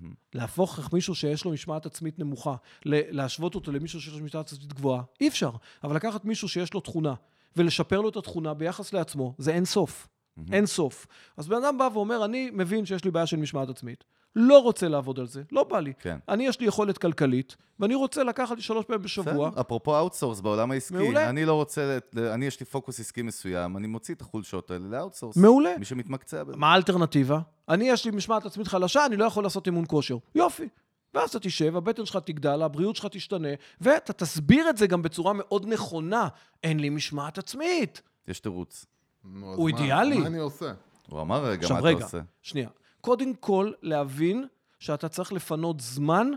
[0.00, 0.14] מהמם.
[0.34, 5.02] להפוך מישהו שיש לו משמעת עצמית נמוכה, להשוות אותו למישהו שיש לו משמעת עצמית גבוהה,
[5.20, 5.50] אי אפשר.
[5.84, 7.14] אבל לקחת מישהו שיש לו תכונה,
[7.56, 10.08] ולשפר לו את התכונה ביחס לעצמו, זה אין סוף.
[10.52, 11.06] אין סוף.
[11.36, 14.04] אז בן אדם בא ואומר, אני מבין שיש לי בעיה של משמעת עצמית,
[14.36, 15.92] לא רוצה לעבוד על זה, לא בא לי.
[15.98, 16.18] כן.
[16.28, 19.50] אני, יש לי יכולת כלכלית, ואני רוצה לקחת לי שלוש פעמים בשבוע.
[19.50, 21.28] בסדר, אפרופו outsource בעולם העסקי, מעולה.
[21.28, 24.92] אני לא רוצה, אני יש לי פוקוס עסקי מסוים, אני מוציא את החולשות האלה ל
[24.92, 25.36] outsource.
[25.36, 25.78] מעולה.
[25.78, 26.56] מי שמתמקצע בזה.
[26.56, 27.40] מה האלטרנטיבה?
[27.68, 30.16] אני, יש לי משמעת עצמית חלשה, אני לא יכול לעשות אימון כושר.
[30.34, 30.68] יופי.
[31.14, 33.48] ואז אתה תשב, הבטן שלך תגדל, הבריאות שלך תשתנה,
[33.80, 36.28] ואתה תסביר את זה גם בצורה מאוד נכונה.
[36.62, 38.02] אין לי משמעת עצמית.
[38.28, 38.86] יש תירוץ.
[39.24, 40.18] נו, אז הוא מה- אידיאלי.
[40.18, 40.72] מה אני עושה?
[41.08, 42.20] הוא אמר רגע, עכשיו מה רגע, אתה עושה?
[42.42, 42.68] שנייה.
[43.00, 44.46] קודם כל, להבין
[44.78, 46.30] שאתה צריך לפנות זמן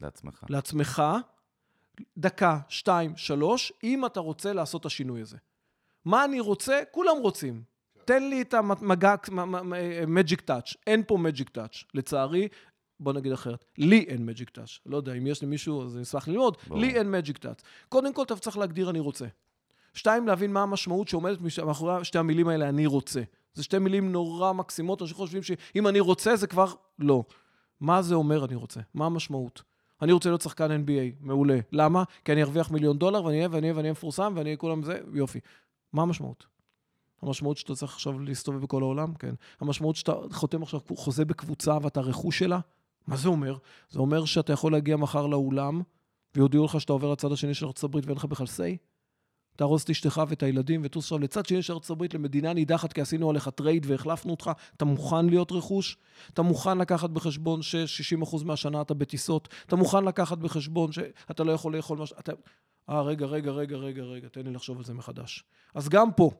[0.00, 0.44] לעצמך.
[0.48, 1.02] לעצמך,
[2.18, 5.36] דקה, שתיים, שלוש, אם אתה רוצה לעשות את השינוי הזה.
[6.04, 6.80] מה אני רוצה?
[6.90, 7.62] כולם רוצים.
[8.04, 9.14] תן לי את המגע,
[10.06, 10.74] מג'יק טאץ'.
[10.86, 11.84] אין פה מג'יק טאץ'.
[11.94, 12.48] לצערי,
[13.00, 14.78] בוא נגיד אחרת, לי אין מג'יק טאץ'.
[14.86, 16.56] לא יודע, אם יש למישהו, אז אני אשמח ללמוד.
[16.70, 17.60] לי אין מג'יק טאץ'.
[17.88, 19.26] קודם כל, אתה צריך להגדיר אני רוצה.
[19.94, 23.22] שתיים, להבין מה המשמעות שעומדת מאחורי שתי המילים האלה, אני רוצה.
[23.54, 27.24] זה שתי מילים נורא מקסימות, אנשים חושבים שאם אני רוצה, זה כבר לא.
[27.80, 28.80] מה זה אומר אני רוצה?
[28.94, 29.62] מה המשמעות?
[30.02, 31.58] אני רוצה להיות שחקן NBA, מעולה.
[31.72, 32.04] למה?
[32.24, 34.82] כי אני ארוויח מיליון דולר ואני אהיה ואני אהיה ואני אהיה מפורסם ואני אהיה כולם
[34.82, 35.40] זה, יופי.
[35.92, 36.46] מה המשמעות?
[37.22, 39.14] המשמעות שאתה צריך עכשיו להסתובב בכל העולם?
[39.14, 39.34] כן.
[39.60, 42.60] המשמעות שאתה חותם עכשיו חוזה בקבוצה ואתה רכוש שלה?
[43.06, 43.56] מה זה אומר?
[43.90, 45.82] זה אומר שאתה יכול להגיע מחר לאולם
[46.34, 48.92] ויודיעו לך שאתה עובר לצד השני של ארצות הברית ואין לך בכלל say?
[49.56, 53.00] תארוז את אשתך ואת הילדים וטוס עכשיו לצד שני של ארצות הברית למדינה נידחת כי
[53.00, 55.96] עשינו עליך טרייד והחלפנו אותך, אתה מוכן להיות רכוש?
[56.32, 59.48] אתה מוכן לקחת בחשבון ש-60% מהשנה אתה בטיסות?
[59.66, 62.16] אתה מוכן לקחת בחשבון שאתה לא יכול לאכול משהו?
[62.20, 62.32] אתה...
[62.88, 65.44] אה, רגע, רגע, רגע, רגע, רגע, תן לי לחשוב על זה מחדש.
[65.74, 66.30] אז גם פה,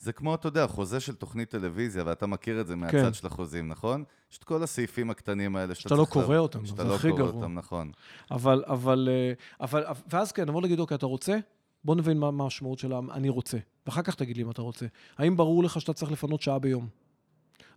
[0.00, 3.12] זה כמו, אתה יודע, חוזה של תוכנית טלוויזיה, ואתה מכיר את זה מהצד כן.
[3.12, 4.04] של החוזים, נכון?
[4.32, 7.12] יש את כל הסעיפים הקטנים האלה שאתה שאתה לא קורא לה- אותם, שאתה לא קורא
[7.16, 7.30] גרוע.
[7.32, 7.92] אותם, נכון.
[8.30, 11.38] אבל, אבל, אה, אבל, ואז כן, נבוא להגיד, אוקיי, אתה רוצה?
[11.84, 13.58] בוא נבין מה, מה המשמעות של אני רוצה.
[13.86, 14.86] ואחר כך תגיד לי אם אתה רוצה.
[15.18, 16.88] האם ברור לך שאתה צריך לפנות שעה ביום?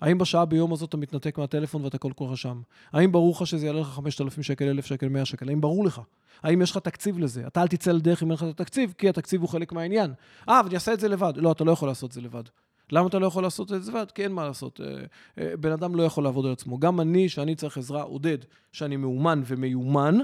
[0.04, 2.62] האם בשעה ביום הזאת אתה מתנתק מהטלפון ואתה כל כולך שם?
[2.92, 5.50] האם ברור לך שזה יעלה לך 5,000 שקל, 1,000 שקל, 100 שקל?
[5.50, 6.02] האם ברור לך?
[6.44, 7.48] האם יש לך תקציב לזה?
[7.48, 10.14] אתה אל תצא לדרך אם אין לך את התקציב, כי התקציב הוא חלק מהעניין.
[10.50, 11.34] אה, אבל אני אעשה את זה לבד.
[11.36, 12.44] לא, אתה לא יכול לעשות את זה לבד.
[12.92, 14.12] למה אתה לא יכול לעשות את זה לבד?
[14.12, 14.82] כי אין מה לעשות.
[14.82, 15.04] אה,
[15.38, 16.80] אה, בן אדם לא יכול לעבוד על עצמו.
[16.80, 18.38] גם אני, שאני צריך עזרה, עודד,
[18.72, 20.18] שאני מאומן ומיומן,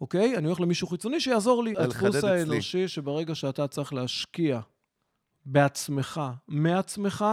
[0.00, 0.36] אוקיי?
[0.36, 1.74] אני הולך למישהו חיצוני שיעזור לי.
[1.78, 2.24] הדפוס.
[2.24, 4.60] האנושי שברגע שאתה צריך להשקיע
[5.44, 7.24] בעצמך, מעצמך,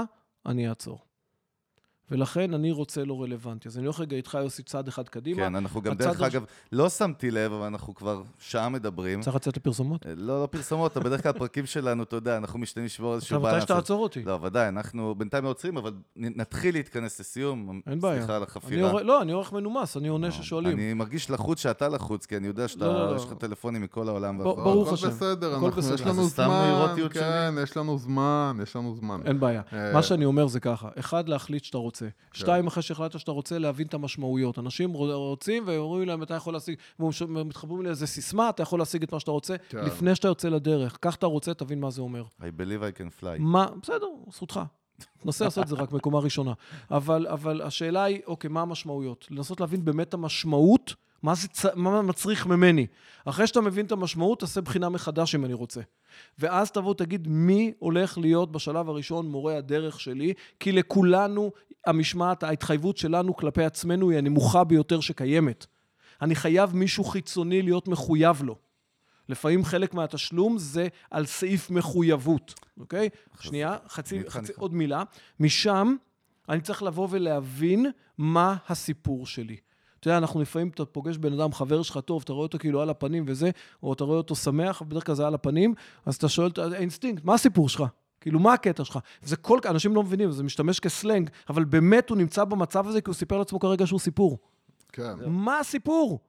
[0.45, 1.08] אני אעצור.
[2.11, 3.67] ולכן אני רוצה לא רלוונטי.
[3.67, 5.37] אז אני הולך רגע איתך, יוסי, צעד אחד קדימה.
[5.43, 9.21] כן, אנחנו גם, דרך אגב, לא שמתי לב, אבל אנחנו כבר שעה מדברים.
[9.21, 10.05] צריך לצאת לפרסומות?
[10.05, 13.35] אה, לא, לא פרסומות, אבל בדרך כלל הפרקים שלנו, אתה יודע, אנחנו משתדלים לשמור איזשהו
[13.35, 13.63] עכשיו, מתי בלנס.
[13.63, 14.23] שתעצור אותי.
[14.23, 17.81] לא, ודאי, אנחנו בינתיים לא עוצרים, אבל נתחיל להתכנס לסיום.
[17.87, 18.17] אין בעיה.
[18.17, 18.91] סליחה על אני החפירה.
[18.91, 20.77] עורך- לא, אני עורך מנומס, אני עונה ששואלים.
[20.77, 23.15] אני מרגיש לחוץ שאתה לחוץ, כי אני יודע שאתה, לא, לא, לא.
[23.15, 24.37] יש לך טלפונים מכל העולם.
[24.37, 25.07] ברוך השם.
[25.07, 26.09] הכל אנחנו, יש בסדר.
[26.11, 29.21] לנו אז זה סתם נוירוטיות זמן, יש לנו זמן, יש לנו זמן.
[29.25, 29.61] אין בעיה.
[29.93, 31.98] מה שאני אומר זה ככה, אחד, להחליט שאתה רוצה.
[32.33, 34.59] שתיים, אחרי שהחלטת שאתה רוצה, להבין את המשמעויות.
[34.59, 39.13] אנשים רוצים ואומרים להם, אתה יכול להשיג, והם מתחברים לאיזה סיסמה, אתה יכול להשיג את
[39.13, 39.85] מה שאתה רוצה, כן.
[39.85, 40.97] לפני שאתה יוצא לדרך.
[40.97, 42.23] קח אתה רוצה, תבין מה זה אומר.
[42.41, 43.39] I believe I can fly.
[43.39, 44.59] מה, בסדר, זכותך.
[45.19, 46.53] תנסה לעשות את זה רק מקומה ראשונה.
[46.91, 49.27] אבל, אבל השאלה היא, אוקיי, מה המשמעויות?
[49.31, 50.93] לנסות להבין באמת את המשמעות,
[51.23, 52.87] מה, זה, צ- מה מצריך ממני.
[53.25, 55.81] אחרי שאתה מבין את המשמעות, תעשה בחינה מחדש אם אני רוצה.
[56.39, 60.33] ואז תבוא, תגיד, מי הולך להיות בשלב הראשון מורה הדרך שלי?
[60.59, 61.51] כי לכולנו,
[61.85, 65.65] המשמעת, ההתחייבות שלנו כלפי עצמנו היא הנמוכה ביותר שקיימת.
[66.21, 68.55] אני חייב מישהו חיצוני להיות מחויב לו.
[69.29, 73.09] לפעמים חלק מהתשלום זה על סעיף מחויבות, אוקיי?
[73.39, 74.59] שנייה, חצי, חצי, איתך.
[74.59, 75.03] עוד מילה.
[75.39, 75.95] משם
[76.49, 77.85] אני צריך לבוא ולהבין
[78.17, 79.57] מה הסיפור שלי.
[79.99, 82.81] אתה יודע, אנחנו לפעמים, אתה פוגש בן אדם, חבר שלך טוב, אתה רואה אותו כאילו
[82.81, 83.49] על הפנים וזה,
[83.83, 85.73] או אתה רואה אותו שמח, בדרך כלל זה על הפנים,
[86.05, 87.83] אז אתה שואל, את האינסטינקט, מה הסיפור שלך?
[88.21, 88.99] כאילו, מה הקטע שלך?
[89.21, 89.59] זה כל...
[89.69, 93.37] אנשים לא מבינים, זה משתמש כסלנג, אבל באמת הוא נמצא במצב הזה כי הוא סיפר
[93.37, 94.37] לעצמו כרגע שהוא סיפור.
[94.91, 95.13] כן.
[95.27, 96.19] מה הסיפור?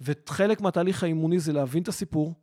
[0.00, 2.34] וחלק מהתהליך האימוני זה להבין את הסיפור,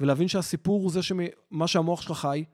[0.00, 2.44] ולהבין שהסיפור הוא זה שמה שהמוח שלך חי.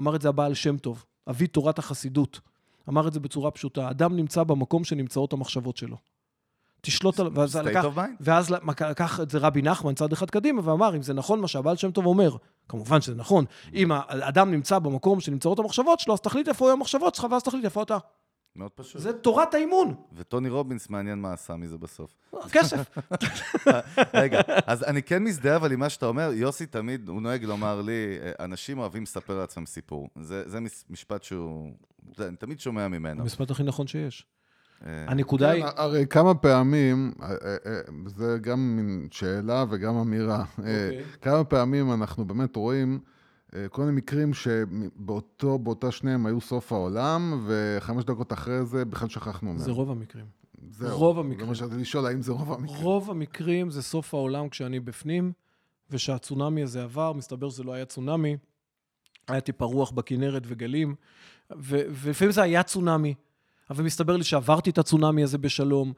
[0.00, 2.40] אמר את זה הבעל שם טוב, אבי תורת החסידות.
[2.88, 5.96] אמר את זה בצורה פשוטה, אדם נמצא במקום שנמצאות המחשבות שלו.
[6.80, 7.28] תשלוט על...
[7.34, 7.84] ואז לקח.
[8.20, 8.50] ואז
[8.90, 11.90] לקח את זה רבי נחמן צעד אחד קדימה ואמר, אם זה נכון מה שהבעל שם
[11.90, 12.36] טוב אומר,
[12.68, 17.14] כמובן שזה נכון, אם האדם נמצא במקום שנמצאות המחשבות שלו, אז תחליט איפה היו המחשבות
[17.14, 17.98] שלך, ואז תחליט איפה אתה.
[18.56, 19.00] מאוד פשוט.
[19.02, 22.14] זה תורת האימון, וטוני רובינס, מעניין מה עשה מזה בסוף.
[22.52, 22.98] כסף.
[24.14, 27.80] רגע, אז אני כן מזדהה אבל עם מה שאתה אומר, יוסי תמיד, הוא נוהג לומר
[27.82, 30.08] לי, אנשים אוהבים לספר לעצמם סיפור.
[30.20, 31.70] זה, זה מש- משפט שהוא,
[32.20, 33.22] אני תמיד שומע ממנו.
[33.22, 34.26] המשפט הכי נכון שיש.
[34.86, 35.64] אה, הנקודה היא...
[35.64, 37.28] כן, הרי כמה פעמים, אה,
[37.66, 40.44] אה, זה גם מין שאלה וגם אמירה.
[40.58, 41.04] אוקיי.
[41.20, 42.98] כמה פעמים אנחנו באמת רואים
[43.70, 49.08] כל מיני מקרים שבאותו, באותה שנייה הם היו סוף העולם, וחמש דקות אחרי זה בכלל
[49.08, 49.58] שכחנו מהם.
[49.58, 50.26] זה רוב המקרים.
[50.70, 50.98] זהו.
[50.98, 51.48] רוב זה המקרים.
[51.48, 52.80] מה שרציתי לשאול, האם זה רוב המקרים?
[52.80, 55.32] רוב המקרים זה סוף העולם כשאני בפנים,
[55.90, 58.36] ושהצונאמי הזה עבר, מסתבר שזה לא היה צונאמי,
[59.28, 60.94] היה טיפה רוח בכנרת וגלים,
[61.58, 63.14] ו- ולפעמים זה היה צונאמי,
[63.70, 65.92] אבל מסתבר לי שעברתי את הצונאמי הזה בשלום.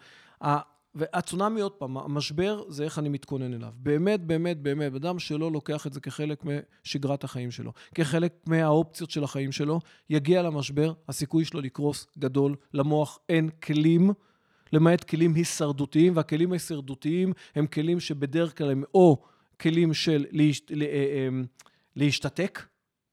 [0.94, 3.72] והצונאמי, עוד פעם, המשבר זה איך אני מתכונן אליו.
[3.76, 6.44] באמת, באמת, באמת, אדם שלא לוקח את זה כחלק
[6.84, 13.18] משגרת החיים שלו, כחלק מהאופציות של החיים שלו, יגיע למשבר, הסיכוי שלו לקרוס גדול, למוח
[13.28, 14.12] אין כלים.
[14.72, 19.22] למעט כלים הישרדותיים, והכלים ההישרדותיים הם כלים שבדרך כלל הם או
[19.60, 20.62] כלים של להש...
[20.70, 20.84] לה...
[20.84, 21.28] אה, אה,
[21.96, 22.66] להשתתק,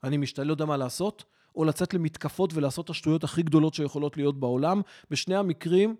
[0.03, 0.39] אני משת...
[0.39, 1.23] לא יודע מה לעשות,
[1.57, 4.81] או לצאת למתקפות ולעשות את השטויות הכי גדולות שיכולות להיות בעולם.
[5.11, 5.95] בשני המקרים,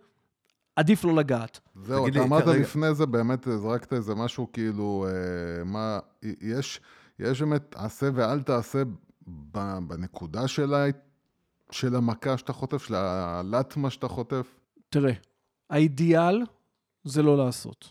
[0.75, 1.59] עדיף לא לגעת.
[1.75, 5.99] זהו, אתה אמרת כרגע- לפני זה, באמת זרקת איזה משהו כאילו, אה, מה,
[6.41, 6.81] יש,
[7.19, 8.83] יש באמת עשה ואל תעשה
[9.27, 10.85] ב- בנקודה של, ה,
[11.71, 14.55] של המכה שאתה חוטף, של הלטמה שאתה חוטף.
[14.89, 15.13] תראה,
[15.69, 16.41] האידיאל
[17.03, 17.89] זה לא לעשות.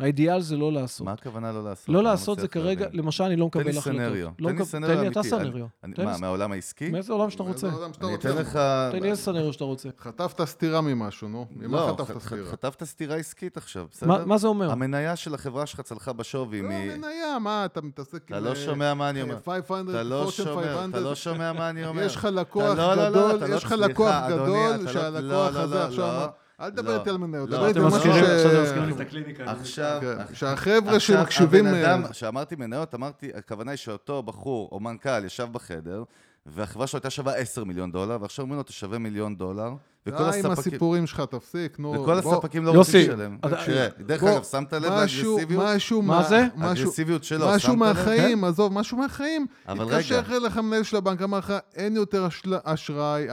[0.00, 1.04] האידיאל זה לא לעשות.
[1.06, 1.88] מה הכוונה לא לעשות?
[1.88, 2.86] לא לעשות זה כרגע.
[2.92, 4.00] למשל, אני לא תן מקבל לי החלטות.
[4.00, 4.28] סנריו.
[4.38, 5.36] לא תן לי מקב- סנריו תן לי אתה אמיתי.
[5.36, 5.66] אני- סנריו.
[5.84, 6.90] אני- תן לי מה, ס- מהעולם העסקי?
[6.90, 7.68] מאיזה עולם שאתה רוצה.
[8.02, 8.14] אני.
[8.14, 8.58] אתן לך...
[8.92, 9.88] תן לי איזה סנריו שאתה רוצה.
[10.00, 11.46] חטפת סטירה ממשהו, נו.
[11.56, 12.46] ממה לא, חטפת סטירה?
[12.50, 14.08] חטפת סטירה עסקית עכשיו, בסדר?
[14.08, 14.70] מה מה זה אומר?
[14.70, 16.72] המניה של החברה שלך צלחה בשווי לא, מ...
[16.72, 19.36] מניה, מה, אתה מתעסק אתה לא שומע מה אני אומר.
[19.44, 20.90] 500, אתה לא שומע, 500.
[20.90, 22.02] אתה לא שומע מה אני אומר.
[22.02, 24.82] יש לך לקוח אתה לא, לא, לא, גדול, אתה לא- יש לך לקוח גדול, אתה
[24.82, 26.28] לא- שהלקוח לא, לא, הזה לא, עכשיו...
[26.62, 26.66] לא.
[26.66, 26.98] אל תדבר לא.
[26.98, 28.06] איתי על מניות, לא, דבר איתי על משהו ש...
[28.06, 29.44] עכשיו אתם מזכירים לי את הקליניקה.
[29.44, 31.66] עכשיו, כן, עכשיו- שהחבר'ה עכשיו, שמקשיבים...
[31.66, 36.04] הבן אדם, אה, כשאמרתי מניות, אמרתי, הכוונה היא שאותו בחור או מנכ"ל ישב בחדר,
[36.46, 39.72] והחברה שלו הייתה שווה 10 מיליון דולר, ועכשיו אומרים לו, תשווה מיליון דולר,
[40.06, 40.52] וכל די עם הספקים...
[40.52, 41.92] הסיפורים שלך, תפסיק, נו.
[41.92, 43.38] וכל הספקים לא רוצים לשלם.
[43.66, 45.64] תראה, דרך אגב, שמת לב משהו, לאגרסיביות?
[45.66, 46.46] משהו, מה מה- זה?
[46.56, 47.78] משהו, האגרסיביות שלו, משהו שמת לב?
[47.78, 49.46] מהחיים, עזוב, משהו מהחיים.
[49.68, 50.36] אבל התקשר רגע.
[50.36, 52.28] אליך מנהל של הבנק, אמר לך, אין יותר
[52.64, 53.26] אשראי,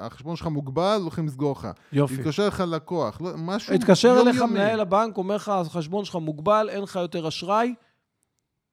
[0.00, 1.68] החשבון שלך מוגבל, הולכים לסגור לך.
[1.92, 2.14] יופי.
[2.14, 4.42] התקשר אליך לקוח, לא- משהו התקשר אליך.
[4.42, 7.74] מנהל הבנק, אומר לך, החשבון שלך מוגבל, אין לך יותר אשראי,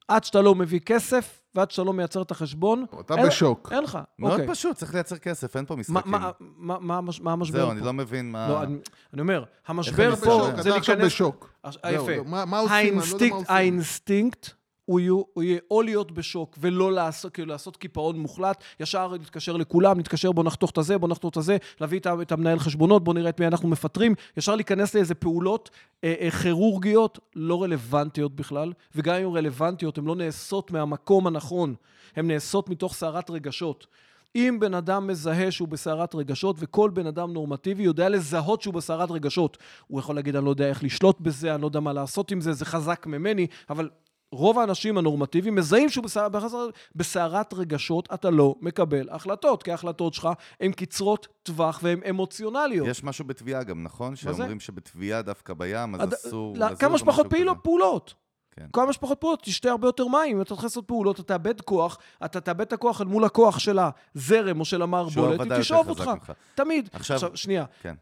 [0.08, 3.70] עד שאתה לא מביא כסף, ועד שאתה לא מייצר את החשבון, אתה אין- בשוק.
[3.72, 3.98] אין לך.
[4.20, 4.48] מאוד אוקיי.
[4.48, 6.12] פשוט, צריך לייצר כסף, אין פה משחקים.
[6.12, 7.66] מה- מה- מה מה המשבר פה?
[7.66, 8.50] זהו, אני לא מבין מה...
[8.50, 8.78] לא, אני
[9.14, 11.06] אני אומר, המשבר פה בשוק, זה אתה עכשיו להיכנס...
[11.14, 11.54] בשוק.
[11.84, 12.24] זהו, יפה.
[12.30, 12.70] מה- מה עושים?
[12.76, 13.56] לא האינסטינקט, עושים.
[13.56, 14.50] האינסטינקט
[14.86, 19.58] הוא יהיה, הוא יהיה או להיות בשוק ולא לעשות, כאילו לעשות קיפאון מוחלט, ישר להתקשר
[19.58, 23.04] לכולם, להתקשר בוא נחתוך את הזה, בוא נחתוך את הזה, להביא את את המנהל חשבונות,
[23.04, 25.70] בוא נראה את מי אנחנו מפטרים, ישר להיכנס לאיזה פעולות
[26.04, 31.76] אה, אה, כירורגיות לא רלוונטיות בכלל, וגם אם הן רלוונטיות, הן לא נעשות מהמקום הנכון,
[32.16, 33.88] הן נעשות מתוך סערת רגשות.
[34.36, 39.12] אם בן אדם מזהה שהוא בסערת רגשות, וכל בן אדם נורמטיבי יודע לזהות שהוא בסערת
[39.12, 39.58] רגשות,
[39.88, 42.42] הוא יכול להגיד, אני לא יודע איך לשלוט בזה, אני לא יודע מה לעשות עם
[42.42, 43.90] זה, זה חזק ממני, אבל
[44.34, 50.14] רוב האנשים הנורמטיביים מזהים שהוא בסער, בסער, בסערת רגשות, אתה לא מקבל החלטות, כי ההחלטות
[50.14, 50.30] שלך
[50.62, 52.88] הן קצרות טווח והן אמוציונליות.
[52.88, 54.16] יש משהו בתביעה גם, נכון?
[54.16, 56.58] שאומרים שבתביעה דווקא בים, אז עד- אסור...
[56.58, 57.58] לא, כמה שפחות פעילות.
[57.64, 58.14] פעולות.
[58.52, 58.66] כן.
[58.74, 60.36] כמה שפחות פעולות, תשתה הרבה יותר מים.
[60.36, 63.60] אם אתה צריך לעשות פעולות, אתה תאבד כוח, אתה תאבד את הכוח אל מול הכוח
[63.60, 63.80] של
[64.16, 66.08] הזרם או של המערבולת, היא תשאוב אותך.
[66.08, 66.32] ממך.
[66.56, 66.90] תמיד.
[66.94, 67.66] עכשיו- עכשיו, שנייה.
[67.82, 67.96] כן.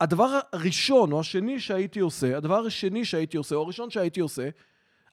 [0.00, 4.48] הדבר הראשון או השני שהייתי עושה, הדבר השני שהייתי עושה, או הראשון שהייתי עושה,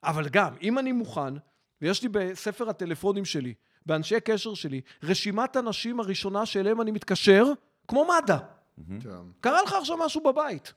[0.04, 1.34] אבל גם, אם אני מוכן,
[1.82, 3.54] ויש לי בספר הטלפונים שלי,
[3.86, 7.44] באנשי קשר שלי, רשימת הנשים הראשונה שאליהם אני מתקשר,
[7.88, 8.36] כמו מד"א.
[9.02, 9.10] כן.
[9.40, 10.72] קרה לך עכשיו משהו בבית.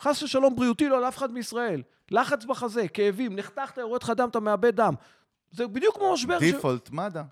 [0.00, 1.82] חס ושלום בריאותי לא על אף אחד מישראל.
[2.10, 4.94] לחץ בחזה, כאבים, נחתכת, יורד לך דם, אתה מאבד דם.
[5.50, 6.42] זה בדיוק כמו משבר ש...
[6.42, 7.22] דיפולט, מד"א.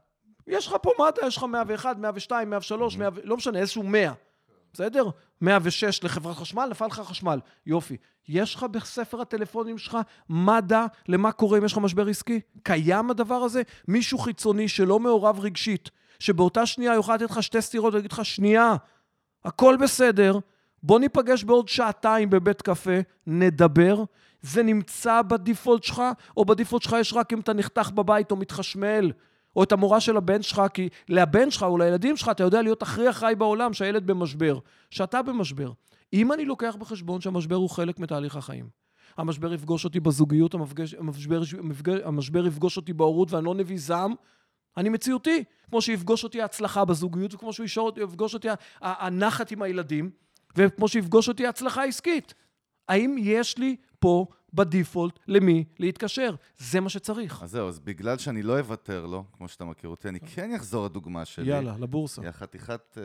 [0.46, 4.12] יש לך פה מד"א, יש לך 101, 102, 103, 100, לא משנה, איזשהו 100.
[4.72, 5.04] בסדר?
[5.40, 7.40] 106 לחברת חשמל, נפל לך חשמל.
[7.66, 7.96] יופי.
[8.28, 12.40] יש לך בספר הטלפונים שלך מד"א למה קורה אם יש לך משבר עסקי?
[12.62, 13.62] קיים הדבר הזה?
[13.88, 18.76] מישהו חיצוני שלא מעורב רגשית, שבאותה שנייה יוכל לתת לך שתי סטירות ויגיד לך, שנייה,
[19.44, 20.38] הכל בסדר,
[20.82, 24.04] בוא ניפגש בעוד שעתיים בבית קפה, נדבר.
[24.42, 26.02] זה נמצא בדיפולט שלך,
[26.36, 29.12] או בדיפולט שלך יש רק אם אתה נחתך בבית או מתחשמל,
[29.58, 32.82] או את המורה של הבן שלך, כי לבן שלך או לילדים שלך אתה יודע להיות
[32.82, 34.58] הכי אחראי בעולם שהילד במשבר,
[34.90, 35.72] שאתה במשבר.
[36.12, 38.68] אם אני לוקח בחשבון שהמשבר הוא חלק מתהליך החיים,
[39.16, 44.14] המשבר יפגוש אותי בזוגיות, המפגש, המשבר, המפגש, המשבר יפגוש אותי בהורות ואני לא נביא זעם,
[44.76, 45.44] אני מציאותי.
[45.70, 48.48] כמו שיפגוש אותי ההצלחה בזוגיות, וכמו שהוא יפגוש אותי
[48.80, 50.10] הנחת עם הילדים,
[50.56, 52.34] וכמו שיפגוש אותי ההצלחה העסקית.
[52.88, 56.34] האם יש לי פה בדיפולט למי להתקשר?
[56.58, 57.42] זה מה שצריך.
[57.42, 60.84] אז זהו, אז בגלל שאני לא אוותר לו, כמו שאתה מכיר אותי, אני כן אחזור
[60.84, 61.50] לדוגמה שלי.
[61.50, 62.22] יאללה, לבורסה.
[62.22, 62.96] היא החתיכת uh,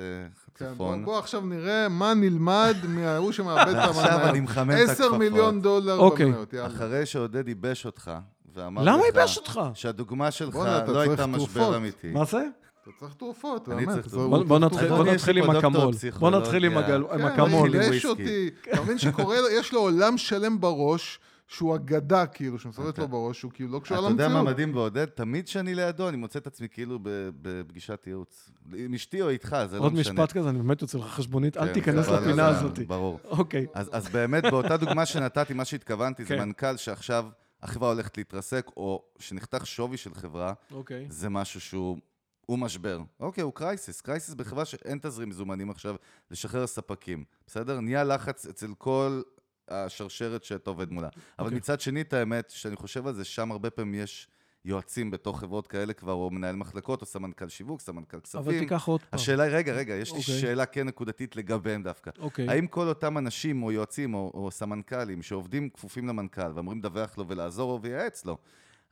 [0.56, 1.06] כן, חצופון.
[1.06, 3.88] בוא, עכשיו נראה מה נלמד מההוא שמאבד את המניה.
[3.88, 5.20] ועכשיו אני מחמם את 10 הכפפות.
[5.20, 6.26] מיליון דולר אוקיי.
[6.26, 6.68] במניות, יאללה.
[6.68, 8.12] אחרי שעודד ייבש אותך,
[8.54, 9.62] ואמר למה לך ייבש אותך?
[9.74, 10.56] שהדוגמה שלך
[10.88, 11.78] לא הייתה משבר.
[11.78, 12.12] אמיתי.
[12.12, 12.48] מה זה?
[12.84, 14.08] אתה צריך תרופות, אני באמת.
[14.08, 15.94] בוא, נתחיל, עם דוקטור אקמול.
[16.20, 16.30] בוא.
[16.30, 17.76] נתחיל עם, כן, אקמול.
[17.76, 18.08] ייבש וויסקי.
[18.08, 18.50] אותי.
[18.72, 23.52] אתה מבין שקורה יש לו עולם שלם בראש, שהוא אגדה, כאילו, שמסתובבת לו בראש, שהוא
[23.52, 24.54] כאילו לא קשור אתה יודע מה למציאות.
[24.54, 25.06] מדהים בעודד?
[25.06, 27.00] תמיד כשאני לידו, אני מוצא את עצמי כאילו
[27.42, 28.52] בפגישת ייעוץ.
[28.76, 30.14] עם אשתי או איתך, זה לא עוד משנה.
[30.14, 32.80] משפט כזה, אני באמת יוצא לך חשבונית, אל כן, תיכנס לפינה הזאת.
[32.80, 33.20] ברור.
[33.24, 33.66] אוקיי.
[33.74, 36.40] אז, אז באמת, באותה דוגמה שנתתי, מה שהתכוונתי, זה כן.
[36.40, 37.26] מנכ"ל שעכשיו
[37.62, 41.06] החברה הולכת להתרסק, או שנחתך שווי של חברה, אוקיי.
[41.10, 41.98] זה משהו שהוא...
[42.46, 43.02] הוא משבר.
[43.20, 44.02] אוקיי, הוא קרייסיס.
[44.02, 45.96] קרייסיס בחברה שאין תזרים מזומנים עכשיו
[46.32, 47.24] לשחרר ספקים.
[47.48, 47.80] בסדר?
[47.80, 49.22] נהיה לחץ אצל כל
[49.68, 51.10] השרשרת שאתה עובד מולה.
[51.40, 51.58] אבל אוקיי.
[51.58, 54.28] מצד שני, את האמת, שאני חושב על זה, שם הרבה פעמים יש
[54.66, 58.40] יועצים בתוך חברות כאלה כבר, או מנהל מחלקות, או סמנכ"ל שיווק, סמנכ"ל כספים.
[58.40, 59.10] אבל תיקח עוד פעם.
[59.14, 60.40] השאלה היא, רגע, רגע, יש לי אוקיי.
[60.42, 62.12] שאלה כן נקודתית לגביהם דווקא.
[62.20, 62.50] אוקיי.
[62.50, 67.28] האם כל אותם אנשים, או יועצים, או, או סמנכ"לים, שעובדים כפופים למנכ"ל, ואמורים לדווח לו
[67.28, 68.38] ולעזור לו וייעץ לו,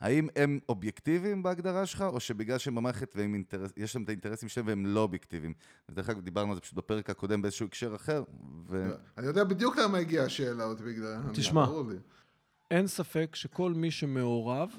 [0.02, 3.16] האם הם אובייקטיביים בהגדרה שלך, או שבגלל שהם במערכת
[3.78, 5.54] ויש להם את האינטרסים שלהם והם לא אובייקטיביים?
[5.90, 8.24] ודרך אגב, דיברנו על זה פשוט בפרק הקודם באיזשהו הקשר אחר,
[8.68, 8.96] ו...
[9.18, 11.22] אני יודע בדיוק למה הגיעה השאלה הזאת בגלל...
[11.34, 11.66] תשמע.
[12.72, 14.70] אין ספק שכל מי שמעורב,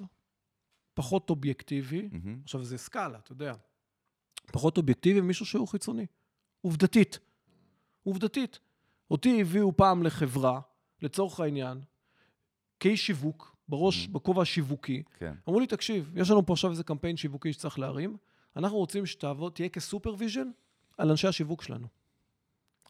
[0.95, 2.41] פחות אובייקטיבי, מהמם.
[2.45, 3.55] עכשיו זה סקאלה, אתה יודע,
[4.47, 6.07] פחות אובייקטיבי ממישהו שהוא חיצוני.
[6.61, 7.19] עובדתית.
[8.03, 8.59] עובדתית.
[9.11, 10.61] אותי הביאו פעם לחברה,
[11.03, 11.81] לצורך העניין,
[12.81, 15.35] כאיש שיווק, בראש, בכובע השיווקי, כן.
[15.49, 18.17] אמרו לי, תקשיב, יש לנו פה עכשיו איזה קמפיין שיווקי שצריך להרים,
[18.57, 20.51] אנחנו רוצים שתעבוד, תהיה כ supervision
[20.99, 21.87] על אנשי השיווק שלנו.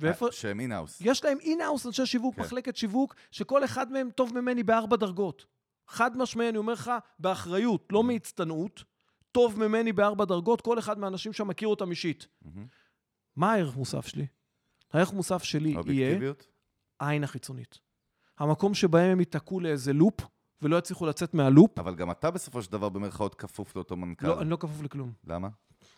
[0.00, 0.26] ואיפה...
[0.26, 1.00] אה, שהם in-house.
[1.00, 2.42] יש להם אינהאוס אנשי שיווק, כן.
[2.42, 5.46] מחלקת שיווק, שכל אחד מהם טוב ממני בארבע דרגות.
[5.88, 7.94] חד משמעי, אני אומר לך, באחריות, Mm-hmm.
[7.94, 8.84] לא מהצטנעות,
[9.32, 12.28] טוב ממני בארבע דרגות, כל אחד מהאנשים שם מכיר אותם אישית.
[12.42, 12.66] מהמם.
[13.36, 14.26] מה הערך מוסף שלי?
[14.92, 16.46] הערך מוסף שלי יהיה אובייקטיביות?
[17.00, 17.78] העין החיצונית.
[18.38, 20.20] המקום שבהם הם ייתקעו לאיזה לופ,
[20.62, 24.26] ולא יצליחו לצאת מהלופ, אבל גם אתה בסופו של דבר במרכאות כפוף לאותו מנכ"ל.
[24.26, 25.12] לא, אני לא כפוף לכלום.
[25.26, 25.48] למה?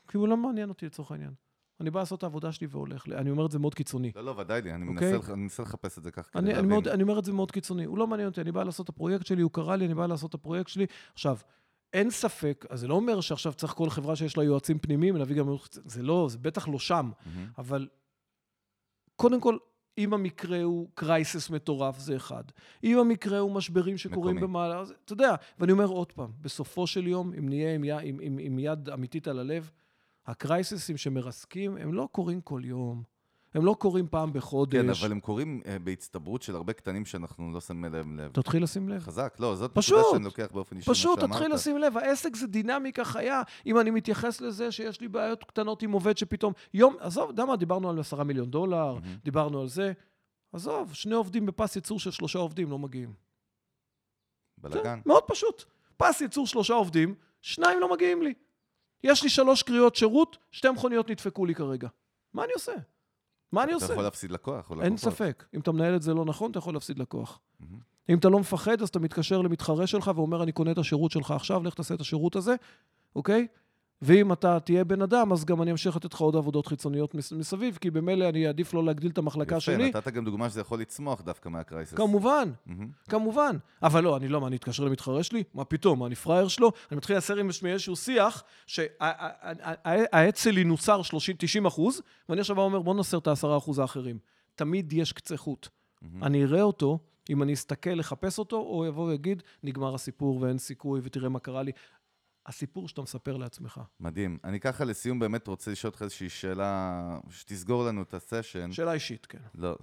[0.09, 1.33] כי הוא לא מעניין אותי לצורך העניין.
[1.81, 3.09] אני בא לעשות את העבודה שלי והולך.
[3.09, 4.13] אני אומר את זה מאוד קיצוני.
[4.17, 5.13] לא, לא, ודאי לי, אני אוקיי.
[5.13, 6.67] מנסה אני מנסה לחפש את זה ככה אני, אני.
[6.67, 7.85] מאוד, אני אומר את זה מאוד קיצוני.
[7.85, 10.07] הוא לא מעניין אותי, אני בא לעשות את הפרויקט שלי, הוא קרא לי, אני בא
[10.07, 10.87] לעשות את הפרויקט שלי.
[11.13, 11.37] עכשיו,
[11.93, 15.37] אין ספק, אז זה לא אומר שעכשיו צריך כל חברה שיש לה יועצים פנימיים, להביא
[15.37, 15.49] גם...
[15.71, 17.11] זה לא, זה בטח לא שם.
[17.27, 17.49] מהמם.
[17.59, 17.89] אבל
[19.17, 19.57] קודם כל,
[19.99, 22.45] אם המקרה הוא קרייסס מטורף, זה אחד.
[22.85, 24.41] אם המקרה הוא משברים שקורים.
[24.41, 25.35] במעלה, אז אתה יודע.
[25.59, 29.29] ואני אומר עוד פעם, בסופו של יום, אם נהיה עם, עם, עם, עם יד אמיתית
[29.29, 29.71] על הלב,
[30.27, 33.14] הקרייססים שמרסקים, הם לא קורים כל יום.
[33.55, 34.81] הם לא קורים פעם בחודש.
[34.81, 38.33] כן, אבל הם קורים אה, בהצטברות של הרבה קטנים שאנחנו לא שמים להם לב.
[38.33, 39.01] תתחיל לשים לב.
[39.03, 39.99] חזק, לא, זאת פשוט.
[39.99, 41.21] נקודה שאני לוקח באופן אישי, פשוט.
[41.21, 43.43] תתחיל לשים לב, העסק זה דינמיקה חיה.
[43.67, 46.53] אם אני מתייחס לזה שיש לי בעיות קטנות עם עובד שפתאום...
[46.75, 49.17] יום, עזוב, אתה יודע מה, דיברנו על עשרה מיליון דולר, מהמם.
[49.25, 49.93] דיברנו על זה.
[50.53, 53.13] עזוב, שני עובדים בפס ייצור של שלושה עובדים לא מגיעים.
[54.59, 55.01] בלאגן.
[55.07, 55.65] מאוד פשוט.
[55.97, 58.35] פס ייצור שלושה עובדים, שניים לא מגיעים לי.
[59.05, 61.89] יש לי שלוש קריאות שירות, שתי מכוניות נדפקו לי כרגע.
[62.35, 62.73] מה אני עושה?
[63.55, 63.93] מה אני אתה עושה?
[63.93, 64.83] יכול להפסיד לקוח או לקוחות.
[64.83, 65.45] אין ספק.
[65.55, 67.41] אם אתה מנהל את זה לא נכון, אתה יכול להפסיד לקוח.
[68.09, 71.31] אם אתה לא מפחד, אז אתה מתקשר למתחרה שלך ואומר, אני קונה את השירות שלך
[71.31, 72.55] עכשיו, לך תעשה את השירות הזה,
[73.17, 73.47] אוקיי?
[74.05, 77.33] ואם אתה תהיה בן אדם, אז גם אני אמשיך לתת לך עוד עבודות חיצוניות מס-
[77.33, 79.85] מסביב, כי במילא אני אעדיף לא להגדיל את המחלקה שלי.
[79.87, 81.95] יפה, נתת גם דוגמה שזה יכול לצמוח דווקא מהקרייסס.
[81.95, 82.89] כמובן, מהמם.
[83.09, 83.57] כמובן.
[83.83, 85.43] אבל לא, אני לא, מה, אני אתקשר למתחרה שלי?
[85.55, 86.73] מה פתאום, מה, אני פראייר שלו?
[86.91, 91.01] אני מתחיל לייצר עם עצמי איזשהו שיח, שהעץ שלי נוצר
[91.65, 94.19] 30-90 אחוז, ואני עכשיו אומר, בוא נסר את ה-10 אחוז האחרים.
[94.55, 95.69] תמיד יש קצה חוט.
[96.23, 96.99] אני אראה אותו,
[97.31, 101.63] אם אני אסתכל לחפש אותו, או יבוא ויגיד, נגמר הסיפור ואין סיכוי ותראה מה קרה
[101.63, 101.73] לי.
[102.47, 103.81] הסיפור שאתה מספר לעצמך.
[104.01, 104.39] מדהים.
[104.45, 108.73] אני ככה לסיום באמת רוצה לשאול אותך איזושהי שאלה, שתסגור לנו את הסשן.
[108.73, 109.39] שאלה אישית, כן.
[109.55, 109.77] לא.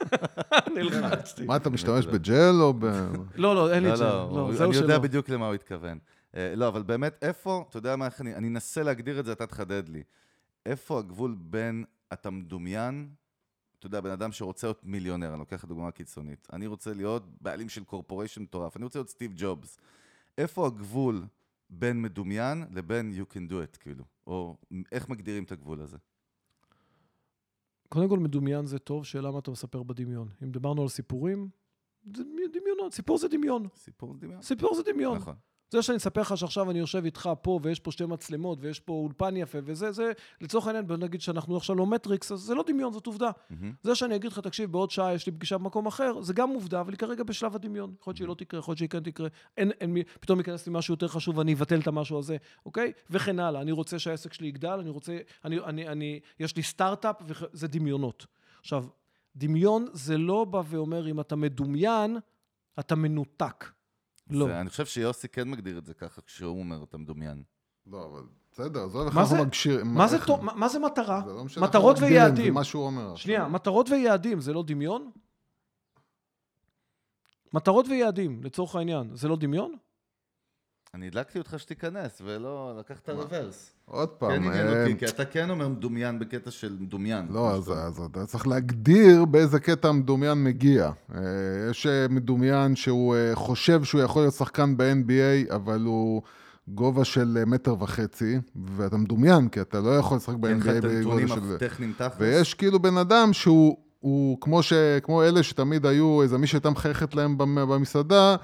[0.74, 1.44] נלחצתי.
[1.44, 2.84] מה, אתה משתמש בג'ל או ב...
[3.34, 4.04] לא, לא, אין לי לא, זה.
[4.04, 4.98] לא, לא, זהו אני יודע.
[4.98, 5.98] בדיוק למה הוא התכוון.
[6.34, 9.32] אה, לא, אבל באמת, איפה, אתה יודע מה, איך אני, אני אנסה להגדיר את זה,
[9.32, 10.02] אתה תחדד לי.
[10.66, 13.08] איפה הגבול בין אתה מדומיין,
[13.78, 16.48] אתה יודע, בן אדם שרוצה להיות מיליונר, אני לוקח דוגמה קיצונית.
[16.52, 19.78] אני רוצה להיות בעלים של קורפוריישן מטורף, אני רוצה להיות סטיב ג'ובס.
[20.38, 21.24] איפה הגבול
[21.70, 24.04] בין מדומיין לבין you can do it, כאילו?
[24.26, 24.56] או
[24.92, 25.96] איך מגדירים את הגבול הזה?
[27.88, 30.28] קודם כל, מדומיין זה טוב, שאלה מה אתה מספר בדמיון.
[30.42, 31.48] אם דיברנו על סיפורים,
[32.16, 33.66] זה דמיונות, סיפור זה דמיון.
[33.76, 34.42] סיפור דמיון.
[34.42, 35.16] סיפור זה דמיון.
[35.16, 35.34] נכון.
[35.70, 38.92] זה שאני אספר לך שעכשיו אני יושב איתך פה, ויש פה שתי מצלמות, ויש פה
[38.92, 42.64] אולפן יפה, וזה, זה, לצורך העניין, בוא נגיד שאנחנו עכשיו לא מטריקס, אז זה לא
[42.66, 43.30] דמיון, זאת עובדה.
[43.50, 43.72] מהמם.
[43.82, 46.80] זה שאני אגיד לך, תקשיב, בעוד שעה יש לי פגישה במקום אחר, זה גם עובדה,
[46.80, 47.94] אבל היא כרגע בשלב הדמיון.
[48.00, 49.28] יכול להיות שהיא לא תקרה, יכול להיות שהיא כן תקרה.
[49.56, 52.92] אין, אין מי, פתאום ייכנס לי משהו יותר חשוב ואני אבטל את המשהו הזה, אוקיי?
[53.10, 53.60] וכן הלאה.
[53.60, 58.26] אני רוצה שהעסק שלי יגדל, אני רוצה, אני, אני, אני, יש לי סטארט-אפ, וזה דמיונות.
[58.60, 58.84] עכשיו,
[59.36, 62.18] דמיון זה לא בא ואומר, אם אתה מדומיין,
[62.78, 63.77] אתה מנותק.
[64.30, 64.46] לא.
[64.46, 67.42] זה, אני חושב שיוסי כן מגדיר את זה ככה, כשהוא אומר אתה מדומיין.
[67.86, 68.22] לא, אבל
[68.52, 69.86] בסדר, עזוב איך מה אנחנו זה- מגשירים.
[69.94, 70.30] מה איך-?
[70.30, 71.22] מה מה זה מטרה?
[71.26, 72.44] זה לא משנה מטרות ויעדים.
[72.44, 73.16] זה מה שהוא אומר.
[73.16, 75.10] שנייה, מטרות ויעדים זה לא דמיון?
[77.52, 79.74] מטרות ויעדים, לצורך העניין, זה לא דמיון?
[80.94, 83.72] אני הדלקתי אותך שתיכנס, ולא לקחת את הרוורס.
[83.84, 87.26] עוד כן פעם, עניין אה, אותי, כי אתה כן אומר מדומיין בקטע של מדומיין.
[87.30, 90.90] לא, אז, אז אתה צריך להגדיר באיזה קטע המדומיין מגיע.
[91.14, 91.20] אה,
[91.70, 96.22] יש אה, מדומיין שהוא חושב שהוא יכול להיות שחקן ב-NBA, אבל הוא
[96.68, 98.38] גובה של מטר וחצי,
[98.76, 101.54] ואתה מדומיין, כי אתה לא יכול לשחק אין לך ב-NBA את בגובה של...
[101.54, 102.12] הטכניים תכלס.
[102.18, 104.72] ויש כאילו בן אדם שהוא, הוא כמו, ש,
[105.02, 108.36] כמו אלה שתמיד היו, איזה מי שהייתה מחייכת להם במ- במסעדה,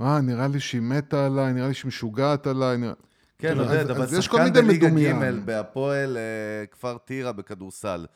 [0.00, 2.76] אה, נראה לי שהיא מתה עליי, נראה לי שהיא משוגעת עליי.
[2.78, 2.92] נראה...
[3.38, 4.88] כן, אז- עודד, אבל יש שחקן בליגה.
[4.88, 6.22] ג' בהפועל אה,
[6.66, 8.06] כפר טירה בכדורסל,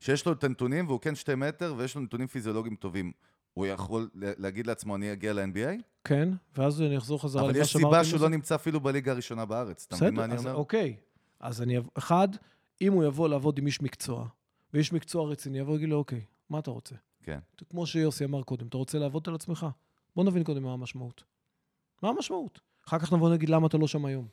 [0.00, 3.12] שיש לו את הנתונים והוא כן שתי מטר ויש לו נתונים פיזיולוגיים טובים,
[3.54, 5.82] הוא יכול לה- להגיד לעצמו, אני אגיע ל-NBA?
[6.04, 7.88] כן, ואז אני אחזור חזרה אבל למה יש שאמרתי.
[7.94, 8.20] סיבה שהוא.
[8.20, 9.86] לא נמצא אפילו בליגה הראשונה בארץ.
[9.88, 10.54] אתה מבין מה אני אומר?
[10.54, 10.96] אוקיי.
[11.40, 12.28] אז אני, אחד,
[12.82, 14.26] אם הוא יבוא לעבוד עם איש מקצוע,
[14.74, 16.20] ואיש מקצוע רציני, יבוא ויגיד לו, אוקיי,
[16.50, 16.94] מה אתה רוצה?
[17.22, 17.38] כן.
[17.70, 19.66] כמו שיוסי אמר קודם, אתה רוצה לעבוד על עצמך?
[20.16, 21.24] בוא נבין קודם מה המשמעות.
[22.02, 22.60] מה המשמעות?
[22.88, 24.26] אחר כך נבוא נגיד למה אתה לא שם היום.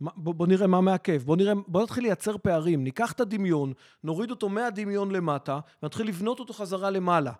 [0.00, 3.72] מה, בוא, בוא נראה מה מעכב, בוא נראה, בוא נתחיל לייצר פערים, ניקח את הדמיון,
[4.04, 7.32] נוריד אותו מהדמיון למטה, ונתחיל לבנות אותו חזרה למעלה.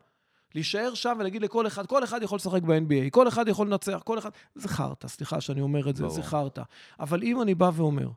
[0.54, 4.18] להישאר שם ולהגיד לכל אחד, כל אחד יכול לשחק ב-NBA, כל אחד יכול לנצח, כל
[4.18, 4.30] אחד...
[4.54, 6.14] זה חרטא, סליחה שאני אומר את זה, ברור.
[6.14, 6.62] זה חרטא.
[7.00, 8.08] אבל אם אני בא ואומר,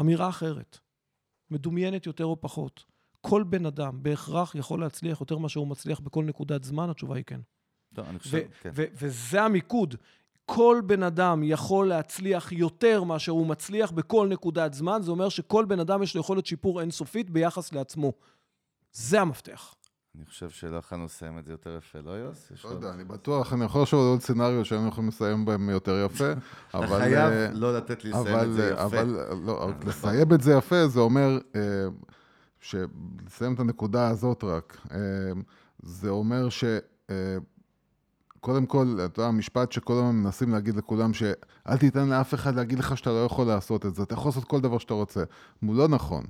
[0.00, 0.78] אמירה אחרת,
[1.50, 2.84] מדומיינת יותר או פחות,
[3.20, 7.24] כל בן אדם בהכרח יכול להצליח יותר מאשר הוא מצליח בכל נקודת זמן, התשובה היא
[7.24, 7.40] כן.
[7.94, 8.70] טוב, אני ו- חושב, כן.
[8.74, 9.94] ו- וזה המיקוד.
[10.46, 15.64] כל בן אדם יכול להצליח יותר מאשר הוא מצליח בכל נקודת זמן, זה אומר שכל
[15.64, 18.12] בן אדם יש לו יכולת שיפור אינסופית ביחס לעצמו.
[18.92, 19.74] זה המפתח.
[20.16, 22.52] אני חושב שלא יכולנו לסיים את זה יותר יפה, לא יוס?
[22.64, 26.32] לא יודע, אני בטוח, אני יכול על עוד סצנריו שהיינו יכולים לסיים בהם יותר יפה,
[26.32, 26.98] אתה אבל...
[26.98, 28.84] חייב אה, לא לתת לי לסיים את זה יפה.
[28.84, 31.60] אבל לא, אבל לסיים את זה יפה, זה אומר, אה.
[33.26, 34.98] לסיים את הנקודה הזאת רק, אה,
[35.82, 36.64] זה אומר ש...
[38.40, 42.78] קודם כל, אתה יודע, המשפט שכל הזמן מנסים להגיד לכולם, שאל תיתן לאף אחד להגיד
[42.78, 45.22] לך שאתה לא יכול לעשות את זה, אתה יכול לעשות כל דבר שאתה רוצה.
[45.64, 46.24] הוא לא נכון.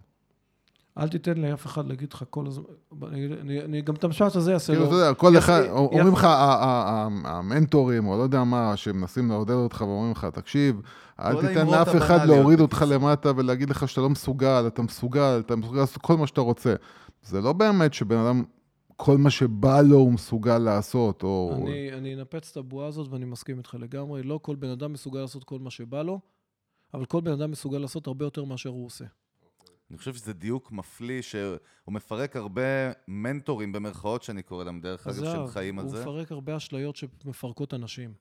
[0.99, 2.65] אל תיתן לאף אחד להגיד לך כל הזמן,
[3.09, 4.91] אני, אני, אני גם את המשפט הזה אעשה כאילו, לו.
[4.91, 6.27] אתה יודע, כל אחד, אומרים לך,
[7.25, 10.81] המנטורים, או לא יודע מה, שמנסים לעודד אותך ואומרים לך, תקשיב,
[11.21, 12.85] אל תיתן לאף אחד להוריד אותך.
[12.89, 16.75] למטה ולהגיד לך שאתה לא מסוגל, אתה מסוגל, אתה מסוגל לעשות כל מה שאתה רוצה.
[17.23, 18.43] זה לא באמת שבן אדם,
[19.05, 21.55] כל מה שבא לו הוא מסוגל לעשות, או...
[21.67, 24.23] אני, אני אנפץ את הבועה הזאת ואני מסכים איתך לגמרי.
[24.23, 26.21] לא כל בן אדם מסוגל לעשות כל מה שבא לו,
[26.95, 29.05] אבל כל בן אדם מסוגל לעשות הרבה יותר מאשר הוא עושה.
[29.91, 32.63] אני חושב שזה דיוק מפליא, שהוא מפרק הרבה
[33.09, 36.01] מנטורים במרכאות שאני קורא להם, דרך אגב, שהם חיים על הוא זה.
[36.01, 38.13] מפרק הרבה אשליות שמפרקות אנשים.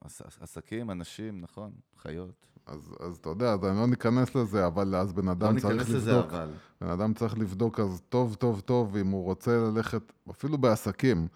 [0.00, 2.46] עס- עסקים, אנשים, נכון, חיות.
[2.70, 5.74] אז, אז אתה יודע, אז אני לא ניכנס לזה, אבל אז בן לא אדם צריך
[5.74, 6.32] ניכנס לזה לבדוק.
[6.32, 6.48] אבל.
[6.80, 11.28] בן אדם צריך לבדוק אז טוב, טוב, טוב, אם הוא רוצה ללכת, אפילו בעסקים.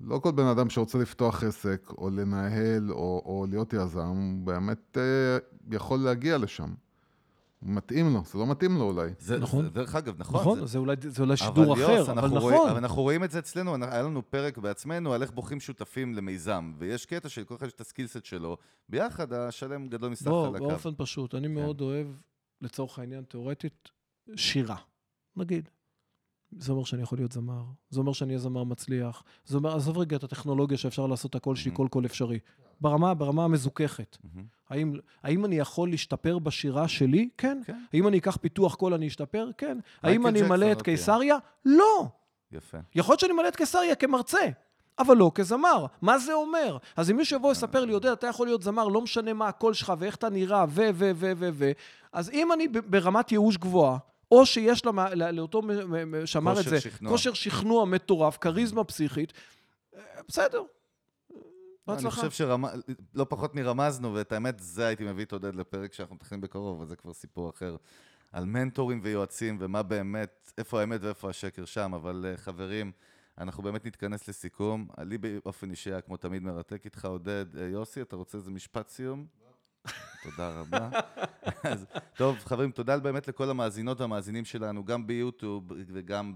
[0.00, 5.38] לא כל בן אדם שרוצה לפתוח עסק, או לנהל, או, או להיות יזם, באמת אה,
[5.70, 6.74] יכול להגיע לשם.
[7.62, 9.10] מתאים לו, זה לא מתאים לו אולי.
[9.18, 9.64] זה, נכון.
[9.64, 10.40] זה, דרך אגב, נכון.
[10.40, 12.38] נכון, זה, זה אולי, זה אולי שידור אבל אחר, יוס, אבל נכון.
[12.38, 15.60] רואים, אבל אנחנו רואים את זה אצלנו, אנחנו- היה לנו פרק בעצמנו על איך בוחרים
[15.60, 18.56] שותפים למיזם, ויש קטע שלכל אחד יש את הסקילסט שלו,
[18.88, 20.68] ביחד השלם גדול מסך בוא, על הקו.
[20.68, 22.06] באופן פשוט, אני מאוד אוהב,
[22.60, 23.88] לצורך העניין, תיאורטית,
[24.36, 24.76] שירה.
[25.36, 25.68] נגיד.
[26.58, 29.98] זה אומר שאני יכול להיות זמר, זה אומר שאני אהיה זמר מצליח, זה אומר, עזוב
[29.98, 32.38] רגע את הטכנולוגיה שאפשר לעשות הכל שלי, כל קול אפשרי.
[32.82, 34.16] ברמה, ברמה המזוככת.
[34.70, 37.28] האם, האם אני יכול להשתפר בשירה שלי?
[37.38, 37.60] כן.
[37.66, 37.76] כן.
[37.92, 39.50] האם אני אקח פיתוח קול, אני אשתפר?
[39.58, 39.78] כן.
[40.02, 40.82] האם אני אמלא את.
[40.82, 41.36] קיסריה?
[41.64, 42.06] לא.
[42.52, 42.78] יפה.
[42.94, 44.38] יכול להיות שאני אמלא את קיסריה כמרצה,
[44.98, 45.86] אבל לא כזמר.
[46.02, 46.76] מה זה אומר?
[46.96, 49.74] אז אם מישהו יבוא ויספר לי, יודע, אתה יכול להיות זמר, לא משנה מה הקול
[49.74, 51.72] שלך ואיך אתה נראה, ו, ו, ו, ו, ו,
[52.12, 53.98] אז אם אני ברמת ייאוש גבוהה,
[54.30, 55.62] או שיש לא- לאותו
[56.24, 56.78] שאמר את זה.
[57.08, 59.32] כושר שכנוע מטורף, כריזמה פסיכית,
[59.96, 60.62] אה, בסדר.
[61.88, 62.28] אני בהצלחה.
[62.28, 62.30] חושב
[63.14, 66.88] שלא פחות מרמזנו, ואת האמת, זה הייתי מביא את עודד לפרק שאנחנו מתכננים בקרוב, אבל
[66.88, 67.76] זה כבר סיפור אחר.
[68.32, 72.92] על מנטורים ויועצים, ומה באמת, איפה האמת ואיפה השקר שם, אבל אה, חברים,
[73.38, 74.88] אנחנו באמת נתכנס לסיכום.
[74.98, 77.56] לי באופן אישי היה כמו תמיד מרתק איתך, עודד.
[77.56, 79.26] אה, יוסי, אתה רוצה איזה משפט סיום?
[80.22, 80.90] תודה רבה.
[81.62, 81.86] אז,
[82.16, 86.32] טוב, חברים, תודה באמת לכל המאזינות והמאזינים שלנו, גם ביוטיוב וגם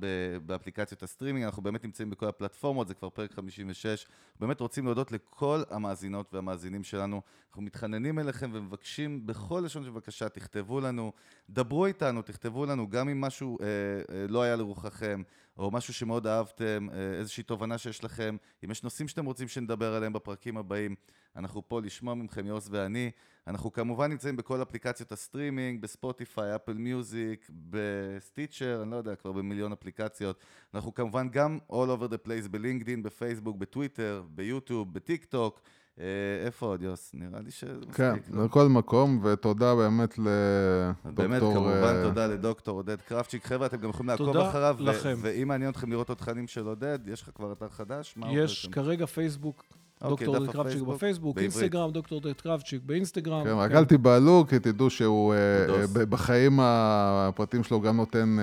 [0.46, 1.44] באפליקציות הסטרימינג.
[1.44, 4.06] אנחנו באמת נמצאים בכל הפלטפורמות, זה כבר פרק 56.
[4.40, 7.22] באמת רוצים להודות לכל המאזינות והמאזינים שלנו.
[7.48, 11.12] אנחנו מתחננים אליכם ומבקשים בכל לשון של בבקשה, תכתבו לנו,
[11.50, 15.22] דברו איתנו, תכתבו לנו, גם אם משהו אה, אה, לא היה לרוחכם,
[15.58, 19.94] או משהו שמאוד אהבתם, אה, איזושהי תובנה שיש לכם, אם יש נושאים שאתם רוצים שנדבר
[19.94, 20.94] עליהם בפרקים הבאים,
[21.36, 23.10] אנחנו פה לשמוע מכם, יוס ואני.
[23.46, 29.72] אנחנו כמובן נמצאים בכל אפליקציות הסטרימינג, בספוטיפיי, אפל מיוזיק, בסטיצ'ר, אני לא יודע, כבר במיליון
[29.72, 30.40] אפליקציות.
[30.74, 35.60] אנחנו כמובן גם all over the place בלינקדין, בפייסבוק, בטוויטר, ביוטיוב, בטיק טוק.
[36.00, 36.06] אה,
[36.46, 37.10] איפה עוד, יוס?
[37.14, 37.64] נראה לי ש...
[37.92, 38.44] כן, מספיק, לא?
[38.44, 41.14] לכל מקום, ותודה באמת לדוקטור...
[41.14, 43.46] באמת, כמובן, אה, תודה לדוקטור עודד קרבצ'יק.
[43.46, 44.76] חבר'ה, אתם גם יכולים לעקוב תודה אחריו.
[44.78, 45.14] ו- לכם.
[45.20, 48.14] ואם מעניין אתכם לראות את התכנים של עודד, יש לך כבר אתר חדש?
[48.16, 48.68] מה יש?
[48.72, 49.64] כרגע פייסבוק,
[50.02, 51.38] אוקיי, דוקטור עודד קרבצ'יק בפייסבוק.
[51.38, 53.44] אינסטגרם, דוקטור עודד קרבצ'יק באינסטגרם.
[53.44, 53.76] כן, רק כן.
[53.76, 58.36] אל תיבהלו, כי תדעו שהוא אה, בחיים הפרטיים שלו גם נותן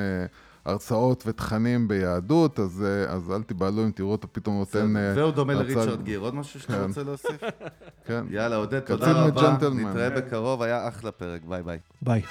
[0.65, 4.98] הרצאות ותכנים ביהדות, אז אה, אז אל תיבהלו אם תראו אותו פתאום נותן...
[4.98, 6.19] אה, והוא דומה לריצ'רד גיר.
[6.19, 6.84] עוד משהו שאתה כן.
[6.88, 7.41] רוצה להוסיף?
[8.07, 8.26] כן.
[8.30, 9.57] יאללה, עודד, תודה רבה.
[9.69, 11.41] נתראה בקרוב, היה אחלה פרק.
[11.45, 11.80] ביי ביי.
[12.02, 12.22] ביי.